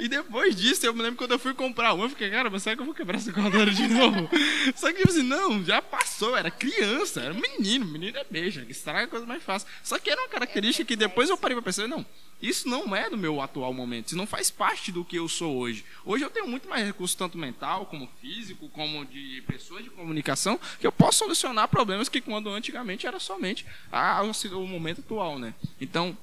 E 0.00 0.08
depois 0.08 0.56
disso, 0.56 0.86
eu 0.86 0.94
me 0.94 1.02
lembro 1.02 1.16
quando 1.18 1.32
eu 1.32 1.38
fui 1.38 1.52
comprar 1.52 1.92
uma, 1.92 2.06
eu 2.06 2.08
fiquei, 2.08 2.30
cara, 2.30 2.48
mas 2.48 2.62
será 2.62 2.74
que 2.74 2.80
eu 2.80 2.86
vou 2.86 2.94
quebrar 2.94 3.18
essa 3.18 3.30
calculadora 3.30 3.70
de 3.70 3.86
novo? 3.86 4.30
Só 4.74 4.90
que, 4.90 4.98
tipo 4.98 5.10
assim, 5.10 5.22
não, 5.22 5.62
já 5.62 5.82
passou, 5.82 6.36
era 6.36 6.50
criança, 6.50 7.20
era 7.20 7.34
menino, 7.34 7.84
menino 7.84 8.16
é 8.16 8.24
beijo, 8.24 8.64
que 8.64 8.72
estraga 8.72 9.04
a 9.04 9.08
coisa 9.08 9.26
mais 9.26 9.42
fácil. 9.42 9.68
Só 9.82 9.98
que 9.98 10.10
era 10.10 10.20
uma 10.22 10.28
característica 10.28 10.86
que 10.86 10.96
depois 10.96 11.28
eu 11.28 11.36
parei 11.36 11.54
pra 11.54 11.62
pensar, 11.62 11.86
não, 11.86 12.04
isso 12.42 12.68
não 12.68 12.94
é 12.96 13.08
do 13.08 13.16
meu 13.16 13.40
atual 13.40 13.72
momento, 13.72 14.08
isso 14.08 14.16
não 14.16 14.26
faz 14.26 14.50
parte 14.50 14.90
do 14.90 15.04
que 15.04 15.16
eu 15.16 15.28
sou 15.28 15.56
hoje. 15.56 15.84
Hoje 16.04 16.24
eu 16.24 16.30
tenho 16.30 16.48
muito 16.48 16.68
mais 16.68 16.84
recurso, 16.84 17.16
tanto 17.16 17.38
mental, 17.38 17.86
como 17.86 18.08
físico, 18.20 18.68
como 18.70 19.04
de 19.04 19.42
pessoas 19.46 19.84
de 19.84 19.90
comunicação, 19.90 20.58
que 20.80 20.86
eu 20.86 20.90
posso 20.90 21.18
solucionar 21.18 21.68
problemas 21.68 22.08
que 22.08 22.20
quando 22.20 22.50
antigamente 22.50 23.06
era 23.06 23.20
somente 23.20 23.64
a, 23.92 24.22
o 24.22 24.66
momento 24.66 25.00
atual, 25.00 25.38
né? 25.38 25.54
Então, 25.80 26.16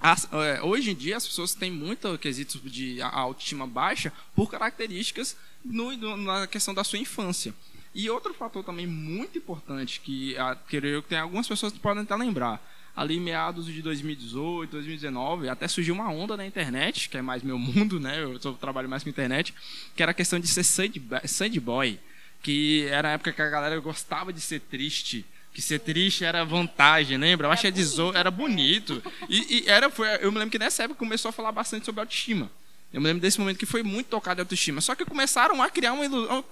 as, 0.00 0.28
é, 0.32 0.62
hoje 0.62 0.90
em 0.90 0.94
dia 0.94 1.16
as 1.16 1.26
pessoas 1.26 1.54
têm 1.54 1.70
muito 1.70 2.16
quesito 2.18 2.58
de 2.68 3.00
autoestima 3.02 3.66
baixa 3.66 4.12
por 4.34 4.50
características 4.50 5.36
no, 5.64 5.96
no, 5.96 6.16
na 6.16 6.46
questão 6.46 6.72
da 6.72 6.84
sua 6.84 6.98
infância. 6.98 7.54
E 7.94 8.08
outro 8.08 8.32
fator 8.34 8.62
também 8.62 8.86
muito 8.86 9.38
importante 9.38 10.00
que, 10.00 10.36
a, 10.38 10.54
que 10.54 10.80
tem 11.08 11.18
algumas 11.18 11.48
pessoas 11.48 11.72
que 11.72 11.80
podem 11.80 12.02
até 12.02 12.14
lembrar 12.14 12.62
ali 12.94 13.20
meados 13.20 13.66
de 13.66 13.80
2018, 13.80 14.72
2019, 14.72 15.48
até 15.48 15.68
surgiu 15.68 15.94
uma 15.94 16.10
onda 16.10 16.36
na 16.36 16.44
internet, 16.44 17.08
que 17.08 17.16
é 17.16 17.22
mais 17.22 17.44
meu 17.44 17.56
mundo, 17.58 18.00
né? 18.00 18.22
Eu 18.22 18.38
trabalho 18.54 18.88
mais 18.88 19.04
com 19.04 19.08
internet, 19.08 19.54
que 19.94 20.02
era 20.02 20.10
a 20.10 20.14
questão 20.14 20.38
de 20.38 20.48
ser 20.48 20.64
sad 20.64 21.60
boy, 21.60 21.98
que 22.42 22.86
era 22.86 23.08
a 23.08 23.12
época 23.12 23.32
que 23.32 23.40
a 23.40 23.48
galera 23.48 23.78
gostava 23.78 24.32
de 24.32 24.40
ser 24.40 24.60
triste, 24.60 25.24
que 25.58 25.62
ser 25.62 25.80
triste 25.80 26.24
era 26.24 26.44
vantagem, 26.44 27.18
lembra? 27.18 27.48
Eu 27.48 27.50
acho 27.50 27.62
que 27.62 27.72
era 28.14 28.30
bonito. 28.30 29.02
E, 29.28 29.56
e, 29.56 29.68
era, 29.68 29.90
foi, 29.90 30.06
eu 30.20 30.30
me 30.30 30.38
lembro 30.38 30.52
que 30.52 30.58
nessa 30.58 30.84
época 30.84 31.00
começou 31.00 31.30
a 31.30 31.32
falar 31.32 31.50
bastante 31.50 31.84
sobre 31.84 32.00
autoestima. 32.00 32.48
Eu 32.92 33.00
me 33.00 33.08
lembro 33.08 33.20
desse 33.20 33.40
momento 33.40 33.58
que 33.58 33.66
foi 33.66 33.82
muito 33.82 34.06
tocado 34.06 34.36
de 34.36 34.42
autoestima. 34.42 34.80
Só 34.80 34.94
que 34.94 35.04
começaram 35.04 35.60
a 35.60 35.68
criar 35.68 35.94
uma 35.94 36.04
ilusão. 36.04 36.44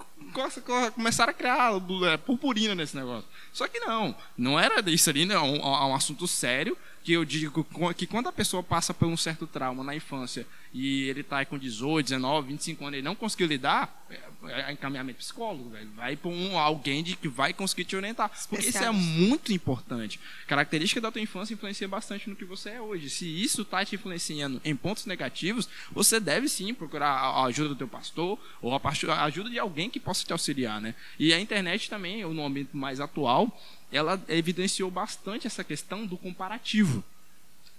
Começaram 0.93 1.31
a 1.31 1.33
criar 1.33 1.71
é, 2.11 2.17
purpurina 2.17 2.75
nesse 2.75 2.97
negócio. 2.97 3.23
Só 3.53 3.65
que 3.69 3.79
não, 3.79 4.13
não 4.37 4.59
era 4.59 4.83
isso 4.89 5.09
ali, 5.09 5.25
não. 5.25 5.35
É 5.37 5.41
um, 5.41 5.55
é 5.55 5.85
um 5.85 5.95
assunto 5.95 6.27
sério 6.27 6.77
que 7.01 7.13
eu 7.13 7.23
digo 7.23 7.65
que 7.95 8.05
quando 8.05 8.27
a 8.27 8.33
pessoa 8.33 8.61
passa 8.61 8.93
por 8.93 9.07
um 9.07 9.15
certo 9.15 9.47
trauma 9.47 9.85
na 9.85 9.95
infância 9.95 10.45
e 10.77 11.09
ele 11.09 11.21
está 11.21 11.43
com 11.43 11.57
18, 11.57 12.05
19, 12.05 12.49
25 12.49 12.85
anos 12.85 12.99
e 12.99 13.01
não 13.01 13.15
conseguiu 13.15 13.47
lidar, 13.47 14.05
é, 14.11 14.69
é 14.69 14.71
encaminhamento 14.71 15.17
psicólogo, 15.17 15.71
velho. 15.71 15.89
Vai 15.95 16.15
para 16.15 16.29
um, 16.29 16.55
alguém 16.55 17.03
de 17.03 17.15
que 17.15 17.27
vai 17.27 17.51
conseguir 17.51 17.83
te 17.83 17.95
orientar. 17.95 18.29
Porque 18.47 18.69
isso 18.69 18.77
é 18.77 18.91
muito 18.91 19.51
importante. 19.51 20.19
Característica 20.45 21.01
da 21.01 21.11
tua 21.11 21.19
infância 21.19 21.55
influencia 21.55 21.87
bastante 21.87 22.29
no 22.29 22.35
que 22.35 22.45
você 22.45 22.69
é 22.69 22.81
hoje. 22.81 23.09
Se 23.09 23.25
isso 23.27 23.63
está 23.63 23.83
te 23.83 23.95
influenciando 23.95 24.61
em 24.63 24.75
pontos 24.75 25.07
negativos, 25.07 25.67
você 25.91 26.19
deve 26.19 26.47
sim 26.47 26.71
procurar 26.75 27.09
a 27.09 27.45
ajuda 27.45 27.69
do 27.69 27.75
teu 27.75 27.87
pastor 27.87 28.37
ou 28.61 28.71
a 28.75 29.23
ajuda 29.23 29.49
de 29.49 29.57
alguém 29.57 29.89
que 29.89 29.99
possa 29.99 30.23
te 30.23 30.31
auxiliar, 30.31 30.79
né? 30.79 30.93
E 31.17 31.33
a 31.33 31.39
internet 31.39 31.89
também, 31.89 32.23
no 32.23 32.45
ambiente 32.45 32.77
mais 32.77 32.99
atual, 32.99 33.59
ela 33.91 34.23
evidenciou 34.27 34.91
bastante 34.91 35.47
essa 35.47 35.63
questão 35.63 36.05
do 36.05 36.17
comparativo. 36.17 37.03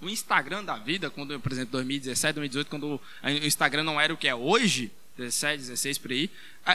O 0.00 0.08
Instagram 0.08 0.64
da 0.64 0.76
vida, 0.76 1.10
quando, 1.10 1.38
por 1.40 1.50
exemplo, 1.50 1.72
2017, 1.72 2.34
2018, 2.34 2.68
quando 2.68 3.00
o 3.22 3.46
Instagram 3.46 3.82
não 3.82 4.00
era 4.00 4.12
o 4.12 4.16
que 4.16 4.28
é 4.28 4.34
hoje, 4.34 4.92
17, 5.18 5.58
16 5.58 5.98
por 5.98 6.12
aí, 6.12 6.30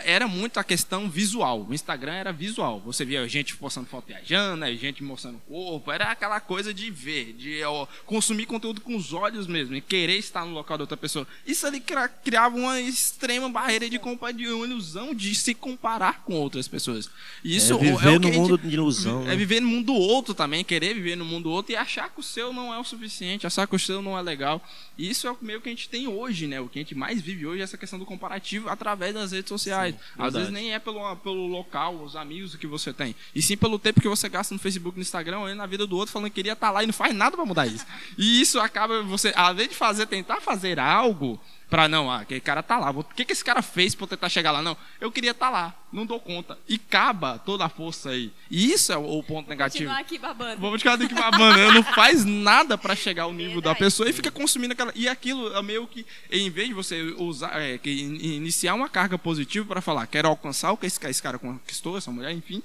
era 0.05 0.27
muito 0.27 0.59
a 0.59 0.63
questão 0.63 1.09
visual. 1.09 1.67
O 1.69 1.73
Instagram 1.73 2.13
era 2.13 2.33
visual. 2.33 2.81
Você 2.85 3.05
via 3.05 3.27
gente 3.27 3.55
postando 3.55 3.87
foto 3.87 4.07
viajando, 4.07 4.65
gente 4.75 5.03
mostrando 5.03 5.37
o 5.37 5.39
corpo, 5.41 5.91
era 5.91 6.11
aquela 6.11 6.39
coisa 6.39 6.73
de 6.73 6.89
ver, 6.89 7.33
de 7.33 7.63
ó, 7.63 7.85
consumir 8.05 8.45
conteúdo 8.45 8.81
com 8.81 8.95
os 8.95 9.13
olhos 9.13 9.45
mesmo, 9.45 9.75
e 9.75 9.81
querer 9.81 10.17
estar 10.17 10.45
no 10.45 10.53
local 10.53 10.77
da 10.77 10.83
outra 10.83 10.97
pessoa. 10.97 11.27
Isso 11.45 11.67
ali 11.67 11.81
criava 12.23 12.55
uma 12.55 12.79
extrema 12.81 13.49
barreira 13.49 13.89
de, 13.89 13.99
de 13.99 14.47
uma 14.47 14.65
ilusão 14.65 15.13
de 15.13 15.35
se 15.35 15.53
comparar 15.53 16.23
com 16.23 16.33
outras 16.33 16.67
pessoas. 16.67 17.09
Isso 17.43 17.73
é 17.73 17.77
viver 17.77 18.15
é 18.15 18.19
no 18.19 18.31
mundo 18.31 18.57
de 18.57 18.73
ilusão. 18.73 19.23
É 19.23 19.27
né? 19.27 19.35
viver 19.35 19.59
no 19.59 19.67
mundo 19.67 19.85
do 19.87 19.93
outro 19.93 20.33
também, 20.33 20.63
querer 20.63 20.93
viver 20.95 21.15
no 21.15 21.25
mundo 21.25 21.43
do 21.43 21.51
outro 21.51 21.73
e 21.73 21.75
achar 21.75 22.09
que 22.09 22.19
o 22.19 22.23
seu 22.23 22.51
não 22.51 22.73
é 22.73 22.79
o 22.79 22.83
suficiente, 22.83 23.45
achar 23.45 23.67
que 23.67 23.75
o 23.75 23.79
seu 23.79 24.01
não 24.01 24.17
é 24.17 24.21
legal. 24.21 24.61
Isso 24.97 25.27
é 25.27 25.31
o 25.31 25.37
meio 25.41 25.61
que 25.61 25.69
a 25.69 25.71
gente 25.71 25.87
tem 25.87 26.07
hoje, 26.07 26.47
né? 26.47 26.59
O 26.59 26.67
que 26.67 26.79
a 26.79 26.81
gente 26.81 26.95
mais 26.95 27.21
vive 27.21 27.45
hoje 27.45 27.61
é 27.61 27.63
essa 27.63 27.77
questão 27.77 27.99
do 27.99 28.05
comparativo 28.05 28.32
através 28.67 29.13
das 29.13 29.31
redes 29.31 29.49
sociais. 29.49 29.95
Sim, 29.95 30.21
Às 30.21 30.33
vezes 30.33 30.49
nem 30.49 30.73
é 30.73 30.79
pelo, 30.79 31.15
pelo 31.17 31.47
local, 31.47 31.95
os 32.03 32.15
amigos 32.15 32.55
que 32.55 32.67
você 32.67 32.93
tem. 32.93 33.15
E 33.33 33.41
sim 33.41 33.57
pelo 33.57 33.79
tempo 33.79 34.01
que 34.01 34.07
você 34.07 34.29
gasta 34.29 34.53
no 34.53 34.59
Facebook, 34.59 34.97
no 34.97 35.01
Instagram, 35.01 35.39
ou 35.39 35.55
na 35.55 35.65
vida 35.65 35.85
do 35.85 35.95
outro, 35.95 36.11
falando 36.11 36.29
que 36.29 36.35
queria 36.35 36.53
estar 36.53 36.67
tá 36.67 36.71
lá 36.71 36.83
e 36.83 36.87
não 36.87 36.93
faz 36.93 37.13
nada 37.13 37.35
para 37.35 37.45
mudar 37.45 37.67
isso. 37.67 37.85
E 38.17 38.41
isso 38.41 38.59
acaba 38.59 39.01
você, 39.03 39.33
além 39.35 39.67
de 39.67 39.75
fazer, 39.75 40.05
tentar 40.05 40.41
fazer 40.41 40.79
algo, 40.79 41.39
para 41.73 41.89
não, 41.89 42.11
ah, 42.11 42.19
aquele 42.19 42.39
cara 42.39 42.61
tá 42.61 42.77
lá. 42.77 42.91
O 42.91 43.03
que, 43.03 43.25
que 43.25 43.33
esse 43.33 43.43
cara 43.43 43.63
fez 43.63 43.95
para 43.95 44.05
tentar 44.05 44.29
chegar 44.29 44.51
lá? 44.51 44.61
Não, 44.61 44.77
eu 45.01 45.11
queria 45.11 45.31
estar 45.31 45.47
tá 45.47 45.51
lá, 45.51 45.75
não 45.91 46.05
dou 46.05 46.19
conta. 46.19 46.55
E 46.69 46.75
acaba 46.75 47.39
toda 47.39 47.65
a 47.65 47.69
força 47.69 48.11
aí. 48.11 48.31
E 48.47 48.71
isso 48.71 48.93
é 48.93 48.97
o, 48.97 49.23
ponto 49.23 49.49
negativo. 49.49 49.85
Vamos 49.85 49.99
aqui 49.99 50.19
babando. 50.19 50.61
Vamos 50.61 50.83
continuar 50.83 51.03
aqui 51.03 51.15
babando. 51.15 51.57
Né? 51.57 51.71
não 51.71 51.81
faz 51.81 52.23
nada 52.29 52.77
para 52.77 52.95
chegar 52.95 53.23
ao 53.23 53.33
nível 53.33 53.53
Verdade. 53.53 53.73
da 53.73 53.85
pessoa 53.85 54.07
e 54.07 54.13
fica 54.13 54.29
consumindo 54.29 54.73
aquela. 54.73 54.91
E 54.93 55.09
aquilo 55.09 55.51
é 55.51 55.63
meio 55.63 55.87
que, 55.87 56.05
em 56.29 56.47
vez 56.51 56.67
de 56.67 56.75
você 56.75 57.01
usar, 57.17 57.59
é, 57.59 57.79
que 57.79 57.89
iniciar 57.89 58.75
uma 58.75 58.87
carga 58.87 59.17
positiva 59.17 59.65
para 59.65 59.81
falar, 59.81 60.05
quero 60.05 60.27
alcançar 60.27 60.71
o 60.73 60.77
que 60.77 60.85
esse 60.85 61.23
cara 61.23 61.39
conquistou, 61.39 61.97
essa 61.97 62.11
mulher, 62.11 62.33
enfim 62.33 62.61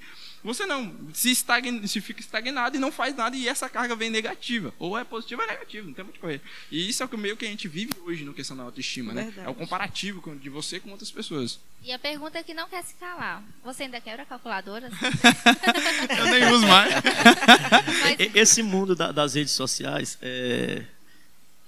você 0.49 0.65
não 0.65 0.95
se, 1.13 1.31
estagna, 1.31 1.87
se 1.87 2.01
fica 2.01 2.21
estagnado 2.21 2.77
e 2.77 2.81
não 2.81 2.91
faz 2.91 3.15
nada 3.15 3.37
e 3.37 3.47
essa 3.47 3.69
carga 3.69 3.95
vem 3.95 4.09
negativa. 4.09 4.73
Ou 4.79 4.99
é 4.99 5.05
positiva 5.05 5.43
ou 5.43 5.49
é 5.49 5.53
negativa, 5.53 5.87
não 5.87 5.93
tem 5.93 6.05
muito 6.05 6.19
correr. 6.19 6.41
E 6.71 6.89
isso 6.89 7.03
é 7.03 7.07
o 7.07 7.19
meio 7.19 7.37
que 7.37 7.45
a 7.45 7.49
gente 7.49 7.69
vive 7.69 7.93
hoje 8.01 8.25
no 8.25 8.33
questão 8.33 8.57
da 8.57 8.63
autoestima, 8.63 9.13
né? 9.13 9.31
É 9.37 9.49
o 9.49 9.55
comparativo 9.55 10.35
de 10.37 10.49
você 10.49 10.81
com 10.81 10.91
outras 10.91 11.11
pessoas. 11.11 11.61
E 11.83 11.93
a 11.93 11.99
pergunta 11.99 12.39
é 12.39 12.43
que 12.43 12.55
não 12.55 12.67
quer 12.67 12.83
se 12.83 12.95
calar. 12.95 13.45
Você 13.63 13.83
ainda 13.83 14.01
quebra 14.01 14.23
a 14.23 14.27
calculadora? 14.27 14.89
Eu 16.19 16.25
nem 16.27 16.51
uso 16.51 16.67
mais. 16.67 16.95
Mas... 18.03 18.35
Esse 18.35 18.63
mundo 18.63 18.97
da, 18.97 19.13
das 19.13 19.35
redes 19.35 19.53
sociais 19.53 20.17
é... 20.23 20.83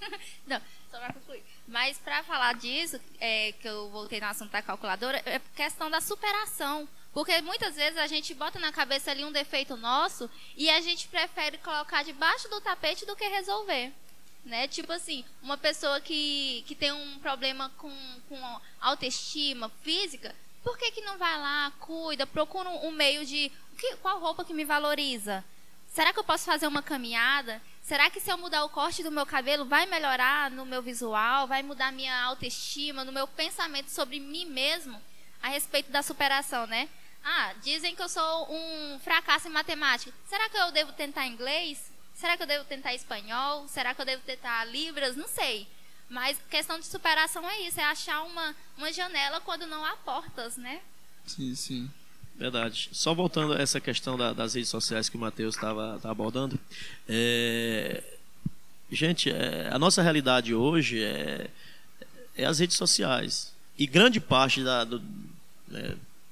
não, 0.47 0.59
só 0.89 0.97
para 0.97 1.13
concluir. 1.13 1.43
Mas 1.67 1.99
para 1.99 2.23
falar 2.23 2.53
disso, 2.55 2.99
é, 3.19 3.51
que 3.53 3.67
eu 3.67 3.89
voltei 3.91 4.19
no 4.19 4.25
assunto 4.25 4.51
da 4.51 4.61
calculadora, 4.61 5.21
é 5.25 5.39
questão 5.55 5.89
da 5.89 6.01
superação. 6.01 6.89
Porque 7.13 7.41
muitas 7.41 7.75
vezes 7.75 7.97
a 7.97 8.07
gente 8.07 8.33
bota 8.33 8.57
na 8.57 8.71
cabeça 8.71 9.11
ali 9.11 9.25
um 9.25 9.31
defeito 9.31 9.75
nosso 9.75 10.29
e 10.55 10.69
a 10.69 10.79
gente 10.79 11.07
prefere 11.07 11.57
colocar 11.57 12.03
debaixo 12.03 12.47
do 12.49 12.61
tapete 12.61 13.05
do 13.05 13.15
que 13.15 13.27
resolver. 13.27 13.91
Né? 14.45 14.67
Tipo 14.67 14.93
assim, 14.93 15.23
uma 15.41 15.57
pessoa 15.57 15.99
que, 15.99 16.63
que 16.65 16.73
tem 16.73 16.91
um 16.91 17.19
problema 17.19 17.69
com, 17.77 17.93
com 18.27 18.59
autoestima 18.79 19.69
física, 19.83 20.33
por 20.63 20.77
que, 20.77 20.91
que 20.91 21.01
não 21.01 21.17
vai 21.17 21.37
lá, 21.37 21.71
cuida, 21.79 22.25
procura 22.25 22.69
um 22.69 22.91
meio 22.91 23.25
de 23.25 23.51
que, 23.77 23.95
qual 23.97 24.19
roupa 24.19 24.45
que 24.45 24.53
me 24.53 24.63
valoriza? 24.63 25.43
Será 25.89 26.13
que 26.13 26.19
eu 26.19 26.23
posso 26.23 26.45
fazer 26.45 26.67
uma 26.67 26.81
caminhada? 26.81 27.61
Será 27.81 28.09
que 28.09 28.19
se 28.19 28.31
eu 28.31 28.37
mudar 28.37 28.63
o 28.63 28.69
corte 28.69 29.03
do 29.03 29.11
meu 29.11 29.25
cabelo 29.25 29.65
vai 29.65 29.85
melhorar 29.85 30.49
no 30.49 30.65
meu 30.65 30.81
visual, 30.81 31.47
vai 31.47 31.61
mudar 31.61 31.91
minha 31.91 32.17
autoestima, 32.23 33.03
no 33.03 33.11
meu 33.11 33.27
pensamento 33.27 33.89
sobre 33.89 34.19
mim 34.19 34.45
mesmo 34.45 35.01
a 35.41 35.49
respeito 35.49 35.91
da 35.91 36.01
superação, 36.01 36.65
né? 36.67 36.87
Ah, 37.23 37.53
dizem 37.63 37.95
que 37.95 38.01
eu 38.01 38.09
sou 38.09 38.51
um 38.51 38.99
fracasso 38.99 39.47
em 39.47 39.51
matemática. 39.51 40.11
Será 40.27 40.49
que 40.49 40.57
eu 40.57 40.71
devo 40.71 40.91
tentar 40.93 41.27
inglês? 41.27 41.91
Será 42.15 42.35
que 42.35 42.43
eu 42.43 42.47
devo 42.47 42.65
tentar 42.65 42.93
espanhol? 42.93 43.67
Será 43.67 43.93
que 43.93 44.01
eu 44.01 44.05
devo 44.05 44.23
tentar 44.23 44.65
libras? 44.65 45.15
Não 45.15 45.27
sei. 45.27 45.67
Mas 46.09 46.37
questão 46.49 46.79
de 46.79 46.85
superação 46.85 47.47
é 47.49 47.61
isso, 47.61 47.79
é 47.79 47.83
achar 47.83 48.21
uma, 48.23 48.55
uma 48.77 48.91
janela 48.91 49.39
quando 49.39 49.65
não 49.65 49.85
há 49.85 49.95
portas, 49.97 50.57
né? 50.57 50.81
Sim, 51.25 51.55
sim. 51.55 51.89
Verdade. 52.35 52.89
Só 52.91 53.13
voltando 53.13 53.53
a 53.53 53.61
essa 53.61 53.79
questão 53.79 54.17
da, 54.17 54.33
das 54.33 54.55
redes 54.55 54.69
sociais 54.69 55.07
que 55.07 55.15
o 55.15 55.19
Matheus 55.19 55.55
estava 55.55 55.99
abordando. 56.03 56.59
É, 57.07 58.03
gente, 58.91 59.29
é, 59.29 59.69
a 59.71 59.79
nossa 59.79 60.01
realidade 60.01 60.53
hoje 60.53 61.03
é, 61.03 61.49
é, 62.35 62.45
as 62.45 62.59
redes 62.59 62.77
sociais. 62.77 63.53
E 63.77 63.87
grande 63.87 64.19
parte 64.19 64.63
da, 64.63 64.83
do, 64.83 65.01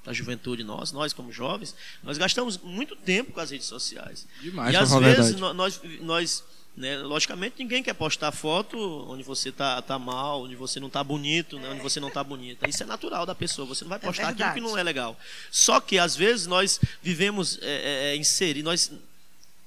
da 0.04 0.12
juventude 0.12 0.64
nós, 0.64 0.92
nós 0.92 1.12
como 1.12 1.30
jovens, 1.32 1.74
nós 2.02 2.16
gastamos 2.16 2.56
muito 2.58 2.96
tempo 2.96 3.32
com 3.32 3.40
as 3.40 3.50
redes 3.50 3.66
sociais. 3.66 4.26
Demais, 4.40 4.72
e 4.72 4.76
às 4.76 4.92
a 4.92 4.98
vezes 4.98 5.16
verdade. 5.34 5.40
nó- 5.40 5.52
nós, 5.54 5.80
nós 6.00 6.44
né, 6.76 6.96
logicamente 6.98 7.56
ninguém 7.58 7.82
quer 7.82 7.92
postar 7.94 8.32
foto 8.32 8.78
onde 9.10 9.22
você 9.22 9.52
tá, 9.52 9.82
tá 9.82 9.98
mal, 9.98 10.44
onde 10.44 10.54
você 10.54 10.80
não 10.80 10.88
tá 10.88 11.04
bonito, 11.04 11.58
né, 11.58 11.68
onde 11.70 11.82
você 11.82 12.00
não 12.00 12.10
tá 12.10 12.24
bonita. 12.24 12.68
Isso 12.68 12.82
é 12.82 12.86
natural 12.86 13.26
da 13.26 13.34
pessoa. 13.34 13.66
Você 13.66 13.84
não 13.84 13.90
vai 13.90 13.98
postar 13.98 14.28
aquilo 14.28 14.54
que 14.54 14.60
não 14.72 14.78
é 14.78 14.82
legal. 14.82 15.18
Só 15.50 15.80
que 15.80 15.98
às 15.98 16.16
vezes 16.16 16.46
nós 16.46 16.80
vivemos 17.02 17.58
é, 17.60 18.12
é, 18.12 18.16
inserir, 18.16 18.62
nós 18.62 18.90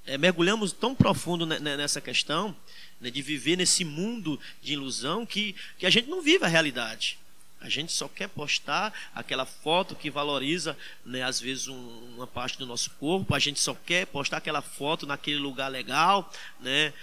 é, 0.07 0.17
mergulhamos 0.17 0.71
tão 0.71 0.95
profundo 0.95 1.45
ne- 1.45 1.59
ne- 1.59 1.77
nessa 1.77 2.01
questão 2.01 2.55
né, 2.99 3.11
de 3.11 3.21
viver 3.21 3.55
nesse 3.57 3.86
mundo 3.86 4.39
de 4.63 4.73
ilusão 4.73 5.25
que, 5.25 5.55
que 5.77 5.86
a 5.86 5.89
gente 5.91 6.09
não 6.09 6.21
vive 6.23 6.43
a 6.43 6.47
realidade. 6.47 7.19
A 7.64 7.70
gente 7.70 7.93
só 7.93 8.09
quer 8.09 8.28
postar 8.28 8.93
aquela 9.16 9.45
foto 9.45 9.95
que 9.95 10.11
valoriza, 10.11 10.78
né, 11.05 11.24
às 11.24 11.39
vezes, 11.39 11.70
um- 11.70 12.14
uma 12.16 12.28
parte 12.28 12.57
do 12.57 12.66
nosso 12.68 12.89
corpo. 12.99 13.34
A 13.34 13.39
gente 13.39 13.57
só 13.59 13.74
quer 13.74 14.05
postar 14.07 14.38
aquela 14.38 14.61
foto 14.61 15.05
naquele 15.05 15.38
lugar 15.39 15.70
legal, 15.70 16.30
né? 16.59 16.93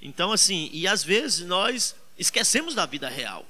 Então, 0.00 0.32
assim, 0.32 0.70
e 0.72 0.88
às 0.88 1.04
vezes 1.04 1.46
nós 1.46 1.94
esquecemos 2.18 2.74
da 2.74 2.86
vida 2.86 3.08
real. 3.08 3.46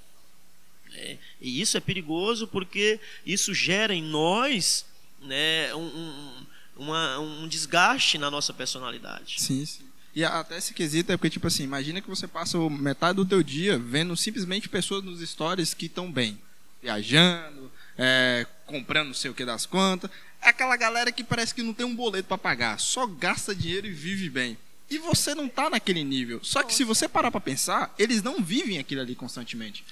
né? 0.90 1.18
E 1.40 1.60
isso 1.60 1.76
é 1.76 1.80
perigoso 1.80 2.46
porque 2.48 2.98
isso 3.24 3.52
gera 3.52 3.92
em 3.94 4.02
nós, 4.02 4.86
né, 5.20 5.74
um, 5.74 5.80
um, 5.84 6.46
uma- 6.76 7.18
um 7.18 7.46
desgaste 7.48 8.16
na 8.18 8.30
nossa 8.30 8.52
personalidade. 8.54 9.34
Sim, 9.40 9.66
sim. 9.66 9.84
E 10.14 10.24
até 10.24 10.56
esse 10.56 10.72
quesito 10.72 11.12
é 11.12 11.16
porque, 11.18 11.28
tipo 11.28 11.46
assim, 11.46 11.64
imagina 11.64 12.00
que 12.00 12.08
você 12.08 12.26
passa 12.26 12.58
metade 12.70 13.16
do 13.16 13.26
teu 13.26 13.42
dia 13.42 13.78
vendo 13.78 14.16
simplesmente 14.16 14.68
pessoas 14.68 15.04
nos 15.04 15.20
stories 15.28 15.74
que 15.74 15.84
estão 15.86 16.10
bem. 16.10 16.40
Viajando, 16.82 17.70
é, 17.98 18.46
comprando 18.66 19.08
não 19.08 19.14
sei 19.14 19.30
o 19.30 19.34
que 19.34 19.44
das 19.44 19.66
contas. 19.66 20.10
É 20.42 20.50
aquela 20.50 20.76
galera 20.76 21.10
que 21.10 21.24
parece 21.24 21.54
que 21.54 21.62
não 21.62 21.74
tem 21.74 21.86
um 21.86 21.96
boleto 21.96 22.28
para 22.28 22.38
pagar, 22.38 22.78
só 22.78 23.06
gasta 23.06 23.54
dinheiro 23.54 23.86
e 23.86 23.90
vive 23.90 24.30
bem. 24.30 24.56
E 24.88 24.98
você 24.98 25.34
não 25.34 25.48
tá 25.48 25.68
naquele 25.68 26.04
nível. 26.04 26.38
Só 26.44 26.62
que 26.62 26.72
se 26.72 26.84
você 26.84 27.08
parar 27.08 27.32
para 27.32 27.40
pensar, 27.40 27.92
eles 27.98 28.22
não 28.22 28.40
vivem 28.40 28.78
aquilo 28.78 29.00
ali 29.00 29.16
constantemente. 29.16 29.84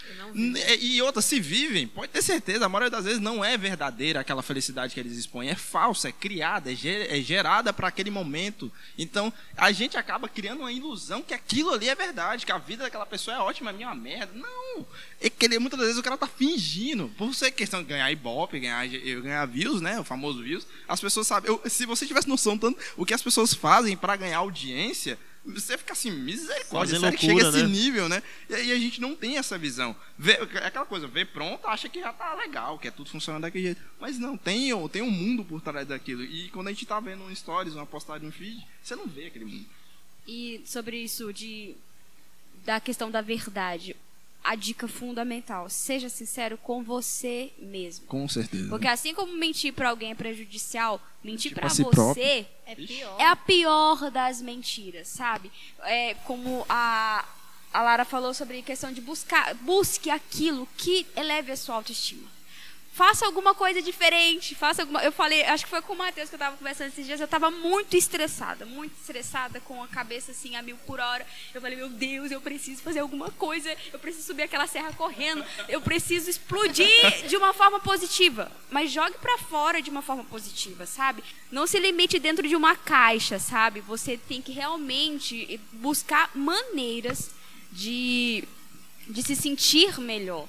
E 0.80 1.02
outra, 1.02 1.20
se 1.20 1.40
vivem, 1.40 1.88
pode 1.88 2.12
ter 2.12 2.22
certeza, 2.22 2.66
a 2.66 2.68
maioria 2.68 2.90
das 2.90 3.04
vezes 3.04 3.20
não 3.20 3.44
é 3.44 3.58
verdadeira 3.58 4.20
aquela 4.20 4.40
felicidade 4.40 4.94
que 4.94 5.00
eles 5.00 5.18
expõem, 5.18 5.48
é 5.48 5.56
falsa, 5.56 6.10
é 6.10 6.12
criada, 6.12 6.70
é, 6.70 7.18
é 7.18 7.20
gerada 7.20 7.72
para 7.72 7.88
aquele 7.88 8.08
momento. 8.08 8.70
Então, 8.96 9.32
a 9.56 9.72
gente 9.72 9.96
acaba 9.96 10.28
criando 10.28 10.60
uma 10.60 10.70
ilusão 10.70 11.22
que 11.22 11.34
aquilo 11.34 11.72
ali 11.72 11.88
é 11.88 11.94
verdade, 11.96 12.46
que 12.46 12.52
a 12.52 12.58
vida 12.58 12.84
daquela 12.84 13.04
pessoa 13.04 13.36
é 13.36 13.40
ótima, 13.40 13.70
a 13.70 13.72
minha 13.72 13.88
é 13.88 13.90
uma 13.90 14.00
merda. 14.00 14.32
Não! 14.32 14.86
É 15.24 15.30
que 15.30 15.46
ele, 15.46 15.58
muitas 15.58 15.78
das 15.78 15.86
vezes 15.88 16.00
o 16.00 16.04
cara 16.04 16.18
tá 16.18 16.26
fingindo. 16.26 17.08
Por 17.16 17.34
ser 17.34 17.50
questão 17.50 17.82
de 17.82 17.88
ganhar 17.88 18.10
ibope, 18.12 18.60
ganhar, 18.60 18.86
eu 18.86 19.22
ganhar 19.22 19.46
views, 19.46 19.80
né? 19.80 19.98
O 19.98 20.04
famoso 20.04 20.42
views, 20.42 20.66
as 20.86 21.00
pessoas 21.00 21.26
sabem. 21.26 21.50
eu- 21.50 21.62
se 21.70 21.86
você 21.86 22.06
tivesse 22.06 22.28
noção 22.28 22.58
tanto 22.58 22.78
o 22.94 23.06
que 23.06 23.14
as 23.14 23.22
pessoas 23.22 23.54
fazem 23.54 23.96
para 23.96 24.16
ganhar 24.16 24.36
audiência, 24.36 25.18
você 25.46 25.78
fica 25.78 25.94
assim, 25.94 26.10
misericórdia, 26.10 27.00
sério 27.00 27.18
que 27.18 27.24
chega 27.26 27.46
a 27.46 27.48
esse 27.48 27.62
né? 27.62 27.68
nível, 27.68 28.06
né? 28.08 28.22
E 28.50 28.54
aí 28.54 28.72
a 28.72 28.78
gente 28.78 29.00
não 29.00 29.14
tem 29.16 29.38
essa 29.38 29.56
visão. 29.56 29.96
Vê, 30.18 30.32
é 30.32 30.66
aquela 30.66 30.84
coisa, 30.84 31.06
vê 31.06 31.24
pronto, 31.24 31.66
acha 31.66 31.88
que 31.88 32.00
já 32.00 32.12
tá 32.12 32.34
legal, 32.34 32.78
que 32.78 32.88
é 32.88 32.90
tudo 32.90 33.08
funcionando 33.08 33.42
daquele 33.42 33.64
jeito. 33.64 33.80
Mas 33.98 34.18
não, 34.18 34.36
tem, 34.36 34.70
tem 34.88 35.00
um 35.02 35.10
mundo 35.10 35.42
por 35.44 35.60
trás 35.62 35.86
daquilo. 35.88 36.22
E 36.22 36.48
quando 36.50 36.68
a 36.68 36.70
gente 36.70 36.84
tá 36.84 37.00
vendo 37.00 37.24
um 37.24 37.34
stories, 37.34 37.74
uma 37.74 37.86
postagem 37.86 38.26
no 38.26 38.32
feed, 38.32 38.62
você 38.82 38.94
não 38.94 39.06
vê 39.06 39.26
aquele 39.26 39.46
mundo. 39.46 39.66
E 40.26 40.62
sobre 40.66 40.98
isso 40.98 41.32
de 41.32 41.74
da 42.64 42.80
questão 42.80 43.10
da 43.10 43.20
verdade, 43.20 43.94
a 44.44 44.54
dica 44.54 44.86
fundamental, 44.86 45.70
seja 45.70 46.10
sincero 46.10 46.58
com 46.58 46.82
você 46.84 47.50
mesmo. 47.58 48.04
Com 48.06 48.28
certeza. 48.28 48.68
Porque 48.68 48.86
assim 48.86 49.14
como 49.14 49.32
mentir 49.32 49.72
pra 49.72 49.88
alguém 49.88 50.10
é 50.10 50.14
prejudicial, 50.14 51.00
mentir 51.22 51.52
pra 51.54 51.62
pra 51.62 51.70
si 51.70 51.82
você 51.82 51.90
próprio. 51.90 52.46
É 52.66 52.74
pior. 52.74 53.20
é 53.20 53.26
a 53.26 53.34
pior 53.34 54.10
das 54.10 54.42
mentiras, 54.42 55.08
sabe? 55.08 55.50
É 55.80 56.12
como 56.26 56.66
a, 56.68 57.24
a 57.72 57.82
Lara 57.82 58.04
falou 58.04 58.34
sobre 58.34 58.60
questão 58.60 58.92
de 58.92 59.00
buscar, 59.00 59.54
busque 59.54 60.10
aquilo 60.10 60.68
que 60.76 61.06
eleve 61.16 61.50
a 61.50 61.56
sua 61.56 61.76
autoestima. 61.76 62.33
Faça 62.94 63.26
alguma 63.26 63.56
coisa 63.56 63.82
diferente, 63.82 64.54
faça 64.54 64.82
alguma. 64.82 65.02
Eu 65.02 65.10
falei, 65.10 65.42
acho 65.42 65.64
que 65.64 65.70
foi 65.70 65.82
com 65.82 65.94
o 65.94 65.98
Matheus 65.98 66.28
que 66.28 66.36
eu 66.36 66.38
tava 66.38 66.56
conversando 66.56 66.90
esses 66.90 67.04
dias, 67.04 67.20
eu 67.20 67.26
tava 67.26 67.50
muito 67.50 67.96
estressada, 67.96 68.64
muito 68.64 68.92
estressada, 69.00 69.58
com 69.58 69.82
a 69.82 69.88
cabeça 69.88 70.30
assim 70.30 70.54
a 70.54 70.62
mil 70.62 70.76
por 70.86 71.00
hora. 71.00 71.26
Eu 71.52 71.60
falei, 71.60 71.76
meu 71.76 71.88
Deus, 71.88 72.30
eu 72.30 72.40
preciso 72.40 72.82
fazer 72.82 73.00
alguma 73.00 73.32
coisa, 73.32 73.76
eu 73.92 73.98
preciso 73.98 74.28
subir 74.28 74.44
aquela 74.44 74.68
serra 74.68 74.92
correndo, 74.92 75.44
eu 75.68 75.80
preciso 75.80 76.30
explodir 76.30 77.26
de 77.26 77.36
uma 77.36 77.52
forma 77.52 77.80
positiva. 77.80 78.48
Mas 78.70 78.92
jogue 78.92 79.18
pra 79.18 79.38
fora 79.38 79.82
de 79.82 79.90
uma 79.90 80.00
forma 80.00 80.22
positiva, 80.22 80.86
sabe? 80.86 81.24
Não 81.50 81.66
se 81.66 81.80
limite 81.80 82.20
dentro 82.20 82.46
de 82.46 82.54
uma 82.54 82.76
caixa, 82.76 83.40
sabe? 83.40 83.80
Você 83.80 84.16
tem 84.16 84.40
que 84.40 84.52
realmente 84.52 85.60
buscar 85.72 86.30
maneiras 86.32 87.32
de, 87.72 88.44
de 89.08 89.20
se 89.20 89.34
sentir 89.34 89.98
melhor. 89.98 90.46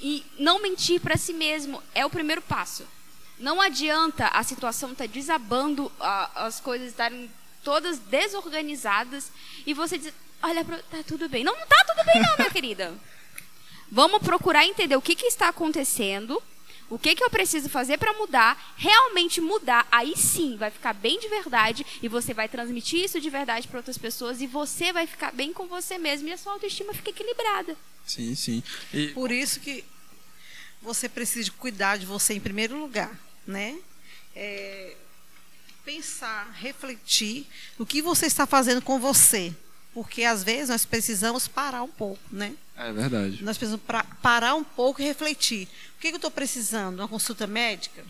E 0.00 0.24
não 0.38 0.60
mentir 0.62 1.00
para 1.00 1.16
si 1.16 1.32
mesmo 1.32 1.82
é 1.94 2.04
o 2.06 2.10
primeiro 2.10 2.40
passo. 2.42 2.86
Não 3.38 3.60
adianta 3.60 4.26
a 4.28 4.42
situação 4.42 4.92
estar 4.92 5.06
desabando, 5.08 5.90
a- 6.00 6.46
as 6.46 6.60
coisas 6.60 6.88
estarem 6.88 7.30
todas 7.62 7.98
desorganizadas 7.98 9.30
e 9.66 9.74
você 9.74 9.98
dizer, 9.98 10.14
olha, 10.42 10.64
tá 10.64 10.98
tudo 11.06 11.28
bem. 11.28 11.44
Não, 11.44 11.54
não 11.58 11.66
tá 11.66 11.84
tudo 11.86 12.04
bem 12.06 12.22
não, 12.22 12.36
minha 12.38 12.50
querida. 12.52 12.94
Vamos 13.90 14.22
procurar 14.22 14.64
entender 14.66 14.96
o 14.96 15.02
que, 15.02 15.14
que 15.16 15.26
está 15.26 15.48
acontecendo, 15.48 16.40
o 16.90 16.98
que, 16.98 17.14
que 17.14 17.22
eu 17.22 17.30
preciso 17.30 17.68
fazer 17.68 17.96
para 17.96 18.12
mudar, 18.12 18.74
realmente 18.76 19.40
mudar. 19.40 19.86
Aí 19.90 20.14
sim 20.16 20.56
vai 20.56 20.70
ficar 20.70 20.92
bem 20.92 21.18
de 21.20 21.28
verdade 21.28 21.86
e 22.02 22.08
você 22.08 22.34
vai 22.34 22.48
transmitir 22.48 23.04
isso 23.04 23.20
de 23.20 23.30
verdade 23.30 23.68
para 23.68 23.78
outras 23.78 23.96
pessoas 23.96 24.42
e 24.42 24.46
você 24.46 24.92
vai 24.92 25.06
ficar 25.06 25.32
bem 25.32 25.52
com 25.52 25.66
você 25.68 25.96
mesmo 25.96 26.28
e 26.28 26.32
a 26.32 26.36
sua 26.36 26.52
autoestima 26.52 26.92
fica 26.92 27.10
equilibrada. 27.10 27.76
Sim, 28.04 28.34
sim. 28.34 28.62
E 28.92 29.08
Por 29.08 29.30
isso 29.30 29.60
que 29.60 29.84
você 30.82 31.08
precisa 31.08 31.44
de 31.44 31.52
cuidar 31.52 31.96
de 31.96 32.06
você 32.06 32.34
em 32.34 32.40
primeiro 32.40 32.78
lugar, 32.78 33.16
né? 33.46 33.78
É, 34.34 34.96
pensar, 35.84 36.50
refletir 36.52 37.46
no 37.78 37.86
que 37.86 38.02
você 38.02 38.26
está 38.26 38.46
fazendo 38.46 38.82
com 38.82 38.98
você, 38.98 39.54
porque 39.92 40.22
às 40.24 40.42
vezes 40.44 40.68
nós 40.68 40.84
precisamos 40.84 41.48
parar 41.48 41.82
um 41.82 41.88
pouco, 41.88 42.20
né? 42.30 42.54
é 42.76 42.92
verdade. 42.92 43.42
Nós 43.44 43.58
precisamos 43.58 43.84
pra- 43.86 44.04
parar 44.22 44.54
um 44.54 44.64
pouco 44.64 45.02
e 45.02 45.04
refletir. 45.04 45.68
O 45.96 46.00
que, 46.00 46.08
que 46.08 46.14
eu 46.14 46.16
estou 46.16 46.30
precisando? 46.30 47.00
Uma 47.00 47.08
consulta 47.08 47.46
médica? 47.46 48.04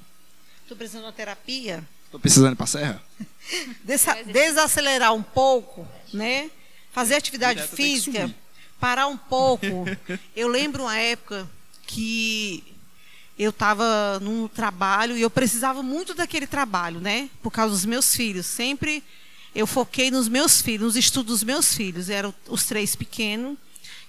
Estou 0.63 0.77
precisando 0.77 1.03
de 1.03 1.07
uma 1.09 1.13
terapia? 1.13 1.83
Tô 2.13 2.19
precisando 2.21 2.53
ir 2.53 2.57
pra 2.57 2.67
serra? 2.67 3.03
Desa- 3.83 4.23
desacelerar 4.25 5.13
um 5.13 5.23
pouco, 5.23 5.87
né? 6.15 6.51
Fazer 6.93 7.15
atividade 7.17 7.61
Direto 7.61 7.77
física, 7.77 8.35
parar 8.79 9.07
um 9.09 9.17
pouco. 9.17 9.67
Eu 10.37 10.47
lembro 10.49 10.85
uma 10.85 10.97
época 10.97 11.49
que 11.87 12.63
eu 13.39 13.51
estava 13.51 14.21
num 14.21 14.47
trabalho 14.47 15.17
e 15.17 15.23
eu 15.23 15.31
precisava 15.31 15.83
muito 15.83 16.13
daquele 16.15 16.47
trabalho, 16.47 17.01
né? 17.01 17.31
Por 17.43 17.51
causa 17.51 17.73
dos 17.75 17.85
meus 17.87 18.15
filhos. 18.15 18.45
Sempre 18.45 19.03
eu 19.55 19.67
foquei 19.67 20.11
nos 20.11 20.29
meus 20.29 20.61
filhos, 20.61 20.95
nos 20.95 20.97
estudos 20.97 21.41
dos 21.41 21.45
meus 21.45 21.75
filhos. 21.75 22.09
Eram 22.09 22.35
os 22.49 22.65
três 22.65 22.95
pequenos. 22.95 23.57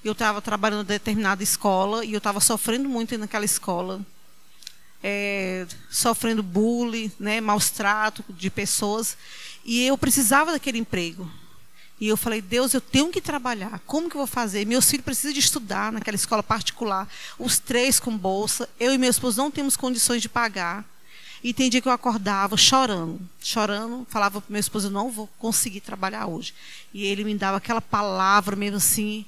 Eu 0.03 0.13
estava 0.13 0.41
trabalhando 0.41 0.83
em 0.83 0.87
determinada 0.87 1.43
escola 1.43 2.03
e 2.03 2.13
eu 2.13 2.17
estava 2.17 2.39
sofrendo 2.39 2.89
muito 2.89 3.17
naquela 3.17 3.45
escola 3.45 4.01
é, 5.03 5.65
sofrendo 5.89 6.43
bullying, 6.43 7.11
né, 7.19 7.41
maus 7.41 7.69
trato 7.69 8.23
de 8.29 8.49
pessoas, 8.49 9.17
e 9.65 9.85
eu 9.85 9.97
precisava 9.97 10.51
daquele 10.51 10.77
emprego. 10.77 11.29
E 11.99 12.07
eu 12.07 12.17
falei, 12.17 12.41
Deus, 12.41 12.73
eu 12.73 12.81
tenho 12.81 13.11
que 13.11 13.21
trabalhar. 13.21 13.79
Como 13.85 14.09
que 14.09 14.15
eu 14.15 14.19
vou 14.19 14.27
fazer? 14.27 14.65
Meus 14.65 14.89
filhos 14.89 15.05
precisam 15.05 15.33
de 15.33 15.39
estudar 15.39 15.91
naquela 15.91 16.15
escola 16.15 16.41
particular, 16.41 17.07
os 17.37 17.59
três 17.59 17.99
com 17.99 18.17
bolsa. 18.17 18.67
Eu 18.79 18.91
e 18.91 18.97
meu 18.97 19.09
esposo 19.09 19.37
não 19.37 19.51
temos 19.51 19.77
condições 19.77 20.19
de 20.19 20.27
pagar. 20.27 20.83
E 21.43 21.53
tem 21.53 21.69
dia 21.69 21.81
que 21.81 21.87
eu 21.87 21.91
acordava 21.91 22.55
chorando, 22.55 23.19
chorando, 23.41 24.05
falava 24.09 24.41
para 24.41 24.51
meu 24.51 24.59
esposo, 24.59 24.87
eu 24.87 24.91
não 24.91 25.09
vou 25.09 25.27
conseguir 25.39 25.81
trabalhar 25.81 26.27
hoje. 26.27 26.53
E 26.93 27.03
ele 27.03 27.23
me 27.23 27.33
dava 27.35 27.57
aquela 27.57 27.81
palavra 27.81 28.55
mesmo 28.55 28.77
assim, 28.77 29.25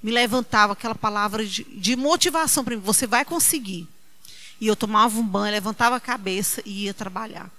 me 0.00 0.12
levantava 0.12 0.74
aquela 0.74 0.94
palavra 0.94 1.44
de, 1.44 1.64
de 1.64 1.96
motivação 1.96 2.64
para 2.64 2.76
mim, 2.76 2.82
você 2.82 3.06
vai 3.06 3.24
conseguir. 3.24 3.88
E 4.60 4.66
eu 4.68 4.76
tomava 4.76 5.18
um 5.18 5.26
banho, 5.26 5.52
levantava 5.52 5.96
a 5.96 6.00
cabeça 6.00 6.62
e 6.64 6.84
ia 6.84 6.94
trabalhar. 6.94 7.50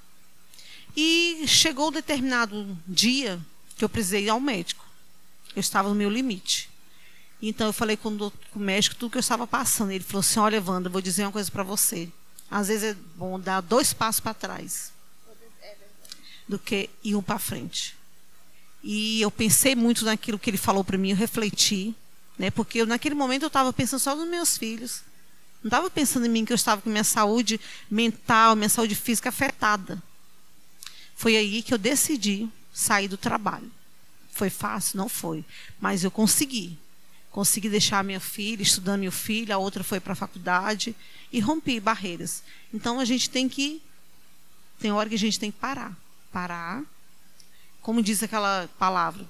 E 0.96 1.44
chegou 1.46 1.90
um 1.90 1.92
determinado 1.92 2.78
dia 2.88 3.40
que 3.78 3.84
eu 3.84 3.90
precisei 3.90 4.24
ir 4.24 4.30
ao 4.30 4.40
médico. 4.40 4.86
Eu 5.56 5.60
estava 5.60 5.90
no 5.90 5.96
meu 5.96 6.10
limite. 6.10 6.70
Então 7.42 7.68
eu 7.68 7.74
falei 7.74 7.96
com 7.96 8.10
o, 8.10 8.32
com 8.32 8.60
o 8.60 8.60
médico 8.60 8.96
tudo 8.96 9.12
que 9.12 9.18
eu 9.18 9.22
estava 9.22 9.46
passando. 9.46 9.92
Ele 9.92 10.04
falou 10.04 10.22
assim: 10.22 10.40
Olha, 10.40 10.64
Wanda, 10.66 10.88
eu 10.88 10.92
vou 10.92 11.02
dizer 11.02 11.24
uma 11.24 11.32
coisa 11.32 11.52
para 11.52 11.62
você. 11.62 12.10
Às 12.50 12.68
vezes 12.70 12.84
é 12.84 12.98
bom 13.16 13.40
dar 13.40 13.62
dois 13.62 13.94
passos 13.94 14.20
para 14.20 14.34
trás 14.34 14.92
do 16.48 16.58
que 16.58 16.90
ir 17.04 17.16
um 17.16 17.22
para 17.22 17.40
frente. 17.40 17.96
E 18.82 19.22
eu 19.22 19.30
pensei 19.30 19.76
muito 19.76 20.06
naquilo 20.06 20.40
que 20.40 20.50
ele 20.50 20.58
falou 20.58 20.84
para 20.84 20.98
mim, 20.98 21.10
eu 21.10 21.16
refleti, 21.16 21.94
né? 22.38 22.50
Porque 22.50 22.80
eu, 22.80 22.86
naquele 22.86 23.16
momento 23.16 23.44
eu 23.44 23.48
estava 23.48 23.74
pensando 23.74 24.00
só 24.00 24.16
nos 24.16 24.28
meus 24.30 24.58
filhos. 24.58 25.02
Não 25.62 25.68
estava 25.70 25.90
pensando 25.90 26.26
em 26.26 26.30
mim 26.30 26.46
que 26.46 26.54
eu 26.54 26.56
estava 26.56 26.82
com 26.82 26.90
minha 26.90 27.04
saúde 27.04 27.60
mental, 27.90 28.56
minha 28.56 28.70
saúde 28.70 28.96
física 28.96 29.30
afetada. 29.30 30.02
Foi 31.16 31.36
aí 31.36 31.62
que 31.64 31.74
eu 31.74 31.78
decidi 31.78 32.48
sair 32.72 33.08
do 33.08 33.18
trabalho. 33.18 33.70
Foi 34.32 34.50
fácil? 34.50 34.98
Não 34.98 35.10
foi. 35.10 35.44
Mas 35.82 36.04
eu 36.04 36.12
consegui. 36.12 36.78
Consegui 37.38 37.70
deixar 37.70 38.04
minha 38.04 38.20
filha 38.20 38.64
estudando 38.64 39.02
meu 39.02 39.12
filho, 39.12 39.54
a 39.54 39.60
outra 39.60 39.84
foi 39.84 40.00
para 40.00 40.14
a 40.14 40.16
faculdade 40.16 40.96
e 41.32 41.40
rompi 41.40 41.80
barreiras. 41.80 42.42
Então 42.74 43.00
a 43.00 43.06
gente 43.06 43.30
tem 43.30 43.48
que. 43.48 43.80
Tem 44.80 44.92
hora 44.92 45.08
que 45.08 45.14
a 45.14 45.20
gente 45.20 45.40
tem 45.40 45.52
que 45.52 45.60
parar. 45.60 45.96
Parar. 46.34 46.82
Como 47.80 48.02
diz 48.02 48.24
aquela 48.24 48.68
palavra, 48.80 49.24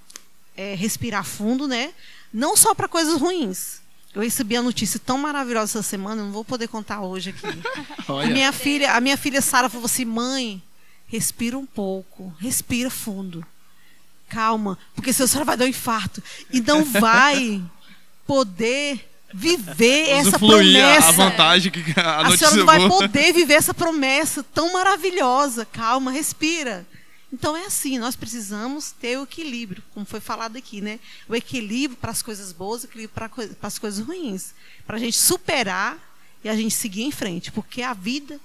é 0.56 0.74
respirar 0.74 1.26
fundo, 1.26 1.68
né? 1.68 1.94
Não 2.32 2.56
só 2.56 2.74
para 2.74 2.88
coisas 2.88 3.20
ruins. 3.20 3.82
Eu 4.16 4.22
recebi 4.22 4.56
a 4.56 4.62
notícia 4.62 5.02
tão 5.02 5.18
maravilhosa 5.18 5.80
essa 5.80 5.84
semana, 5.84 6.24
não 6.24 6.32
vou 6.32 6.46
poder 6.46 6.70
contar 6.70 7.02
hoje 7.02 7.32
aqui. 7.32 7.46
a 8.08 8.26
minha 8.28 8.54
filha, 8.54 8.94
a 8.94 9.02
minha 9.02 9.18
filha 9.18 9.42
Sara 9.42 9.68
falou 9.68 9.86
assim: 9.86 10.06
"Mãe, 10.06 10.64
respira 11.08 11.58
um 11.58 11.66
pouco, 11.66 12.34
respira 12.40 12.90
fundo. 12.90 13.46
Calma, 14.30 14.78
porque 14.96 15.12
senão 15.12 15.26
a 15.26 15.28
senhora 15.28 15.46
vai 15.46 15.58
dar 15.58 15.66
um 15.66 15.70
infarto 15.70 16.24
e 16.50 16.62
não 16.62 16.86
vai 16.88 17.62
poder 18.28 19.10
viver 19.34 20.10
essa 20.10 20.38
promessa. 20.38 21.08
a 21.08 21.12
vantagem 21.12 21.72
que 21.72 22.00
a, 22.00 22.28
a 22.28 22.38
senhora 22.38 22.56
não 22.58 22.66
vai 22.66 22.88
poder 22.88 23.34
viver 23.34 23.56
essa 23.56 23.74
promessa 23.74 24.44
tão 24.44 24.74
maravilhosa. 24.74 25.66
Calma, 25.66 26.12
respira. 26.12 26.86
Então 27.32 27.58
é 27.58 27.66
assim, 27.66 27.98
nós 27.98 28.16
precisamos 28.16 28.92
ter 28.92 29.18
o 29.18 29.24
equilíbrio, 29.24 29.84
como 29.94 30.06
foi 30.06 30.22
falado 30.22 30.58
aqui, 30.58 30.80
né? 30.80 30.98
O 31.28 31.36
equilíbrio 31.36 31.98
para 32.00 32.12
as 32.12 32.22
coisas 32.22 32.54
boas, 32.54 32.84
o 32.84 32.86
equilíbrio 32.86 33.14
para, 33.14 33.28
para 33.28 33.68
as 33.68 33.78
coisas 33.78 34.06
ruins, 34.06 34.54
para 34.86 34.96
a 34.96 35.00
gente 35.00 35.18
superar 35.18 35.98
e 36.42 36.48
a 36.48 36.56
gente 36.56 36.74
seguir 36.74 37.04
em 37.04 37.12
frente, 37.12 37.52
porque 37.52 37.82
a 37.82 37.94
vida 37.94 38.40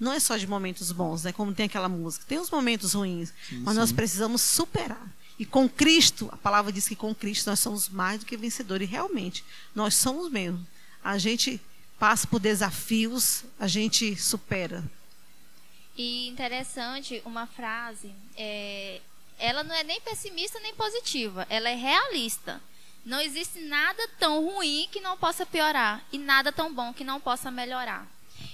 não 0.00 0.12
é 0.12 0.18
só 0.18 0.36
de 0.36 0.48
momentos 0.48 0.90
bons, 0.90 1.22
né? 1.22 1.32
Como 1.32 1.54
tem 1.54 1.66
aquela 1.66 1.88
música, 1.88 2.24
tem 2.26 2.38
os 2.38 2.50
momentos 2.50 2.94
ruins, 2.94 3.32
sim, 3.48 3.60
mas 3.60 3.74
sim. 3.74 3.80
nós 3.80 3.92
precisamos 3.92 4.42
superar. 4.42 5.06
E 5.38 5.44
com 5.44 5.68
Cristo, 5.68 6.28
a 6.32 6.36
palavra 6.36 6.72
diz 6.72 6.86
que 6.86 6.94
com 6.94 7.14
Cristo 7.14 7.50
nós 7.50 7.58
somos 7.58 7.88
mais 7.88 8.20
do 8.20 8.26
que 8.26 8.36
vencedores. 8.36 8.88
E 8.88 8.90
realmente, 8.90 9.44
nós 9.74 9.94
somos 9.94 10.30
mesmo. 10.30 10.64
A 11.02 11.18
gente 11.18 11.60
passa 11.98 12.26
por 12.26 12.38
desafios, 12.38 13.44
a 13.58 13.66
gente 13.66 14.16
supera. 14.16 14.84
E 15.96 16.28
interessante 16.28 17.22
uma 17.24 17.46
frase, 17.46 18.12
é, 18.36 19.00
ela 19.38 19.62
não 19.62 19.74
é 19.74 19.84
nem 19.84 20.00
pessimista 20.00 20.58
nem 20.60 20.74
positiva, 20.74 21.46
ela 21.48 21.68
é 21.68 21.74
realista. 21.74 22.60
Não 23.04 23.20
existe 23.20 23.60
nada 23.60 24.08
tão 24.18 24.44
ruim 24.44 24.88
que 24.90 25.00
não 25.00 25.16
possa 25.16 25.44
piorar 25.44 26.02
e 26.10 26.18
nada 26.18 26.50
tão 26.50 26.72
bom 26.72 26.92
que 26.92 27.04
não 27.04 27.20
possa 27.20 27.50
melhorar. 27.50 28.08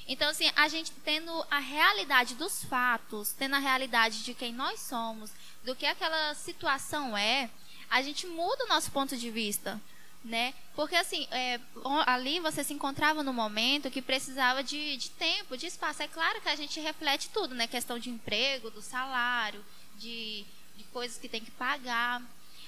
Então, 0.07 0.29
assim, 0.29 0.51
a 0.57 0.69
gente 0.69 0.93
tendo 1.05 1.31
a 1.51 1.59
realidade 1.59 2.35
dos 2.35 2.65
fatos, 2.65 3.33
tendo 3.33 3.57
a 3.57 3.59
realidade 3.59 4.23
de 4.23 4.35
quem 4.35 4.53
nós 4.53 4.81
somos, 4.81 5.31
do 5.65 5.75
que 5.77 5.87
aquela 5.87 6.35
situação 6.35 7.17
é, 7.17 7.51
a 7.91 8.03
gente 8.03 8.27
muda 8.27 8.65
o 8.65 8.69
nosso 8.69 8.91
ponto 8.91 9.17
de 9.17 9.31
vista, 9.31 9.81
né? 10.25 10.55
Porque 10.75 10.95
assim, 10.95 11.27
é, 11.31 11.59
ali 12.07 12.39
você 12.41 12.63
se 12.63 12.73
encontrava 12.73 13.23
no 13.23 13.33
momento 13.33 13.91
que 13.91 14.01
precisava 14.01 14.63
de, 14.63 14.97
de 14.97 15.11
tempo, 15.11 15.57
de 15.57 15.67
espaço. 15.67 16.03
É 16.03 16.09
claro 16.09 16.41
que 16.41 16.49
a 16.49 16.57
gente 16.57 16.79
reflete 16.81 17.31
tudo, 17.31 17.55
né? 17.55 17.67
Questão 17.67 17.99
de 17.99 18.11
emprego, 18.11 18.71
do 18.71 18.81
salário, 18.81 19.65
de, 19.97 20.45
de 20.77 20.85
coisas 20.93 21.19
que 21.19 21.29
tem 21.29 21.41
que 21.41 21.51
pagar. 21.51 22.23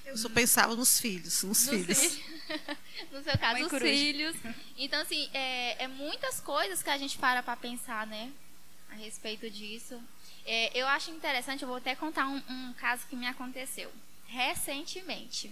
Eu 0.05 0.17
só 0.17 0.29
pensava 0.29 0.75
nos 0.77 0.99
filhos, 1.01 1.43
nos, 1.43 1.67
nos 1.67 1.69
filhos. 1.69 1.99
filhos. 1.99 2.33
no 3.13 3.23
seu 3.23 3.39
caso, 3.39 3.65
os 3.65 3.83
filhos. 3.83 4.37
Então, 4.77 5.01
assim, 5.01 5.31
é, 5.33 5.85
é 5.85 5.89
muitas 5.89 6.41
coisas 6.41 6.83
que 6.83 6.91
a 6.91 6.99
gente 6.99 7.17
para 7.19 7.43
para 7.43 7.57
pensar, 7.57 8.07
né? 8.07 8.31
A 8.91 8.95
respeito 8.95 9.49
disso. 9.49 10.01
É, 10.45 10.71
eu 10.79 10.87
acho 10.89 11.11
interessante, 11.11 11.63
eu 11.63 11.69
vou 11.69 11.77
até 11.77 11.95
contar 11.95 12.27
um, 12.27 12.43
um 12.49 12.73
caso 12.75 13.07
que 13.07 13.17
me 13.17 13.27
aconteceu 13.27 13.91
recentemente. 14.27 15.51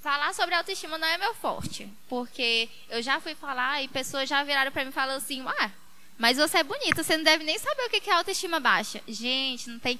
Falar 0.00 0.34
sobre 0.34 0.54
autoestima 0.54 0.98
não 0.98 1.06
é 1.06 1.16
meu 1.16 1.34
forte, 1.34 1.88
porque 2.08 2.68
eu 2.90 3.00
já 3.00 3.20
fui 3.20 3.34
falar 3.34 3.82
e 3.82 3.88
pessoas 3.88 4.28
já 4.28 4.42
viraram 4.42 4.70
para 4.70 4.84
mim 4.84 4.90
e 4.90 4.92
falaram 4.92 5.16
assim: 5.16 5.42
ah, 5.46 5.70
mas 6.18 6.36
você 6.36 6.58
é 6.58 6.62
bonita, 6.62 7.02
você 7.02 7.16
não 7.16 7.24
deve 7.24 7.44
nem 7.44 7.58
saber 7.58 7.84
o 7.84 7.90
que 7.90 8.10
é 8.10 8.12
autoestima 8.12 8.60
baixa. 8.60 9.02
Gente, 9.08 9.68
não 9.70 9.78
tem. 9.78 9.98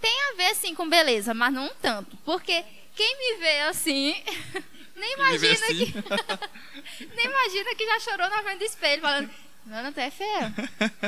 Tem 0.00 0.22
a 0.30 0.36
ver 0.36 0.54
sim 0.54 0.74
com 0.74 0.88
beleza, 0.88 1.34
mas 1.34 1.52
não 1.52 1.68
tanto. 1.80 2.16
Porque 2.24 2.64
quem 2.94 3.18
me 3.18 3.40
vê 3.40 3.60
assim, 3.62 4.14
nem 4.96 5.12
imagina 5.14 5.52
assim. 5.52 5.92
que. 5.92 7.04
nem 7.14 7.26
imagina 7.26 7.74
que 7.74 7.86
já 7.86 8.00
chorou 8.00 8.28
na 8.28 8.42
frente 8.42 8.58
do 8.58 8.64
espelho, 8.64 9.02
falando. 9.02 9.30
Nana, 9.66 9.92
tu 9.92 10.00
é 10.00 10.10
feia. 10.10 10.54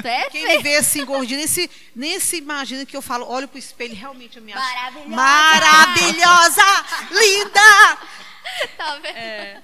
Tu 0.03 0.07
é 0.07 0.29
Quem 0.29 0.47
me 0.47 0.59
vê 0.59 0.77
assim, 0.77 1.03
gordinha, 1.05 1.39
nem 1.39 1.47
se, 1.47 1.71
nem 1.97 2.21
se 2.21 2.37
imagina 2.37 2.85
que 2.85 2.95
eu 2.95 3.01
falo, 3.01 3.27
olho 3.27 3.49
pro 3.49 3.59
espelho 3.59 3.95
realmente 3.95 4.37
eu 4.37 4.43
me 4.43 4.53
acho 4.53 4.63
maravilhosa, 4.63 5.17
maravilhosa 5.17 6.63
linda. 7.11 7.99
Tá 8.77 8.97
vendo? 8.97 9.17
É. 9.17 9.63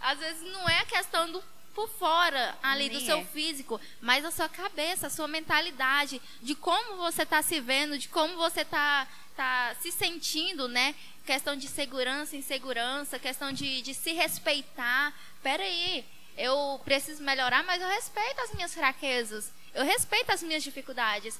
Às 0.00 0.18
vezes 0.18 0.42
não 0.52 0.66
é 0.68 0.78
a 0.78 0.84
questão 0.86 1.30
do 1.30 1.42
por 1.74 1.88
fora 1.88 2.56
ali 2.62 2.88
Nem 2.88 2.98
do 2.98 3.04
seu 3.04 3.18
é. 3.18 3.24
físico, 3.24 3.80
mas 4.00 4.24
a 4.24 4.30
sua 4.30 4.48
cabeça, 4.48 5.06
a 5.06 5.10
sua 5.10 5.28
mentalidade, 5.28 6.20
de 6.42 6.54
como 6.54 6.96
você 6.96 7.22
está 7.22 7.42
se 7.42 7.60
vendo, 7.60 7.98
de 7.98 8.08
como 8.08 8.36
você 8.36 8.62
está 8.62 9.06
tá 9.36 9.74
se 9.80 9.90
sentindo, 9.90 10.68
né? 10.68 10.94
Questão 11.24 11.56
de 11.56 11.68
segurança, 11.68 12.36
insegurança, 12.36 13.18
questão 13.18 13.52
de, 13.52 13.82
de 13.82 13.94
se 13.94 14.12
respeitar. 14.12 15.14
Peraí, 15.42 16.04
eu 16.36 16.80
preciso 16.84 17.22
melhorar, 17.22 17.62
mas 17.64 17.80
eu 17.80 17.88
respeito 17.88 18.40
as 18.40 18.52
minhas 18.52 18.74
fraquezas. 18.74 19.52
Eu 19.72 19.84
respeito 19.84 20.30
as 20.30 20.42
minhas 20.42 20.62
dificuldades. 20.62 21.38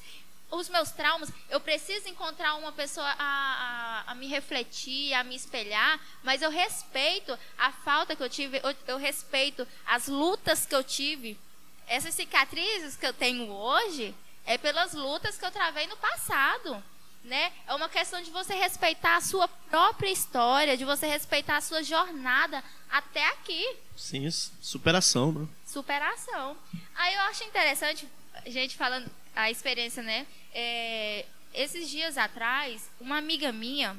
Os 0.50 0.68
meus 0.68 0.90
traumas, 0.90 1.30
eu 1.48 1.60
preciso 1.60 2.08
encontrar 2.08 2.54
uma 2.56 2.72
pessoa 2.72 3.06
a, 3.06 4.04
a, 4.06 4.12
a 4.12 4.14
me 4.14 4.26
refletir, 4.26 5.14
a 5.14 5.22
me 5.22 5.36
espelhar, 5.36 6.00
mas 6.22 6.42
eu 6.42 6.50
respeito 6.50 7.38
a 7.56 7.70
falta 7.70 8.16
que 8.16 8.22
eu 8.22 8.28
tive, 8.28 8.58
eu, 8.58 8.74
eu 8.86 8.96
respeito 8.96 9.66
as 9.86 10.08
lutas 10.08 10.66
que 10.66 10.74
eu 10.74 10.82
tive. 10.82 11.38
Essas 11.86 12.14
cicatrizes 12.14 12.96
que 12.96 13.06
eu 13.06 13.12
tenho 13.12 13.50
hoje 13.50 14.14
é 14.44 14.58
pelas 14.58 14.92
lutas 14.94 15.38
que 15.38 15.44
eu 15.44 15.50
travei 15.50 15.86
no 15.86 15.96
passado 15.96 16.82
né? 17.24 17.52
É 17.66 17.74
uma 17.74 17.88
questão 17.88 18.22
de 18.22 18.30
você 18.30 18.54
respeitar 18.54 19.16
a 19.16 19.20
sua 19.20 19.46
própria 19.46 20.10
história, 20.10 20.76
de 20.76 20.84
você 20.84 21.06
respeitar 21.06 21.56
a 21.56 21.60
sua 21.60 21.82
jornada 21.82 22.62
até 22.90 23.26
aqui. 23.28 23.76
Sim, 23.96 24.28
superação, 24.30 25.32
né? 25.32 25.48
Superação. 25.66 26.56
Aí 26.94 27.14
eu 27.14 27.20
acho 27.22 27.44
interessante, 27.44 28.08
gente 28.46 28.76
falando 28.76 29.10
a 29.34 29.50
experiência, 29.50 30.02
né? 30.02 30.26
É, 30.54 31.24
esses 31.54 31.88
dias 31.88 32.16
atrás, 32.18 32.90
uma 33.00 33.18
amiga 33.18 33.52
minha, 33.52 33.96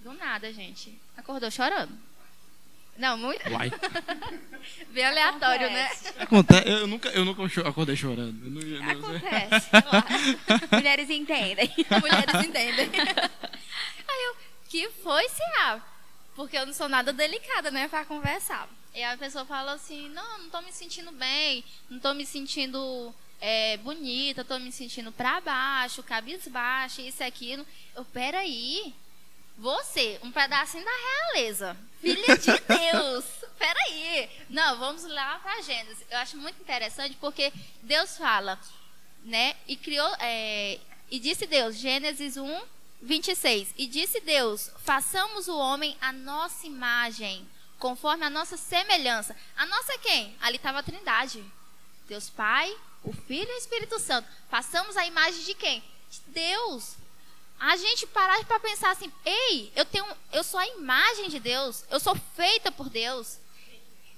do 0.00 0.12
nada, 0.14 0.52
gente, 0.52 0.98
acordou 1.16 1.50
chorando. 1.50 1.92
Não, 2.96 3.16
muito. 3.16 3.48
Uai. 3.48 3.70
Bem 4.92 5.04
aleatório, 5.04 5.70
né? 5.70 5.84
Acontece. 5.86 6.04
né? 6.04 6.22
Acontece. 6.24 6.68
Eu 6.68 6.86
nunca, 6.86 7.08
eu 7.08 7.24
nunca 7.24 7.68
acordei 7.68 7.96
chorando. 7.96 8.44
Eu 8.44 8.50
não, 8.50 8.60
eu 8.60 8.82
Acontece. 8.82 9.70
Mulheres 10.70 11.08
entendem. 11.10 11.72
Mulheres 12.00 12.46
entendem. 12.46 12.90
Aí 14.08 14.24
eu, 14.26 14.36
que 14.68 14.90
foi, 15.02 15.26
Cia? 15.28 15.82
Porque 16.36 16.56
eu 16.56 16.66
não 16.66 16.72
sou 16.74 16.88
nada 16.88 17.12
delicada, 17.12 17.70
né, 17.70 17.88
pra 17.88 18.04
conversar. 18.04 18.68
E 18.94 19.02
a 19.02 19.16
pessoa 19.16 19.46
fala 19.46 19.72
assim: 19.72 20.10
não, 20.10 20.38
não 20.38 20.50
tô 20.50 20.60
me 20.60 20.72
sentindo 20.72 21.10
bem, 21.12 21.64
não 21.88 21.98
tô 21.98 22.12
me 22.12 22.26
sentindo 22.26 23.14
é, 23.44 23.76
bonita, 23.78 24.44
tô 24.44 24.56
me 24.60 24.70
sentindo 24.70 25.10
pra 25.10 25.40
baixo, 25.40 26.00
cabisbaixo, 26.00 27.00
isso 27.00 27.24
e 27.24 27.26
aquilo. 27.26 27.66
Eu, 27.92 28.04
peraí. 28.04 28.94
Você, 29.58 30.20
um 30.22 30.30
pedacinho 30.30 30.84
da 30.84 30.90
realeza. 30.90 31.76
Filha 32.00 32.38
de 32.38 32.46
Deus. 32.62 33.24
Peraí. 33.58 34.30
Não, 34.48 34.78
vamos 34.78 35.02
lá 35.02 35.40
para 35.40 35.60
Gênesis. 35.60 36.06
Eu 36.08 36.18
acho 36.18 36.36
muito 36.36 36.60
interessante 36.60 37.16
porque 37.20 37.52
Deus 37.82 38.16
fala, 38.16 38.60
né? 39.24 39.56
E 39.66 39.76
criou. 39.76 40.14
É, 40.20 40.78
e 41.10 41.18
disse 41.18 41.44
Deus, 41.44 41.76
Gênesis 41.76 42.36
1, 42.36 42.62
26. 43.02 43.74
E 43.76 43.88
disse 43.88 44.20
Deus: 44.20 44.70
façamos 44.84 45.48
o 45.48 45.58
homem 45.58 45.96
a 46.00 46.12
nossa 46.12 46.64
imagem, 46.64 47.44
conforme 47.80 48.24
a 48.24 48.30
nossa 48.30 48.56
semelhança. 48.56 49.36
A 49.56 49.66
nossa 49.66 49.98
quem? 49.98 50.36
Ali 50.40 50.58
estava 50.58 50.78
a 50.78 50.82
Trindade. 50.82 51.44
Deus 52.08 52.30
Pai, 52.30 52.72
o 53.04 53.12
Filho 53.12 53.50
e 53.50 53.54
o 53.54 53.58
Espírito 53.58 53.98
Santo. 53.98 54.28
Façamos 54.48 54.96
a 54.96 55.06
imagem 55.06 55.42
de 55.44 55.54
quem? 55.54 55.82
De 56.10 56.20
Deus. 56.28 56.94
A 57.58 57.76
gente 57.76 58.06
parar 58.08 58.44
para 58.44 58.58
pensar 58.60 58.90
assim, 58.90 59.12
ei, 59.24 59.72
eu 59.76 59.84
tenho, 59.84 60.04
eu 60.32 60.42
sou 60.42 60.58
a 60.58 60.66
imagem 60.66 61.28
de 61.28 61.38
Deus, 61.38 61.84
eu 61.90 62.00
sou 62.00 62.16
feita 62.34 62.72
por 62.72 62.88
Deus, 62.88 63.38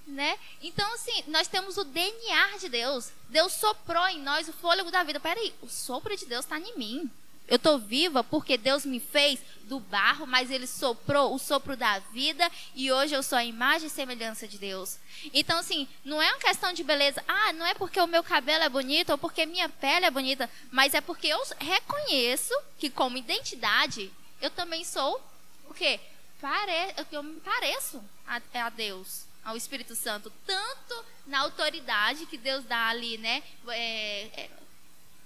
né? 0.07 0.39
Então 0.62 0.91
assim, 0.95 1.24
nós 1.26 1.47
temos 1.47 1.76
o 1.76 1.85
DNA 1.85 2.59
de 2.59 2.68
Deus. 2.68 3.11
Deus 3.28 3.53
soprou 3.53 4.07
em 4.09 4.20
nós 4.20 4.49
o 4.49 4.53
fôlego 4.53 4.91
da 4.91 5.03
vida. 5.03 5.20
Peraí, 5.20 5.55
o 5.61 5.68
sopro 5.68 6.16
de 6.16 6.24
Deus 6.26 6.45
está 6.45 6.59
em 6.59 6.76
mim. 6.78 7.11
Eu 7.47 7.57
estou 7.57 7.78
viva 7.78 8.24
porque 8.24 8.57
Deus 8.57 8.86
me 8.86 8.99
fez 8.99 9.38
do 9.64 9.78
barro, 9.78 10.26
mas 10.26 10.51
Ele 10.51 10.66
soprou 10.66 11.34
o 11.34 11.38
sopro 11.38 11.76
da 11.76 11.99
vida 11.99 12.51
e 12.74 12.90
hoje 12.90 13.14
eu 13.14 13.22
sou 13.22 13.36
a 13.36 13.45
imagem 13.45 13.86
e 13.86 13.90
semelhança 13.90 14.49
de 14.49 14.59
Deus. 14.59 14.99
Então, 15.32 15.59
assim, 15.59 15.86
não 16.05 16.22
é 16.22 16.30
uma 16.30 16.40
questão 16.40 16.72
de 16.72 16.82
beleza. 16.82 17.22
Ah, 17.28 17.53
não 17.53 17.66
é 17.66 17.74
porque 17.74 18.01
o 18.01 18.07
meu 18.07 18.22
cabelo 18.22 18.64
é 18.64 18.68
bonito 18.68 19.11
ou 19.11 19.18
porque 19.18 19.45
minha 19.45 19.68
pele 19.68 20.07
é 20.07 20.11
bonita, 20.11 20.49
mas 20.70 20.95
é 20.95 21.01
porque 21.01 21.26
eu 21.26 21.42
reconheço 21.59 22.55
que, 22.78 22.88
como 22.88 23.18
identidade, 23.18 24.11
eu 24.40 24.51
também 24.51 24.84
sou 24.84 25.20
o 25.68 25.74
quê? 25.74 26.01
Pare... 26.40 26.95
Eu 27.12 27.22
me 27.22 27.40
pareço 27.40 28.03
a, 28.26 28.40
a 28.66 28.70
Deus 28.70 29.24
ao 29.45 29.57
Espírito 29.57 29.95
Santo, 29.95 30.32
tanto 30.47 31.05
na 31.26 31.40
autoridade 31.40 32.26
que 32.26 32.38
Deus 32.38 32.64
dá 32.64 32.88
ali, 32.88 33.18
né? 33.18 33.42
É, 33.68 34.22
é, 34.34 34.51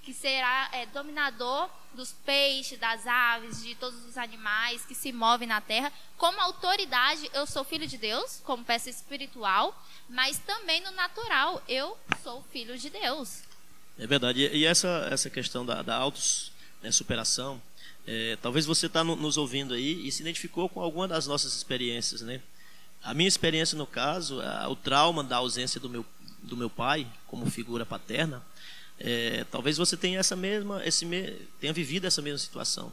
que 0.08 0.14
será 0.14 0.70
é, 0.72 0.86
dominador 0.86 1.68
dos 1.92 2.14
peixes, 2.24 2.78
das 2.78 3.06
aves, 3.06 3.62
de 3.62 3.74
todos 3.74 4.06
os 4.06 4.16
animais 4.16 4.82
que 4.86 4.94
se 4.94 5.12
movem 5.12 5.46
na 5.46 5.60
terra. 5.60 5.92
Como 6.16 6.40
autoridade, 6.40 7.28
eu 7.34 7.46
sou 7.46 7.62
filho 7.62 7.86
de 7.86 7.98
Deus, 7.98 8.40
como 8.42 8.64
peça 8.64 8.88
espiritual, 8.88 9.78
mas 10.08 10.38
também 10.38 10.80
no 10.80 10.92
natural, 10.92 11.62
eu 11.68 11.94
sou 12.22 12.42
filho 12.50 12.78
de 12.78 12.88
Deus. 12.88 13.42
É 13.98 14.06
verdade. 14.06 14.48
E 14.48 14.64
essa, 14.64 15.08
essa 15.12 15.28
questão 15.28 15.66
da, 15.66 15.82
da 15.82 16.00
né, 16.82 16.90
superação, 16.90 17.60
é, 18.06 18.38
talvez 18.40 18.64
você 18.64 18.86
está 18.86 19.04
no, 19.04 19.14
nos 19.14 19.36
ouvindo 19.36 19.74
aí 19.74 20.06
e 20.06 20.10
se 20.10 20.22
identificou 20.22 20.70
com 20.70 20.80
alguma 20.80 21.06
das 21.06 21.26
nossas 21.26 21.54
experiências, 21.54 22.22
né? 22.22 22.40
A 23.02 23.12
minha 23.12 23.28
experiência, 23.28 23.76
no 23.76 23.86
caso, 23.86 24.40
o 24.70 24.74
trauma 24.74 25.22
da 25.22 25.36
ausência 25.36 25.78
do 25.78 25.90
meu, 25.90 26.06
do 26.42 26.56
meu 26.56 26.70
pai 26.70 27.06
como 27.26 27.48
figura 27.50 27.84
paterna, 27.84 28.42
é, 29.00 29.44
talvez 29.50 29.76
você 29.76 29.96
tenha 29.96 30.18
essa 30.18 30.34
mesma, 30.34 30.84
esse 30.84 31.04
me, 31.04 31.32
tenha 31.60 31.72
vivido 31.72 32.06
essa 32.06 32.20
mesma 32.20 32.38
situação. 32.38 32.92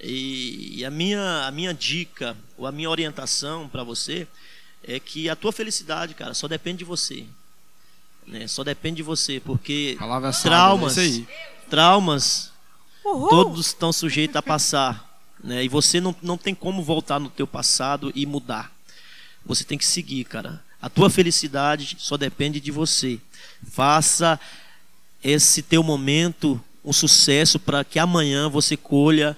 E, 0.00 0.78
e, 0.78 0.84
a 0.84 0.90
minha, 0.90 1.46
a 1.46 1.50
minha 1.50 1.74
dica 1.74 2.36
ou 2.56 2.66
a 2.66 2.72
minha 2.72 2.88
orientação 2.88 3.68
para 3.68 3.82
você 3.82 4.26
é 4.82 5.00
que 5.00 5.28
a 5.28 5.36
tua 5.36 5.52
felicidade, 5.52 6.14
cara, 6.14 6.34
só 6.34 6.46
depende 6.46 6.78
de 6.78 6.84
você. 6.84 7.24
Né? 8.26 8.46
Só 8.46 8.62
depende 8.62 8.96
de 8.96 9.02
você, 9.02 9.40
porque 9.40 9.96
Palavra 9.98 10.32
traumas, 10.32 10.92
sábia, 10.92 11.26
traumas, 11.68 12.52
todos 13.02 13.68
estão 13.68 13.92
sujeitos 13.92 14.36
a 14.36 14.42
passar, 14.42 15.20
né? 15.42 15.64
E 15.64 15.68
você 15.68 16.00
não, 16.00 16.14
não 16.22 16.36
tem 16.36 16.54
como 16.54 16.82
voltar 16.82 17.18
no 17.18 17.30
teu 17.30 17.46
passado 17.46 18.12
e 18.14 18.26
mudar. 18.26 18.70
Você 19.46 19.64
tem 19.64 19.78
que 19.78 19.86
seguir, 19.86 20.24
cara. 20.24 20.62
A 20.80 20.88
tua 20.90 21.08
felicidade 21.08 21.96
só 21.98 22.16
depende 22.16 22.60
de 22.60 22.70
você. 22.70 23.18
Faça 23.70 24.38
esse 25.22 25.62
teu 25.62 25.82
momento 25.82 26.62
um 26.84 26.92
sucesso 26.92 27.58
para 27.58 27.84
que 27.84 27.98
amanhã 27.98 28.48
você 28.48 28.76
colha 28.76 29.36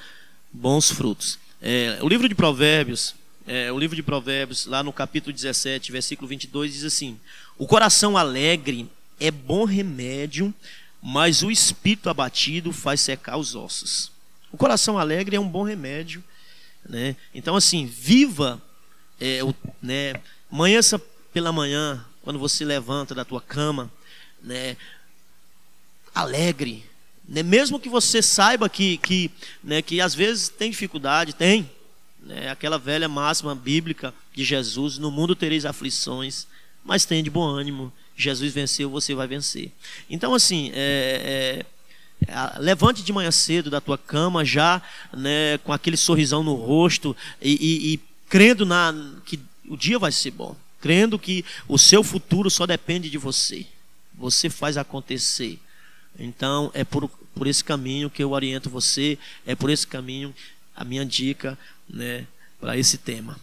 bons 0.53 0.91
frutos. 0.91 1.39
É, 1.61 1.99
o 2.01 2.09
livro 2.09 2.29
de 2.29 2.35
Provérbios, 2.35 3.15
é, 3.47 3.73
o 3.73 3.79
livro 3.79 3.97
de 3.97 4.03
Provérbios, 4.03 4.67
lá 4.67 4.83
no 4.83 4.93
capítulo 4.93 5.35
17, 5.35 5.91
versículo 5.91 6.29
22, 6.29 6.73
diz 6.73 6.85
assim: 6.85 7.19
O 7.59 7.67
coração 7.67 8.17
alegre 8.17 8.89
é 9.19 9.31
bom 9.31 9.65
remédio, 9.65 10.55
mas 11.03 11.43
o 11.43 11.51
espírito 11.51 12.09
abatido 12.09 12.73
faz 12.73 13.01
secar 13.01 13.37
os 13.37 13.55
ossos. 13.55 14.13
O 14.53 14.57
coração 14.57 14.99
alegre 14.99 15.37
é 15.37 15.41
um 15.41 15.49
bom 15.49 15.63
remédio, 15.63 16.23
né? 16.89 17.17
Então, 17.35 17.57
assim, 17.57 17.87
viva, 17.87 18.61
é, 19.19 19.43
o, 19.43 19.55
né? 19.83 20.15
Manhã 20.51 20.81
pela 21.33 21.53
manhã, 21.53 22.05
quando 22.23 22.39
você 22.39 22.65
levanta 22.65 23.15
da 23.15 23.25
tua 23.25 23.41
cama, 23.41 23.91
né? 24.43 24.77
Alegre. 26.15 26.85
Né? 27.29 27.43
Mesmo 27.43 27.79
que 27.79 27.89
você 27.89 28.21
saiba 28.21 28.69
que, 28.69 28.99
que, 28.99 29.31
né, 29.63 29.83
que 29.83 30.01
às 30.01 30.15
vezes 30.15 30.49
tem 30.49 30.71
dificuldade, 30.71 31.35
tem. 31.35 31.71
Né? 32.23 32.51
Aquela 32.51 32.79
velha 32.79 33.09
máxima 33.09 33.55
bíblica 33.55 34.13
de 34.35 34.45
Jesus: 34.45 34.99
no 34.99 35.11
mundo 35.11 35.35
tereis 35.35 35.65
aflições, 35.65 36.47
mas 36.85 37.05
tenha 37.05 37.23
de 37.23 37.31
bom 37.31 37.45
ânimo. 37.45 37.93
Jesus 38.17 38.53
venceu, 38.53 38.91
você 38.91 39.15
vai 39.15 39.27
vencer. 39.27 39.73
Então, 40.11 40.35
assim, 40.35 40.71
é, 40.75 41.65
é, 42.29 42.59
levante 42.59 43.03
de 43.03 43.13
manhã 43.13 43.31
cedo 43.31 43.71
da 43.71 43.81
tua 43.81 43.97
cama, 43.97 44.45
já 44.45 44.83
né, 45.13 45.59
com 45.65 45.73
aquele 45.73 45.97
sorrisão 45.97 46.43
no 46.43 46.55
rosto 46.55 47.17
e, 47.41 47.53
e, 47.53 47.95
e 47.95 48.01
crendo 48.29 48.67
na, 48.67 48.95
que 49.25 49.41
o 49.67 49.77
dia 49.77 49.99
vai 49.99 50.13
ser 50.13 50.33
bom, 50.33 50.55
crendo 50.81 51.19
que 51.19 51.45
o 51.67 51.79
seu 51.79 52.03
futuro 52.03 52.51
só 52.51 52.67
depende 52.67 53.09
de 53.09 53.17
você. 53.17 53.67
Você 54.15 54.51
faz 54.51 54.77
acontecer. 54.77 55.59
Então, 56.21 56.71
é 56.75 56.85
por, 56.85 57.09
por 57.35 57.47
esse 57.47 57.65
caminho 57.65 58.11
que 58.11 58.23
eu 58.23 58.33
oriento 58.33 58.69
você, 58.69 59.19
é 59.47 59.55
por 59.55 59.71
esse 59.71 59.87
caminho 59.87 60.35
a 60.77 60.85
minha 60.85 61.05
dica 61.05 61.59
né, 61.89 62.27
para 62.61 62.77
esse 62.77 62.99
tema. 62.99 63.39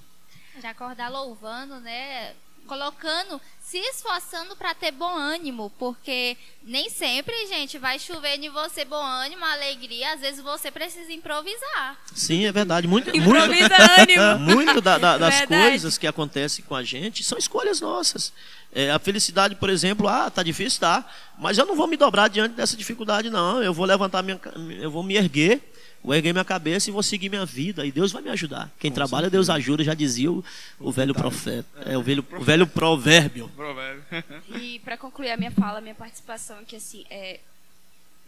Já 0.61 0.71
acordar 0.71 1.09
louvando, 1.09 1.79
né? 1.79 2.33
Colocando, 2.65 3.39
se 3.61 3.77
esforçando 3.77 4.55
para 4.55 4.73
ter 4.73 4.91
bom 4.91 5.15
ânimo, 5.15 5.71
porque 5.79 6.35
nem 6.63 6.89
sempre, 6.89 7.47
gente, 7.47 7.77
vai 7.77 7.97
chover 7.97 8.37
em 8.39 8.49
você 8.49 8.83
bom 8.83 9.01
ânimo, 9.01 9.45
alegria. 9.45 10.13
Às 10.13 10.19
vezes 10.19 10.41
você 10.41 10.69
precisa 10.69 11.11
improvisar. 11.13 11.97
Sim, 12.13 12.45
é 12.45 12.51
verdade. 12.51 12.87
Muito, 12.87 13.15
Improvisa 13.15 13.69
muito, 13.69 14.19
ânimo. 14.19 14.55
muito 14.55 14.81
da, 14.81 14.97
da, 14.97 15.17
das 15.17 15.39
Verdade. 15.39 15.69
coisas 15.69 15.97
que 15.97 16.07
acontecem 16.07 16.65
com 16.65 16.75
a 16.75 16.83
gente 16.83 17.23
são 17.23 17.37
escolhas 17.37 17.79
nossas. 17.79 18.33
É, 18.77 18.91
a 18.91 18.99
felicidade, 18.99 19.55
por 19.55 19.71
exemplo, 19.71 20.07
ah, 20.07 20.29
tá 20.29 20.43
difícil, 20.43 20.79
tá, 20.79 21.03
mas 21.39 21.57
eu 21.57 21.65
não 21.65 21.75
vou 21.75 21.87
me 21.87 21.97
dobrar 21.97 22.27
diante 22.27 22.53
dessa 22.53 22.77
dificuldade, 22.77 23.27
não. 23.27 23.59
Eu 23.59 23.73
vou 23.73 23.87
levantar 23.87 24.21
minha, 24.21 24.39
eu 24.79 24.91
vou 24.91 25.01
me 25.01 25.15
erguer, 25.15 25.73
vou 26.03 26.13
erguer 26.13 26.31
minha 26.31 26.45
cabeça 26.45 26.87
e 26.87 26.93
vou 26.93 27.01
seguir 27.01 27.27
minha 27.27 27.43
vida. 27.43 27.83
E 27.87 27.91
Deus 27.91 28.11
vai 28.11 28.21
me 28.21 28.29
ajudar. 28.29 28.71
Quem 28.77 28.91
Com 28.91 28.95
trabalha, 28.95 29.23
certeza. 29.23 29.31
Deus 29.31 29.49
ajuda, 29.49 29.83
já 29.83 29.95
dizia 29.95 30.31
o, 30.31 30.45
o 30.79 30.91
velho 30.91 31.15
profeta, 31.15 31.67
é 31.87 31.97
o 31.97 32.03
velho, 32.03 32.23
o 32.33 32.43
velho 32.43 32.67
provérbio. 32.67 33.49
Provérbio. 33.55 34.03
E 34.61 34.77
para 34.77 34.95
concluir 34.95 35.31
a 35.31 35.37
minha 35.37 35.49
fala, 35.49 35.79
a 35.79 35.81
minha 35.81 35.95
participação, 35.95 36.63
que 36.63 36.75
assim, 36.75 37.03
é 37.09 37.39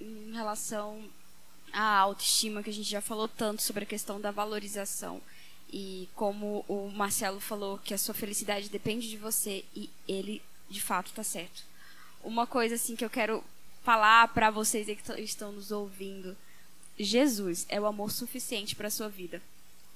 em 0.01 0.33
relação 0.33 0.99
à 1.71 1.99
autoestima, 1.99 2.63
que 2.63 2.71
a 2.71 2.73
gente 2.73 2.89
já 2.89 3.01
falou 3.01 3.27
tanto 3.27 3.61
sobre 3.61 3.83
a 3.83 3.85
questão 3.85 4.19
da 4.19 4.31
valorização. 4.31 5.21
E 5.71 6.09
como 6.15 6.65
o 6.67 6.89
Marcelo 6.89 7.39
falou 7.39 7.77
que 7.77 7.93
a 7.93 7.97
sua 7.97 8.13
felicidade 8.13 8.69
depende 8.69 9.09
de 9.09 9.17
você 9.17 9.63
e 9.75 9.89
ele 10.07 10.41
de 10.69 10.81
fato 10.81 11.11
tá 11.11 11.23
certo. 11.23 11.63
Uma 12.23 12.45
coisa 12.45 12.75
assim 12.75 12.95
que 12.95 13.05
eu 13.05 13.09
quero 13.09 13.43
falar 13.83 14.27
para 14.29 14.51
vocês 14.51 14.87
aí 14.89 14.95
que 14.95 15.21
estão 15.21 15.51
nos 15.51 15.71
ouvindo. 15.71 16.35
Jesus 16.97 17.65
é 17.69 17.79
o 17.79 17.85
amor 17.85 18.11
suficiente 18.11 18.75
para 18.75 18.89
sua 18.89 19.07
vida. 19.07 19.41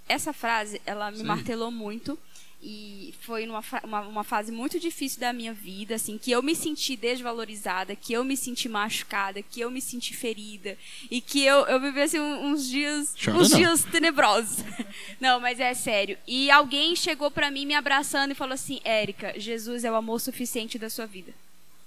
Essa 0.08 0.34
frase, 0.34 0.82
ela 0.86 1.12
me 1.12 1.18
Sim. 1.18 1.24
martelou 1.24 1.72
muito 1.72 2.18
e 2.66 3.14
foi 3.20 3.46
numa 3.46 3.62
uma, 3.84 4.02
uma 4.02 4.24
fase 4.24 4.52
muito 4.52 4.80
difícil 4.80 5.20
da 5.20 5.34
minha 5.34 5.54
vida, 5.54 5.96
assim, 5.96 6.18
que 6.18 6.32
eu 6.32 6.42
me 6.42 6.56
senti 6.56 6.96
desvalorizada, 6.96 7.94
que 7.94 8.14
eu 8.14 8.24
me 8.24 8.38
senti 8.38 8.70
machucada, 8.70 9.42
que 9.42 9.60
eu 9.60 9.70
me 9.70 9.82
senti 9.82 10.16
ferida 10.16 10.78
e 11.12 11.20
que 11.20 11.44
eu, 11.44 11.66
eu 11.66 11.80
vivi 11.82 12.02
assim, 12.02 12.20
uns 12.20 12.70
dias, 12.70 13.14
Chora 13.22 13.38
uns 13.38 13.50
não. 13.52 13.58
dias 13.58 13.84
tenebrosos. 13.84 14.64
Não, 15.20 15.40
mas 15.40 15.60
é 15.60 15.74
sério. 15.74 16.18
E 16.28 16.52
alguém 16.52 16.96
chegou 16.96 17.32
pra 17.32 17.50
mim 17.50 17.66
me 17.66 17.74
abraçando 17.74 18.32
e 18.32 18.36
falou 18.36 18.54
assim: 18.54 18.80
"Érica, 18.84 19.34
Jesus 19.40 19.84
é 19.84 19.92
o 19.92 19.96
amor 19.96 20.20
suficiente 20.20 20.78
da 20.78 20.90
sua 20.90 21.06
vida". 21.06 21.34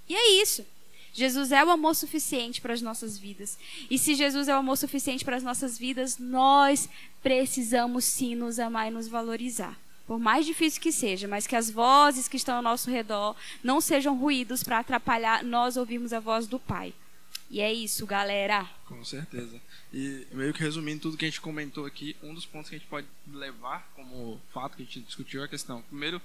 E 0.08 0.14
é 0.14 0.42
isso. 0.42 0.66
Jesus 1.12 1.52
é 1.52 1.64
o 1.64 1.70
amor 1.70 1.94
suficiente 1.94 2.60
para 2.60 2.74
as 2.74 2.82
nossas 2.82 3.16
vidas. 3.18 3.58
E 3.90 3.98
se 3.98 4.14
Jesus 4.14 4.48
é 4.48 4.54
o 4.54 4.58
amor 4.58 4.76
suficiente 4.76 5.24
para 5.24 5.36
as 5.36 5.42
nossas 5.42 5.78
vidas, 5.78 6.18
nós 6.18 6.88
precisamos 7.22 8.04
sim 8.04 8.34
nos 8.34 8.58
amar 8.58 8.88
e 8.88 8.90
nos 8.90 9.08
valorizar. 9.08 9.78
Por 10.06 10.18
mais 10.18 10.46
difícil 10.46 10.80
que 10.80 10.92
seja, 10.92 11.26
mas 11.26 11.46
que 11.46 11.56
as 11.56 11.70
vozes 11.70 12.28
que 12.28 12.36
estão 12.36 12.56
ao 12.56 12.62
nosso 12.62 12.90
redor 12.90 13.34
não 13.62 13.80
sejam 13.80 14.16
ruídos 14.16 14.62
para 14.62 14.78
atrapalhar 14.78 15.42
nós 15.42 15.76
ouvirmos 15.76 16.12
a 16.12 16.20
voz 16.20 16.46
do 16.46 16.58
Pai. 16.60 16.94
E 17.50 17.60
é 17.60 17.72
isso, 17.72 18.06
galera. 18.06 18.68
Com 18.86 19.04
certeza. 19.04 19.60
E 19.92 20.26
meio 20.32 20.52
que 20.52 20.60
resumindo 20.60 21.02
tudo 21.02 21.16
que 21.16 21.24
a 21.24 21.28
gente 21.28 21.40
comentou 21.40 21.86
aqui, 21.86 22.16
um 22.22 22.34
dos 22.34 22.44
pontos 22.44 22.68
que 22.68 22.76
a 22.76 22.78
gente 22.78 22.88
pode 22.88 23.06
levar 23.32 23.88
como 23.94 24.40
fato 24.52 24.76
que 24.76 24.82
a 24.82 24.84
gente 24.84 25.00
discutiu 25.00 25.42
é 25.42 25.44
a 25.44 25.48
questão. 25.48 25.82
Primeiro, 25.82 26.20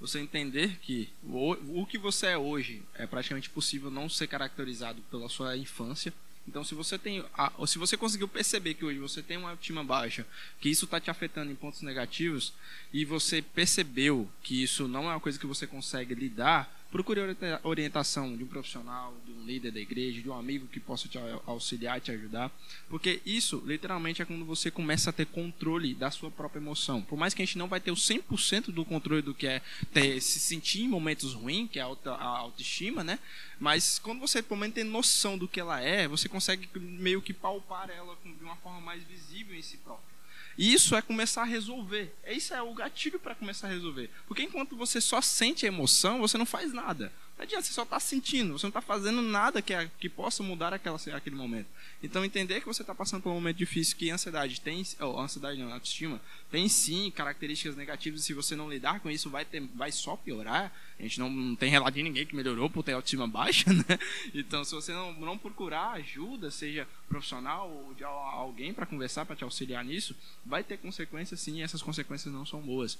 você 0.00 0.18
entender 0.18 0.78
que 0.80 1.08
o, 1.22 1.80
o 1.80 1.86
que 1.86 1.96
você 1.96 2.28
é 2.28 2.38
hoje 2.38 2.82
é 2.94 3.06
praticamente 3.06 3.48
possível 3.50 3.90
não 3.90 4.08
ser 4.08 4.26
caracterizado 4.26 5.00
pela 5.10 5.28
sua 5.28 5.56
infância. 5.56 6.12
Então, 6.46 6.62
se 6.62 6.74
você 6.74 6.98
tem, 6.98 7.24
a, 7.34 7.52
ou 7.56 7.66
se 7.66 7.78
você 7.78 7.96
conseguiu 7.96 8.28
perceber 8.28 8.74
que 8.74 8.84
hoje 8.84 8.98
você 8.98 9.22
tem 9.22 9.36
uma 9.36 9.50
autoestima 9.50 9.82
baixa, 9.82 10.26
que 10.60 10.68
isso 10.68 10.84
está 10.84 11.00
te 11.00 11.10
afetando 11.10 11.50
em 11.50 11.54
pontos 11.54 11.80
negativos, 11.82 12.52
e 12.92 13.04
você 13.04 13.40
percebeu 13.40 14.30
que 14.42 14.62
isso 14.62 14.86
não 14.86 15.04
é 15.04 15.14
uma 15.14 15.20
coisa 15.20 15.38
que 15.38 15.46
você 15.46 15.66
consegue 15.66 16.14
lidar, 16.14 16.70
procure 16.94 17.18
orienta- 17.20 17.60
orientação 17.64 18.36
de 18.36 18.44
um 18.44 18.46
profissional, 18.46 19.12
de 19.26 19.32
um 19.32 19.44
líder 19.44 19.72
da 19.72 19.80
igreja, 19.80 20.22
de 20.22 20.30
um 20.30 20.32
amigo 20.38 20.68
que 20.68 20.78
possa 20.78 21.08
te 21.08 21.18
au- 21.18 21.42
auxiliar, 21.44 22.00
te 22.00 22.12
ajudar, 22.12 22.52
porque 22.88 23.20
isso 23.26 23.60
literalmente 23.66 24.22
é 24.22 24.24
quando 24.24 24.44
você 24.44 24.70
começa 24.70 25.10
a 25.10 25.12
ter 25.12 25.26
controle 25.26 25.92
da 25.92 26.08
sua 26.12 26.30
própria 26.30 26.60
emoção. 26.60 27.02
Por 27.02 27.18
mais 27.18 27.34
que 27.34 27.42
a 27.42 27.44
gente 27.44 27.58
não 27.58 27.66
vai 27.66 27.80
ter 27.80 27.90
o 27.90 27.96
100% 27.96 28.70
do 28.70 28.84
controle 28.84 29.22
do 29.22 29.34
que 29.34 29.44
é 29.44 29.60
ter, 29.92 30.20
se 30.20 30.38
sentir 30.38 30.82
em 30.82 30.88
momentos 30.88 31.34
ruins, 31.34 31.68
que 31.68 31.80
é 31.80 31.82
a, 31.82 31.86
auto, 31.86 32.08
a 32.08 32.22
autoestima, 32.24 33.02
né? 33.02 33.18
Mas 33.58 33.98
quando 33.98 34.20
você 34.20 34.40
pelo 34.40 34.60
menos 34.60 34.76
tem 34.76 34.84
noção 34.84 35.36
do 35.36 35.48
que 35.48 35.58
ela 35.58 35.80
é, 35.80 36.06
você 36.06 36.28
consegue 36.28 36.68
meio 36.78 37.20
que 37.20 37.32
palpar 37.32 37.90
ela 37.90 38.16
de 38.24 38.44
uma 38.44 38.54
forma 38.56 38.80
mais 38.80 39.02
visível 39.02 39.56
em 39.56 39.62
si 39.62 39.78
próprio. 39.78 40.13
E 40.56 40.72
isso 40.72 40.94
é 40.94 41.02
começar 41.02 41.42
a 41.42 41.46
resolver. 41.46 42.14
Isso 42.26 42.54
é 42.54 42.62
o 42.62 42.74
gatilho 42.74 43.18
para 43.18 43.34
começar 43.34 43.66
a 43.66 43.70
resolver. 43.70 44.10
Porque 44.26 44.42
enquanto 44.42 44.76
você 44.76 45.00
só 45.00 45.20
sente 45.20 45.64
a 45.66 45.68
emoção, 45.68 46.20
você 46.20 46.38
não 46.38 46.46
faz 46.46 46.72
nada. 46.72 47.12
Não 47.36 47.42
adianta, 47.42 47.64
você 47.64 47.72
só 47.72 47.82
está 47.82 47.98
sentindo, 47.98 48.52
você 48.56 48.64
não 48.64 48.70
está 48.70 48.80
fazendo 48.80 49.20
nada 49.20 49.60
que, 49.60 49.72
que 49.98 50.08
possa 50.08 50.40
mudar 50.42 50.72
aquela, 50.72 50.96
aquele 51.14 51.34
momento. 51.34 51.66
Então, 52.00 52.24
entender 52.24 52.60
que 52.60 52.66
você 52.66 52.82
está 52.82 52.94
passando 52.94 53.22
por 53.22 53.30
um 53.30 53.34
momento 53.34 53.56
difícil, 53.56 53.96
que 53.96 54.08
a 54.08 54.14
ansiedade 54.14 54.60
tem, 54.60 54.84
ou 55.00 55.18
ansiedade 55.18 55.58
não, 55.58 55.72
autoestima, 55.72 56.20
tem 56.48 56.68
sim 56.68 57.10
características 57.10 57.74
negativas, 57.76 58.20
e 58.20 58.24
se 58.24 58.34
você 58.34 58.54
não 58.54 58.70
lidar 58.70 59.00
com 59.00 59.10
isso, 59.10 59.28
vai, 59.28 59.44
ter, 59.44 59.60
vai 59.74 59.90
só 59.90 60.16
piorar. 60.16 60.72
A 60.96 61.02
gente 61.02 61.18
não, 61.18 61.28
não 61.28 61.56
tem 61.56 61.68
relato 61.70 61.96
de 61.96 62.04
ninguém 62.04 62.24
que 62.24 62.36
melhorou 62.36 62.70
por 62.70 62.84
ter 62.84 62.92
autoestima 62.92 63.26
baixa, 63.26 63.64
né? 63.74 63.98
Então, 64.32 64.64
se 64.64 64.72
você 64.72 64.92
não, 64.92 65.12
não 65.14 65.36
procurar 65.36 65.90
ajuda, 65.94 66.52
seja 66.52 66.86
profissional 67.08 67.68
ou 67.68 67.94
de 67.94 68.04
al- 68.04 68.12
alguém 68.16 68.72
para 68.72 68.86
conversar, 68.86 69.26
para 69.26 69.34
te 69.34 69.42
auxiliar 69.42 69.84
nisso, 69.84 70.14
vai 70.46 70.62
ter 70.62 70.78
consequências 70.78 71.40
sim, 71.40 71.58
e 71.58 71.62
essas 71.62 71.82
consequências 71.82 72.32
não 72.32 72.46
são 72.46 72.60
boas. 72.60 72.96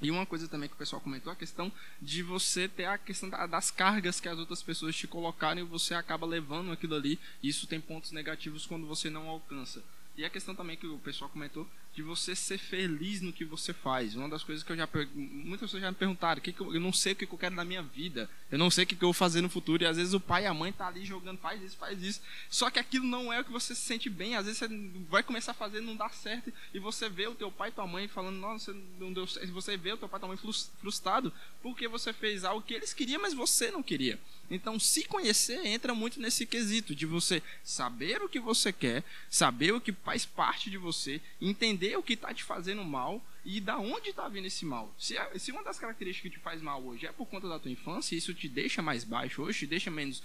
E 0.00 0.10
uma 0.10 0.26
coisa 0.26 0.46
também 0.46 0.68
que 0.68 0.74
o 0.74 0.78
pessoal 0.78 1.00
comentou, 1.00 1.32
a 1.32 1.36
questão 1.36 1.72
de 2.02 2.22
você 2.22 2.68
ter 2.68 2.84
a 2.84 2.98
questão 2.98 3.30
da- 3.30 3.46
das 3.46 3.70
cargas 3.70 4.20
que 4.20 4.28
as 4.28 4.38
outras 4.38 4.62
pessoas 4.62 4.94
te 4.94 5.06
colocaram 5.06 5.60
e 5.60 5.64
você 5.64 5.94
acaba 5.94 6.26
levando 6.26 6.70
aquilo 6.70 6.94
ali. 6.94 7.18
Isso 7.42 7.66
tem 7.66 7.80
pontos 7.80 8.12
negativos 8.12 8.66
quando 8.66 8.86
você 8.86 9.08
não 9.08 9.28
alcança. 9.28 9.82
E 10.16 10.24
a 10.24 10.30
questão 10.30 10.54
também 10.54 10.76
que 10.76 10.86
o 10.86 10.98
pessoal 10.98 11.30
comentou 11.30 11.66
de 11.96 12.02
você 12.02 12.36
ser 12.36 12.58
feliz 12.58 13.22
no 13.22 13.32
que 13.32 13.42
você 13.42 13.72
faz. 13.72 14.14
Uma 14.14 14.28
das 14.28 14.44
coisas 14.44 14.62
que 14.62 14.70
eu 14.70 14.76
já 14.76 14.86
muitas 15.14 15.62
pessoas 15.62 15.82
já 15.82 15.90
me 15.90 15.96
perguntaram, 15.96 16.42
que 16.42 16.52
que 16.52 16.60
eu, 16.60 16.74
eu 16.74 16.80
não 16.80 16.92
sei 16.92 17.14
o 17.14 17.16
que 17.16 17.24
eu 17.24 17.38
quero 17.38 17.54
na 17.54 17.64
minha 17.64 17.82
vida. 17.82 18.28
Eu 18.52 18.58
não 18.58 18.70
sei 18.70 18.84
o 18.84 18.86
que 18.86 18.94
que 18.94 19.02
eu 19.02 19.06
vou 19.08 19.14
fazer 19.14 19.40
no 19.40 19.48
futuro 19.48 19.82
e 19.82 19.86
às 19.86 19.96
vezes 19.96 20.12
o 20.12 20.20
pai 20.20 20.42
e 20.44 20.46
a 20.46 20.52
mãe 20.52 20.70
tá 20.70 20.86
ali 20.86 21.06
jogando 21.06 21.38
faz 21.38 21.62
isso, 21.62 21.74
faz 21.78 22.02
isso. 22.02 22.20
Só 22.50 22.68
que 22.68 22.78
aquilo 22.78 23.06
não 23.06 23.32
é 23.32 23.40
o 23.40 23.44
que 23.44 23.50
você 23.50 23.74
se 23.74 23.80
sente 23.80 24.10
bem. 24.10 24.36
Às 24.36 24.44
vezes 24.44 24.58
você 24.58 24.68
vai 25.08 25.22
começar 25.22 25.52
a 25.52 25.54
fazer 25.54 25.80
não 25.80 25.96
dá 25.96 26.10
certo 26.10 26.52
e 26.74 26.78
você 26.78 27.08
vê 27.08 27.26
o 27.26 27.34
teu 27.34 27.50
pai 27.50 27.70
e 27.70 27.72
tua 27.72 27.86
mãe 27.86 28.06
falando, 28.06 28.36
nossa, 28.36 28.74
não 29.00 29.10
deu 29.10 29.26
certo. 29.26 29.50
Você 29.52 29.76
vê 29.78 29.92
o 29.92 29.96
teu 29.96 30.08
pai 30.08 30.18
e 30.18 30.20
tua 30.20 30.28
mãe 30.28 30.36
frus- 30.36 30.70
frustrado 30.78 31.32
porque 31.62 31.88
você 31.88 32.12
fez 32.12 32.44
algo 32.44 32.60
que 32.60 32.74
eles 32.74 32.92
queriam, 32.92 33.22
mas 33.22 33.32
você 33.32 33.70
não 33.70 33.82
queria. 33.82 34.18
Então, 34.50 34.78
se 34.78 35.04
conhecer 35.04 35.66
entra 35.66 35.94
muito 35.94 36.20
nesse 36.20 36.46
quesito 36.46 36.94
de 36.94 37.06
você 37.06 37.42
saber 37.64 38.22
o 38.22 38.28
que 38.28 38.38
você 38.38 38.72
quer, 38.72 39.02
saber 39.28 39.72
o 39.72 39.80
que 39.80 39.92
faz 39.92 40.24
parte 40.24 40.70
de 40.70 40.78
você, 40.78 41.20
entender 41.40 41.96
o 41.96 42.02
que 42.02 42.12
está 42.12 42.32
te 42.32 42.44
fazendo 42.44 42.84
mal 42.84 43.22
e 43.48 43.60
da 43.60 43.78
onde 43.78 44.10
está 44.10 44.28
vindo 44.28 44.46
esse 44.46 44.64
mal. 44.66 44.92
Se, 44.98 45.16
a- 45.16 45.38
se 45.38 45.52
uma 45.52 45.62
das 45.62 45.78
características 45.78 46.32
que 46.32 46.36
te 46.38 46.42
faz 46.42 46.60
mal 46.60 46.82
hoje 46.84 47.06
é 47.06 47.12
por 47.12 47.26
conta 47.26 47.48
da 47.48 47.60
tua 47.60 47.70
infância, 47.70 48.16
isso 48.16 48.34
te 48.34 48.48
deixa 48.48 48.82
mais 48.82 49.04
baixo 49.04 49.40
hoje, 49.42 49.60
te 49.60 49.66
deixa 49.68 49.88
menos, 49.90 50.20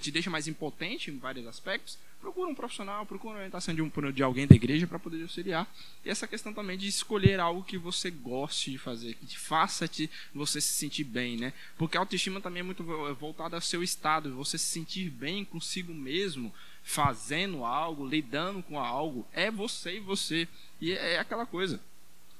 te 0.00 0.10
deixa 0.10 0.28
mais 0.28 0.48
impotente 0.48 1.08
em 1.10 1.16
vários 1.18 1.46
aspectos, 1.46 1.96
procura 2.20 2.50
um 2.50 2.54
profissional, 2.54 3.06
procura 3.06 3.34
uma 3.34 3.38
orientação 3.38 3.72
de, 3.74 3.80
um, 3.80 3.90
de 4.12 4.22
alguém 4.24 4.46
da 4.46 4.56
igreja 4.56 4.86
para 4.88 4.98
poder 4.98 5.22
auxiliar. 5.22 5.72
E 6.04 6.10
essa 6.10 6.26
questão 6.26 6.52
também 6.52 6.76
de 6.76 6.88
escolher 6.88 7.38
algo 7.38 7.62
que 7.62 7.78
você 7.78 8.10
goste 8.10 8.72
de 8.72 8.78
fazer, 8.78 9.14
que 9.14 9.26
te 9.26 9.38
faça 9.38 9.86
te, 9.86 10.10
você 10.34 10.60
se 10.60 10.72
sentir 10.74 11.04
bem, 11.04 11.36
né? 11.36 11.52
Porque 11.78 11.96
a 11.96 12.00
autoestima 12.00 12.40
também 12.40 12.60
é 12.60 12.64
muito 12.64 12.82
vo- 12.82 13.14
voltada 13.14 13.56
ao 13.56 13.62
seu 13.62 13.82
estado, 13.84 14.34
você 14.34 14.58
se 14.58 14.64
sentir 14.66 15.10
bem 15.10 15.44
consigo 15.44 15.94
mesmo, 15.94 16.52
fazendo 16.82 17.64
algo, 17.64 18.06
lidando 18.06 18.62
com 18.62 18.78
algo, 18.80 19.26
é 19.32 19.50
você 19.50 19.96
e 19.96 20.00
você. 20.00 20.48
E 20.80 20.92
é 20.92 21.18
aquela 21.18 21.46
coisa. 21.46 21.80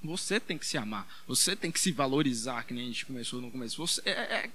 Você 0.05 0.38
tem 0.38 0.59
que 0.59 0.66
se 0.66 0.76
amar, 0.76 1.09
você 1.26 1.57
tem 1.57 1.72
que 1.72 1.80
se 1.80 1.90
valorizar, 1.90 2.64
que 2.64 2.74
nem 2.74 2.84
a 2.84 2.86
gente 2.88 3.07
começou 3.07 3.40
no 3.40 3.50
começo. 3.50 3.76
Você, 3.76 4.02
é, 4.05 4.11
é, 4.11 4.44
é- 4.44 4.50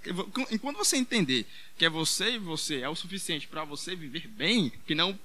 enquanto 0.51 0.77
você 0.77 0.95
entender 0.95 1.45
que 1.77 1.85
é 1.85 1.89
você 1.89 2.35
e 2.35 2.37
você 2.37 2.81
é 2.81 2.89
o 2.89 2.95
suficiente 2.95 3.47
para 3.47 3.63
você 3.63 3.95
viver 3.95 4.27
bem, 4.27 4.71
que 4.85 4.93
não 4.93 5.17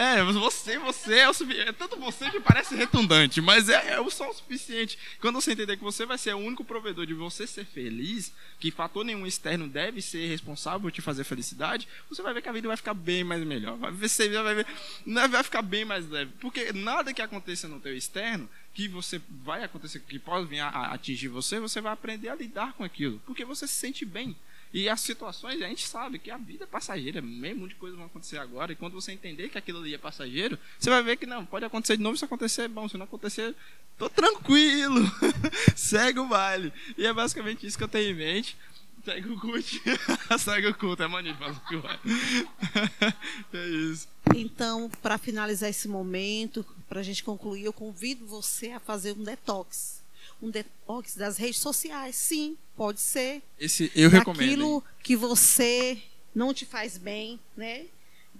é, 0.00 0.22
você, 0.24 0.78
você 0.78 1.18
é 1.18 1.28
o 1.28 1.34
suficiente. 1.34 1.68
É 1.68 1.72
tanto 1.72 1.94
você 1.96 2.30
que 2.30 2.40
parece 2.40 2.74
redundante, 2.74 3.38
mas 3.42 3.68
é, 3.68 3.92
é 3.92 4.00
o 4.00 4.10
só 4.10 4.30
o 4.30 4.32
suficiente. 4.32 4.98
Quando 5.20 5.34
você 5.34 5.52
entender 5.52 5.76
que 5.76 5.84
você 5.84 6.06
vai 6.06 6.16
ser 6.16 6.34
o 6.34 6.38
único 6.38 6.64
provedor 6.64 7.04
de 7.04 7.12
você 7.12 7.46
ser 7.46 7.66
feliz, 7.66 8.32
que 8.58 8.70
fator 8.70 9.04
nenhum 9.04 9.26
externo 9.26 9.68
deve 9.68 10.00
ser 10.00 10.26
responsável 10.26 10.80
por 10.80 10.90
te 10.90 11.02
fazer 11.02 11.24
felicidade, 11.24 11.86
você 12.08 12.22
vai 12.22 12.32
ver 12.32 12.40
que 12.40 12.48
a 12.48 12.52
vida 12.52 12.66
vai 12.66 12.78
ficar 12.78 12.94
bem 12.94 13.22
mais 13.22 13.44
melhor. 13.44 13.76
Vai 13.76 13.92
ver, 13.92 14.08
você 14.08 14.26
vai 14.28 14.54
ver, 14.54 14.66
né, 15.04 15.28
vai 15.28 15.42
ficar 15.42 15.60
bem 15.60 15.84
mais 15.84 16.08
leve. 16.08 16.32
Porque 16.40 16.72
nada 16.72 17.12
que 17.12 17.20
aconteça 17.20 17.68
no 17.68 17.78
teu 17.78 17.94
externo, 17.94 18.48
que 18.72 18.88
você 18.88 19.20
vai 19.44 19.62
acontecer, 19.64 20.00
que 20.00 20.18
pode 20.18 20.46
vir 20.46 20.60
a, 20.60 20.68
a 20.68 20.94
atingir 20.94 21.28
você, 21.28 21.60
você 21.60 21.78
vai 21.78 21.92
aprender 21.92 22.30
a 22.30 22.34
lidar 22.34 22.72
com 22.72 22.84
aquilo. 22.84 23.20
Porque 23.26 23.44
você 23.44 23.66
se 23.66 23.74
sente 23.74 24.06
bem. 24.06 24.34
E 24.72 24.88
as 24.88 25.00
situações, 25.00 25.60
a 25.60 25.66
gente 25.66 25.86
sabe 25.86 26.18
que 26.18 26.30
a 26.30 26.36
vida 26.36 26.64
é 26.64 26.66
passageira, 26.66 27.20
mesmo 27.20 27.68
de 27.68 27.74
coisas 27.74 27.98
vão 27.98 28.06
acontecer 28.06 28.38
agora, 28.38 28.72
e 28.72 28.76
quando 28.76 28.92
você 28.92 29.10
entender 29.10 29.48
que 29.48 29.58
aquilo 29.58 29.80
ali 29.80 29.94
é 29.94 29.98
passageiro, 29.98 30.56
você 30.78 30.88
vai 30.88 31.02
ver 31.02 31.16
que 31.16 31.26
não, 31.26 31.44
pode 31.44 31.64
acontecer 31.64 31.96
de 31.96 32.02
novo, 32.02 32.16
se 32.16 32.24
acontecer, 32.24 32.68
bom, 32.68 32.88
se 32.88 32.96
não 32.96 33.04
acontecer, 33.04 33.54
tô 33.98 34.08
tranquilo, 34.08 35.00
segue 35.74 36.20
o 36.20 36.28
baile. 36.28 36.72
E 36.96 37.04
é 37.04 37.12
basicamente 37.12 37.66
isso 37.66 37.76
que 37.76 37.82
eu 37.82 37.88
tenho 37.88 38.10
em 38.10 38.14
mente. 38.14 38.56
Segue 39.04 39.28
o 39.30 39.40
culto, 39.40 39.66
segue 40.38 40.66
o 40.68 40.74
culto, 40.74 41.02
é 41.02 41.08
maneiro, 41.08 41.38
que 41.66 41.76
vai. 41.78 41.98
é 43.54 43.66
isso. 43.66 44.06
Então, 44.34 44.90
para 45.02 45.18
finalizar 45.18 45.70
esse 45.70 45.88
momento, 45.88 46.64
para 46.88 47.00
a 47.00 47.02
gente 47.02 47.24
concluir, 47.24 47.64
eu 47.64 47.72
convido 47.72 48.26
você 48.26 48.72
a 48.72 48.80
fazer 48.80 49.12
um 49.12 49.24
detox. 49.24 49.99
Um 50.42 50.50
detox 50.50 51.16
das 51.16 51.36
redes 51.36 51.58
sociais. 51.60 52.16
Sim, 52.16 52.56
pode 52.76 53.00
ser. 53.00 53.42
Esse 53.58 53.90
eu 53.94 54.08
recomendo. 54.08 54.42
hein? 54.42 54.48
Daquilo 54.48 54.84
que 55.02 55.16
você 55.16 56.02
não 56.34 56.54
te 56.54 56.64
faz 56.64 56.96
bem, 56.96 57.38
né? 57.56 57.86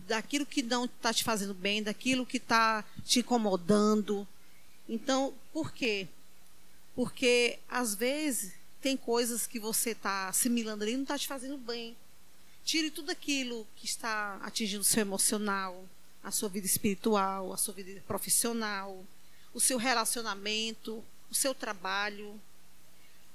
Daquilo 0.06 0.46
que 0.46 0.62
não 0.62 0.86
está 0.86 1.12
te 1.12 1.22
fazendo 1.22 1.54
bem, 1.54 1.82
daquilo 1.82 2.24
que 2.26 2.38
está 2.38 2.84
te 3.04 3.20
incomodando. 3.20 4.26
Então, 4.88 5.34
por 5.52 5.72
quê? 5.72 6.08
Porque 6.94 7.58
às 7.68 7.94
vezes 7.94 8.52
tem 8.80 8.96
coisas 8.96 9.46
que 9.46 9.60
você 9.60 9.90
está 9.90 10.28
assimilando 10.28 10.82
ali 10.82 10.92
e 10.92 10.96
não 10.96 11.02
está 11.02 11.18
te 11.18 11.26
fazendo 11.26 11.56
bem. 11.58 11.96
Tire 12.64 12.90
tudo 12.90 13.10
aquilo 13.10 13.66
que 13.76 13.84
está 13.86 14.36
atingindo 14.42 14.80
o 14.82 14.84
seu 14.84 15.00
emocional, 15.02 15.84
a 16.22 16.30
sua 16.30 16.48
vida 16.48 16.66
espiritual, 16.66 17.52
a 17.52 17.56
sua 17.56 17.74
vida 17.74 18.02
profissional, 18.06 19.04
o 19.54 19.60
seu 19.60 19.78
relacionamento, 19.78 21.02
o 21.30 21.34
seu 21.34 21.54
trabalho. 21.54 22.40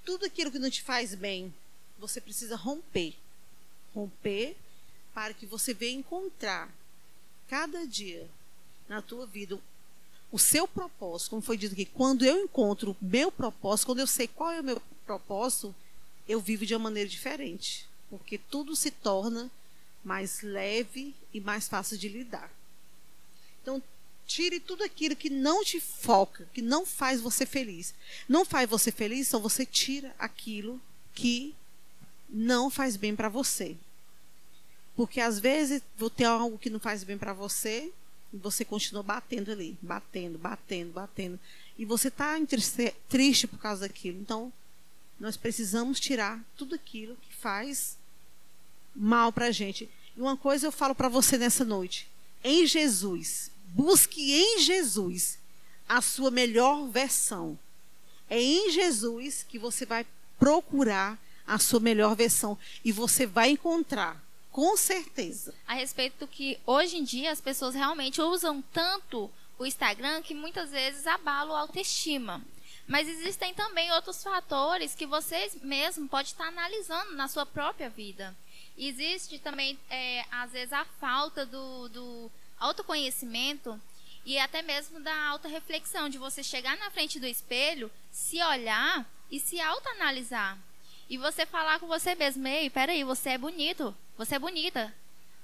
Tudo 0.04 0.26
aquilo 0.26 0.52
que 0.52 0.60
não 0.60 0.70
te 0.70 0.82
faz 0.82 1.16
bem, 1.16 1.54
você 1.98 2.20
precisa 2.20 2.56
romper. 2.56 3.16
Romper 3.94 4.56
para 5.14 5.34
que 5.34 5.46
você 5.46 5.74
venha 5.74 6.00
encontrar 6.00 6.70
cada 7.48 7.88
dia 7.88 8.30
na 8.88 9.02
tua 9.02 9.26
vida 9.26 9.60
o 10.32 10.38
seu 10.38 10.68
propósito, 10.68 11.30
como 11.30 11.42
foi 11.42 11.56
dito 11.56 11.72
aqui, 11.72 11.86
quando 11.86 12.26
eu 12.26 12.44
encontro 12.44 12.92
o 12.92 13.06
meu 13.06 13.32
propósito, 13.32 13.86
quando 13.86 14.00
eu 14.00 14.08
sei 14.08 14.28
qual 14.28 14.52
é 14.52 14.60
o 14.60 14.64
meu 14.64 14.82
propósito, 15.06 15.74
eu 16.28 16.42
vivo 16.42 16.66
de 16.66 16.76
uma 16.76 16.84
maneira 16.84 17.10
diferente, 17.10 17.88
porque 18.10 18.38
tudo 18.38 18.76
se 18.76 18.92
torna 18.92 19.50
mais 20.04 20.42
leve 20.42 21.16
e 21.34 21.40
mais 21.40 21.70
fácil 21.70 21.98
de 21.98 22.10
lidar. 22.10 22.52
Então, 23.62 23.82
tire 24.26 24.60
tudo 24.60 24.84
aquilo 24.84 25.16
que 25.16 25.30
não 25.30 25.64
te 25.64 25.80
foca, 25.80 26.48
que 26.54 26.62
não 26.62 26.86
faz 26.86 27.22
você 27.22 27.46
feliz. 27.46 27.94
Não 28.28 28.46
faz 28.46 28.70
você 28.70 28.92
feliz, 28.92 29.28
então 29.28 29.40
você 29.40 29.66
tira 29.66 30.14
aquilo 30.18 30.82
que 31.14 31.56
não 32.30 32.70
faz 32.70 32.96
bem 32.96 33.16
para 33.16 33.30
você. 33.30 33.76
Porque 34.96 35.20
às 35.20 35.40
vezes 35.40 35.82
vou 35.98 36.10
ter 36.10 36.26
algo 36.26 36.58
que 36.58 36.70
não 36.70 36.80
faz 36.80 37.04
bem 37.04 37.18
para 37.18 37.34
você 37.34 37.92
e 38.34 38.38
você 38.38 38.66
continua 38.66 39.04
batendo 39.04 39.52
ali, 39.52 39.78
batendo, 39.82 40.38
batendo, 40.38 40.92
batendo. 40.92 41.40
E 41.78 41.86
você 41.86 42.08
está 42.08 42.36
triste 43.10 43.48
por 43.48 43.60
causa 43.60 43.88
daquilo. 43.88 44.20
Então, 44.20 44.52
nós 45.20 45.38
precisamos 45.38 46.00
tirar 46.00 46.44
tudo 46.58 46.76
aquilo 46.76 47.16
que 47.16 47.36
faz 47.36 47.98
mal 48.96 49.32
para 49.32 49.48
a 49.48 49.52
gente. 49.52 49.90
E 50.16 50.22
uma 50.22 50.38
coisa 50.38 50.68
eu 50.68 50.72
falo 50.72 50.96
para 50.96 51.10
você 51.10 51.38
nessa 51.38 51.66
noite: 51.66 52.10
em 52.44 52.66
Jesus, 52.66 53.52
busque 53.76 54.34
em 54.34 54.60
Jesus 54.62 55.38
a 55.88 56.02
sua 56.02 56.32
melhor 56.32 56.88
versão. 56.88 57.60
É 58.30 58.42
em 58.42 58.72
Jesus 58.72 59.44
que 59.44 59.60
você 59.60 59.86
vai 59.86 60.06
procurar 60.40 61.20
a 61.46 61.60
sua 61.60 61.82
melhor 61.82 62.16
versão 62.16 62.58
e 62.86 62.92
você 62.94 63.26
vai 63.26 63.50
encontrar, 63.50 64.24
com 64.50 64.78
certeza. 64.78 65.54
A 65.68 65.74
respeito 65.74 66.20
do 66.20 66.28
que 66.28 66.58
hoje 66.66 66.98
em 66.98 67.04
dia 67.04 67.32
as 67.32 67.42
pessoas 67.42 67.76
realmente 67.76 68.22
usam 68.22 68.64
tanto 68.74 69.30
o 69.60 69.66
Instagram 69.66 70.22
que 70.22 70.34
muitas 70.34 70.72
vezes 70.72 71.06
abala 71.06 71.58
a 71.58 71.62
autoestima. 71.62 72.42
Mas 72.88 73.10
existem 73.10 73.54
também 73.54 73.92
outros 73.92 74.24
fatores 74.24 74.96
que 74.96 75.06
você 75.06 75.52
mesmo 75.62 76.08
pode 76.08 76.30
estar 76.30 76.48
analisando 76.48 77.14
na 77.16 77.28
sua 77.28 77.46
própria 77.46 77.90
vida. 77.90 78.36
Existe 78.78 79.38
também, 79.40 79.78
é, 79.90 80.24
às 80.32 80.52
vezes, 80.52 80.72
a 80.72 80.86
falta 80.86 81.46
do, 81.46 81.90
do 81.90 82.32
autoconhecimento 82.66 83.80
e 84.26 84.40
até 84.40 84.62
mesmo 84.62 85.00
da 85.00 85.28
autorreflexão, 85.28 86.10
de 86.10 86.18
você 86.18 86.44
chegar 86.44 86.76
na 86.78 86.90
frente 86.90 87.20
do 87.20 87.28
espelho, 87.28 87.92
se 88.12 88.42
olhar 88.42 89.06
e 89.30 89.40
se 89.40 89.60
autoanalisar. 89.62 90.58
E 91.08 91.18
você 91.18 91.46
falar 91.46 91.80
com 91.80 91.86
você 91.86 92.16
mesmo, 92.16 92.48
ei, 92.48 92.70
peraí, 92.70 93.04
você 93.04 93.32
é 93.32 93.38
bonito, 93.38 93.96
você 94.18 94.36
é 94.36 94.40
bonita. 94.40 94.94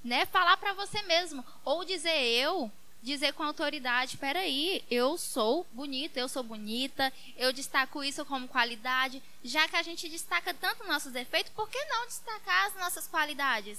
Né? 0.04 0.26
Falar 0.26 0.58
para 0.58 0.74
você 0.74 1.00
mesmo. 1.04 1.46
Ou 1.64 1.86
dizer 1.86 2.10
eu, 2.10 2.72
dizer 3.04 3.34
com 3.34 3.44
autoridade, 3.44 4.18
peraí, 4.18 4.84
eu 4.90 5.16
sou 5.16 5.68
bonita, 5.72 6.20
eu 6.20 6.28
sou 6.28 6.42
bonita, 6.42 7.14
eu 7.38 7.54
destaco 7.54 8.04
isso 8.04 8.26
como 8.26 8.48
qualidade. 8.48 9.22
Já 9.44 9.68
que 9.68 9.76
a 9.76 9.84
gente 9.84 10.10
destaca 10.10 10.56
tanto 10.56 10.88
nossos 10.88 11.12
defeitos, 11.12 11.54
por 11.54 11.70
que 11.70 11.86
não 11.86 12.08
destacar 12.08 12.66
as 12.66 12.76
nossas 12.78 13.08
qualidades? 13.08 13.78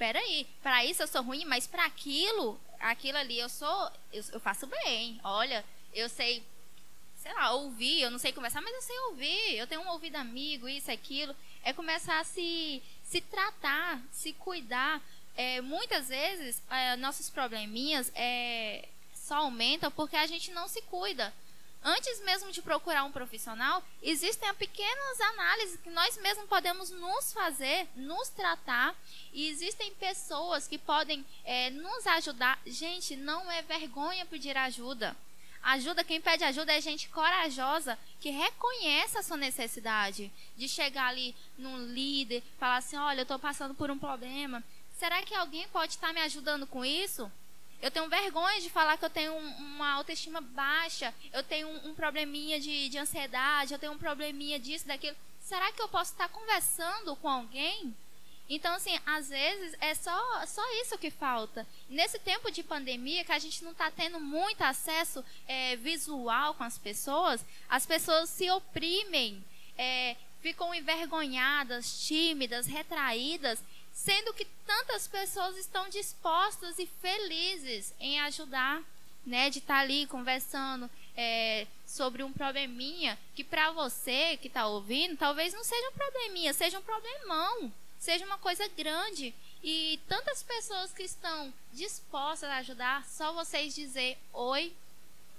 Peraí, 0.00 0.46
para 0.62 0.82
isso 0.82 1.02
eu 1.02 1.06
sou 1.06 1.22
ruim, 1.22 1.44
mas 1.44 1.66
para 1.66 1.84
aquilo, 1.84 2.58
aquilo 2.80 3.18
ali 3.18 3.38
eu 3.38 3.50
sou, 3.50 3.92
eu, 4.10 4.24
eu 4.32 4.40
faço 4.40 4.66
bem. 4.66 5.20
Olha, 5.22 5.62
eu 5.92 6.08
sei 6.08 6.42
sei 7.16 7.34
lá, 7.34 7.52
ouvir, 7.52 8.00
eu 8.00 8.10
não 8.10 8.18
sei 8.18 8.32
conversar, 8.32 8.62
mas 8.62 8.72
eu 8.72 8.80
sei 8.80 8.98
ouvir, 9.00 9.56
eu 9.56 9.66
tenho 9.66 9.82
um 9.82 9.90
ouvido 9.90 10.16
amigo, 10.16 10.66
isso, 10.66 10.90
aquilo. 10.90 11.36
É 11.62 11.70
começar 11.74 12.18
a 12.18 12.24
se, 12.24 12.82
se 13.04 13.20
tratar, 13.20 14.00
se 14.10 14.32
cuidar. 14.32 15.02
É, 15.36 15.60
muitas 15.60 16.08
vezes, 16.08 16.62
é, 16.70 16.96
nossos 16.96 17.28
probleminhas 17.28 18.10
é, 18.14 18.88
só 19.14 19.34
aumentam 19.34 19.90
porque 19.90 20.16
a 20.16 20.26
gente 20.26 20.50
não 20.52 20.66
se 20.66 20.80
cuida. 20.80 21.30
Antes 21.82 22.20
mesmo 22.24 22.52
de 22.52 22.60
procurar 22.60 23.04
um 23.04 23.12
profissional, 23.12 23.82
existem 24.02 24.52
pequenas 24.54 25.20
análises 25.20 25.80
que 25.80 25.88
nós 25.90 26.18
mesmos 26.18 26.46
podemos 26.46 26.90
nos 26.90 27.32
fazer, 27.32 27.88
nos 27.96 28.28
tratar, 28.28 28.94
e 29.32 29.48
existem 29.48 29.94
pessoas 29.94 30.68
que 30.68 30.76
podem 30.76 31.24
é, 31.42 31.70
nos 31.70 32.06
ajudar. 32.06 32.60
Gente, 32.66 33.16
não 33.16 33.50
é 33.50 33.62
vergonha 33.62 34.26
pedir 34.26 34.56
ajuda. 34.58 35.16
Ajuda, 35.62 36.04
quem 36.04 36.20
pede 36.20 36.44
ajuda 36.44 36.72
é 36.72 36.80
gente 36.80 37.08
corajosa 37.08 37.98
que 38.20 38.30
reconhece 38.30 39.18
a 39.18 39.22
sua 39.22 39.36
necessidade 39.36 40.30
de 40.56 40.68
chegar 40.68 41.08
ali 41.08 41.34
num 41.56 41.86
líder, 41.86 42.42
falar 42.58 42.76
assim: 42.76 42.96
olha, 42.96 43.20
eu 43.20 43.22
estou 43.22 43.38
passando 43.38 43.74
por 43.74 43.90
um 43.90 43.98
problema. 43.98 44.62
Será 44.98 45.22
que 45.22 45.34
alguém 45.34 45.66
pode 45.68 45.94
estar 45.94 46.12
me 46.12 46.20
ajudando 46.20 46.66
com 46.66 46.84
isso? 46.84 47.30
Eu 47.82 47.90
tenho 47.90 48.08
vergonha 48.08 48.60
de 48.60 48.68
falar 48.68 48.98
que 48.98 49.04
eu 49.04 49.10
tenho 49.10 49.34
uma 49.36 49.92
autoestima 49.92 50.40
baixa, 50.40 51.14
eu 51.32 51.42
tenho 51.42 51.68
um, 51.86 51.94
probleminha 51.94 52.60
de, 52.60 52.88
de 52.90 52.98
ansiedade, 52.98 53.72
eu 53.72 53.78
tenho 53.78 53.92
um 53.92 53.98
probleminha 53.98 54.58
disso, 54.58 54.86
daquilo. 54.86 55.16
Será 55.40 55.72
que 55.72 55.80
eu 55.80 55.88
posso 55.88 56.12
estar 56.12 56.28
conversando 56.28 57.16
com 57.16 57.28
alguém? 57.28 57.94
Então, 58.50 58.74
assim, 58.74 58.98
às 59.06 59.28
vezes 59.28 59.76
é 59.80 59.94
só, 59.94 60.46
só 60.46 60.62
isso 60.82 60.98
que 60.98 61.10
falta. 61.10 61.66
Nesse 61.88 62.18
tempo 62.18 62.50
de 62.50 62.62
pandemia, 62.62 63.24
que 63.24 63.32
a 63.32 63.38
gente 63.38 63.62
não 63.62 63.70
está 63.70 63.90
tendo 63.90 64.18
muito 64.20 64.60
acesso 64.62 65.24
é, 65.46 65.76
visual 65.76 66.54
com 66.54 66.64
as 66.64 66.76
pessoas, 66.76 67.44
as 67.68 67.86
pessoas 67.86 68.28
se 68.28 68.50
oprimem, 68.50 69.42
é, 69.78 70.16
ficam 70.40 70.74
envergonhadas, 70.74 72.06
tímidas, 72.06 72.66
retraídas, 72.66 73.62
sendo 73.92 74.32
que 74.32 74.44
tantas 74.66 75.06
pessoas 75.06 75.56
estão 75.56 75.88
dispostas 75.88 76.78
e 76.78 76.86
felizes 76.86 77.94
em 78.00 78.20
ajudar, 78.20 78.82
né, 79.26 79.50
de 79.50 79.58
estar 79.58 79.74
tá 79.74 79.80
ali 79.80 80.06
conversando 80.06 80.90
é, 81.16 81.66
sobre 81.86 82.22
um 82.22 82.32
probleminha 82.32 83.18
que 83.34 83.44
para 83.44 83.70
você 83.70 84.36
que 84.38 84.48
está 84.48 84.66
ouvindo, 84.66 85.16
talvez 85.16 85.52
não 85.52 85.62
seja 85.62 85.88
um 85.90 85.92
probleminha, 85.92 86.52
seja 86.54 86.78
um 86.78 86.82
problemão 86.82 87.72
seja 88.00 88.24
uma 88.24 88.38
coisa 88.38 88.66
grande. 88.68 89.32
E 89.62 90.00
tantas 90.08 90.42
pessoas 90.42 90.90
que 90.90 91.02
estão 91.02 91.52
dispostas 91.72 92.48
a 92.48 92.56
ajudar, 92.56 93.06
só 93.06 93.32
vocês 93.32 93.74
dizer 93.74 94.18
oi, 94.32 94.72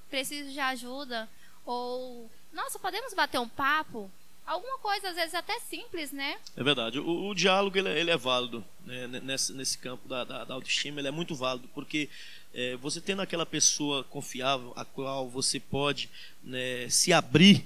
preciso 0.10 0.52
de 0.52 0.60
ajuda, 0.60 1.28
ou 1.66 2.30
nossa, 2.54 2.78
podemos 2.78 3.14
bater 3.14 3.40
um 3.40 3.50
papo? 3.50 4.10
Alguma 4.46 4.78
coisa, 4.80 5.10
às 5.10 5.16
vezes, 5.16 5.34
até 5.34 5.60
simples, 5.60 6.12
né? 6.12 6.38
É 6.58 6.64
verdade. 6.64 7.00
O, 7.00 7.30
o 7.30 7.36
diálogo 7.36 7.78
ele, 7.78 7.90
ele, 7.90 8.12
é 8.12 8.18
válido 8.18 8.64
né? 8.86 9.08
nesse, 9.08 9.54
nesse 9.54 9.78
campo 9.78 10.08
da, 10.08 10.24
da, 10.24 10.44
da, 10.44 10.54
autoestima, 10.54 11.00
ele 11.00 11.08
é 11.08 11.12
muito 11.12 11.36
válido, 11.36 11.70
porque 11.74 12.10
é, 12.54 12.76
você 12.76 13.00
tendo 13.00 13.22
aquela 13.22 13.46
pessoa 13.46 14.04
confiável, 14.04 14.74
a 14.76 14.84
qual 14.84 15.30
você 15.30 15.60
pode 15.60 16.10
né, 16.44 16.90
se 16.90 17.14
abrir, 17.14 17.66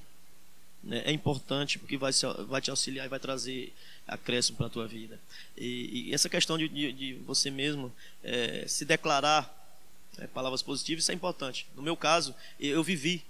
né, 0.84 1.02
é 1.06 1.12
importante, 1.12 1.80
porque 1.80 1.98
vai, 1.98 2.12
vai 2.48 2.62
te 2.62 2.70
auxiliar 2.70 3.06
e 3.06 3.10
vai 3.10 3.20
trazer 3.20 3.74
acréscimo 4.08 4.58
para 4.58 4.68
a 4.68 4.70
tua 4.70 4.88
vida. 4.88 5.20
E, 5.58 6.10
e, 6.10 6.14
essa 6.14 6.30
questão 6.30 6.58
de, 6.58 6.68
de, 6.68 6.92
de 6.92 7.14
você 7.26 7.50
mesmo 7.50 7.92
é, 8.24 8.66
se 8.68 8.86
declarar 8.86 9.52
é, 10.18 10.28
palavras 10.28 10.62
positivas, 10.62 11.04
isso 11.04 11.12
é 11.12 11.16
importante. 11.16 11.66
No 11.76 11.82
meu 11.82 11.98
caso, 11.98 12.36
eu, 12.60 12.76
eu 12.76 12.84
vivi. 12.84 13.24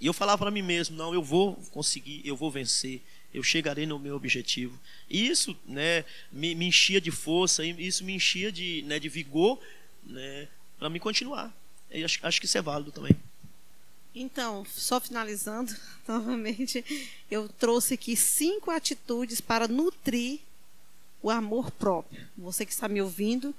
E 0.00 0.06
eu 0.06 0.14
falava 0.14 0.38
para 0.38 0.50
mim 0.50 0.62
mesmo, 0.62 0.96
não, 0.96 1.12
eu 1.12 1.22
vou 1.22 1.54
conseguir, 1.70 2.22
eu 2.24 2.34
vou 2.34 2.50
vencer, 2.50 3.02
eu 3.34 3.42
chegarei 3.42 3.86
no 3.86 3.98
meu 3.98 4.16
objetivo. 4.16 4.78
E 5.08 5.28
isso 5.28 5.56
né, 5.66 6.04
me, 6.32 6.54
me 6.54 6.66
enchia 6.66 7.00
de 7.00 7.10
força, 7.10 7.64
isso 7.64 8.02
me 8.02 8.14
enchia 8.14 8.50
de, 8.50 8.82
né, 8.86 8.98
de 8.98 9.08
vigor 9.08 9.60
né, 10.04 10.48
para 10.78 10.88
me 10.88 10.98
continuar. 10.98 11.54
E 11.90 12.02
acho, 12.02 12.18
acho 12.22 12.40
que 12.40 12.46
isso 12.46 12.56
é 12.56 12.62
válido 12.62 12.90
também. 12.90 13.14
Então, 14.14 14.64
só 14.64 15.00
finalizando 15.00 15.74
novamente, 16.08 16.84
eu 17.30 17.48
trouxe 17.48 17.94
aqui 17.94 18.16
cinco 18.16 18.70
atitudes 18.70 19.40
para 19.40 19.68
nutrir 19.68 20.40
o 21.22 21.30
amor 21.30 21.70
próprio. 21.70 22.26
Você 22.38 22.64
que 22.64 22.72
está 22.72 22.88
me 22.88 23.02
ouvindo, 23.02 23.54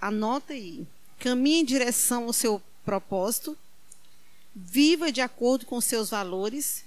anota 0.00 0.54
aí. 0.54 0.86
Caminhe 1.18 1.60
em 1.60 1.64
direção 1.64 2.24
ao 2.24 2.32
seu 2.32 2.60
propósito, 2.84 3.56
viva 4.54 5.10
de 5.10 5.20
acordo 5.20 5.66
com 5.66 5.80
seus 5.80 6.10
valores, 6.10 6.84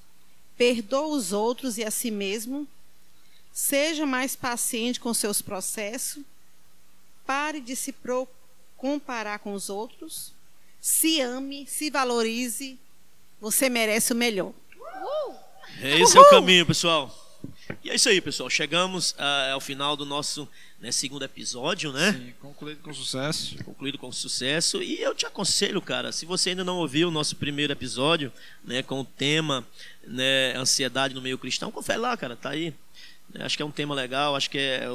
perdoa 0.57 1.07
os 1.07 1.33
outros 1.33 1.77
e 1.77 1.83
a 1.83 1.91
si 1.91 2.09
mesmo, 2.09 2.67
seja 3.53 4.05
mais 4.05 4.35
paciente 4.35 4.99
com 4.99 5.13
seus 5.13 5.41
processos, 5.41 6.23
pare 7.25 7.59
de 7.59 7.75
se 7.75 7.93
comparar 8.77 9.39
com 9.39 9.53
os 9.53 9.69
outros 9.69 10.37
se 10.87 11.19
ame, 11.19 11.67
se 11.67 11.89
valorize. 11.89 12.79
Você 13.41 13.69
merece 13.69 14.13
o 14.13 14.15
melhor. 14.15 14.53
Esse 15.81 16.17
é 16.17 16.21
o 16.21 16.29
caminho, 16.29 16.65
pessoal. 16.65 17.13
E 17.83 17.89
é 17.89 17.95
isso 17.95 18.09
aí, 18.09 18.21
pessoal. 18.21 18.49
Chegamos 18.49 19.11
uh, 19.11 19.53
ao 19.53 19.59
final 19.59 19.95
do 19.95 20.05
nosso 20.05 20.47
né, 20.79 20.91
segundo 20.91 21.23
episódio, 21.23 21.91
né? 21.91 22.13
Sim, 22.13 22.33
concluído 22.39 22.81
com 22.81 22.93
sucesso. 22.93 23.63
Concluído 23.63 23.97
com 23.97 24.11
sucesso. 24.11 24.81
E 24.81 25.01
eu 25.01 25.15
te 25.15 25.25
aconselho, 25.25 25.81
cara, 25.81 26.11
se 26.11 26.25
você 26.25 26.51
ainda 26.51 26.63
não 26.63 26.77
ouviu 26.77 27.07
o 27.07 27.11
nosso 27.11 27.35
primeiro 27.35 27.73
episódio, 27.73 28.31
né, 28.63 28.83
com 28.83 29.01
o 29.01 29.05
tema 29.05 29.65
né, 30.05 30.55
ansiedade 30.55 31.13
no 31.13 31.21
meio 31.21 31.37
cristão, 31.37 31.71
confere 31.71 31.99
lá, 31.99 32.15
cara, 32.15 32.35
tá 32.35 32.49
aí. 32.49 32.73
Acho 33.39 33.57
que 33.57 33.63
é 33.63 33.65
um 33.65 33.71
tema 33.71 33.93
legal, 33.93 34.35
acho 34.35 34.49
que 34.49 34.57
é, 34.57 34.87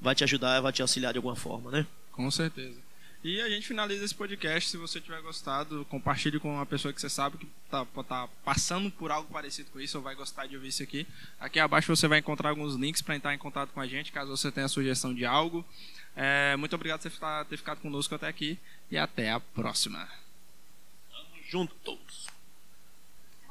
vai 0.00 0.14
te 0.14 0.24
ajudar, 0.24 0.60
vai 0.60 0.72
te 0.72 0.82
auxiliar 0.82 1.12
de 1.12 1.18
alguma 1.18 1.36
forma, 1.36 1.70
né? 1.70 1.86
Com 2.12 2.30
certeza. 2.30 2.87
E 3.22 3.40
a 3.40 3.48
gente 3.48 3.66
finaliza 3.66 4.04
esse 4.04 4.14
podcast. 4.14 4.70
Se 4.70 4.76
você 4.76 5.00
tiver 5.00 5.20
gostado, 5.22 5.84
compartilhe 5.86 6.38
com 6.38 6.54
uma 6.54 6.66
pessoa 6.66 6.94
que 6.94 7.00
você 7.00 7.10
sabe 7.10 7.36
que 7.36 7.48
está 7.64 7.84
tá 7.84 8.28
passando 8.44 8.90
por 8.90 9.10
algo 9.10 9.32
parecido 9.32 9.70
com 9.70 9.80
isso 9.80 9.98
ou 9.98 10.04
vai 10.04 10.14
gostar 10.14 10.46
de 10.46 10.54
ouvir 10.54 10.68
isso 10.68 10.82
aqui. 10.82 11.06
Aqui 11.40 11.58
abaixo 11.58 11.94
você 11.94 12.06
vai 12.06 12.20
encontrar 12.20 12.50
alguns 12.50 12.74
links 12.76 13.02
para 13.02 13.16
entrar 13.16 13.34
em 13.34 13.38
contato 13.38 13.70
com 13.70 13.80
a 13.80 13.86
gente, 13.86 14.12
caso 14.12 14.36
você 14.36 14.52
tenha 14.52 14.68
sugestão 14.68 15.12
de 15.12 15.26
algo. 15.26 15.64
É, 16.14 16.56
muito 16.56 16.74
obrigado 16.74 17.00
por 17.00 17.46
ter 17.46 17.56
ficado 17.56 17.80
conosco 17.80 18.14
até 18.14 18.28
aqui 18.28 18.58
e 18.90 18.96
até 18.96 19.32
a 19.32 19.40
próxima. 19.40 20.08
Tamo 21.10 21.42
junto 21.48 21.74
todos. 21.76 22.37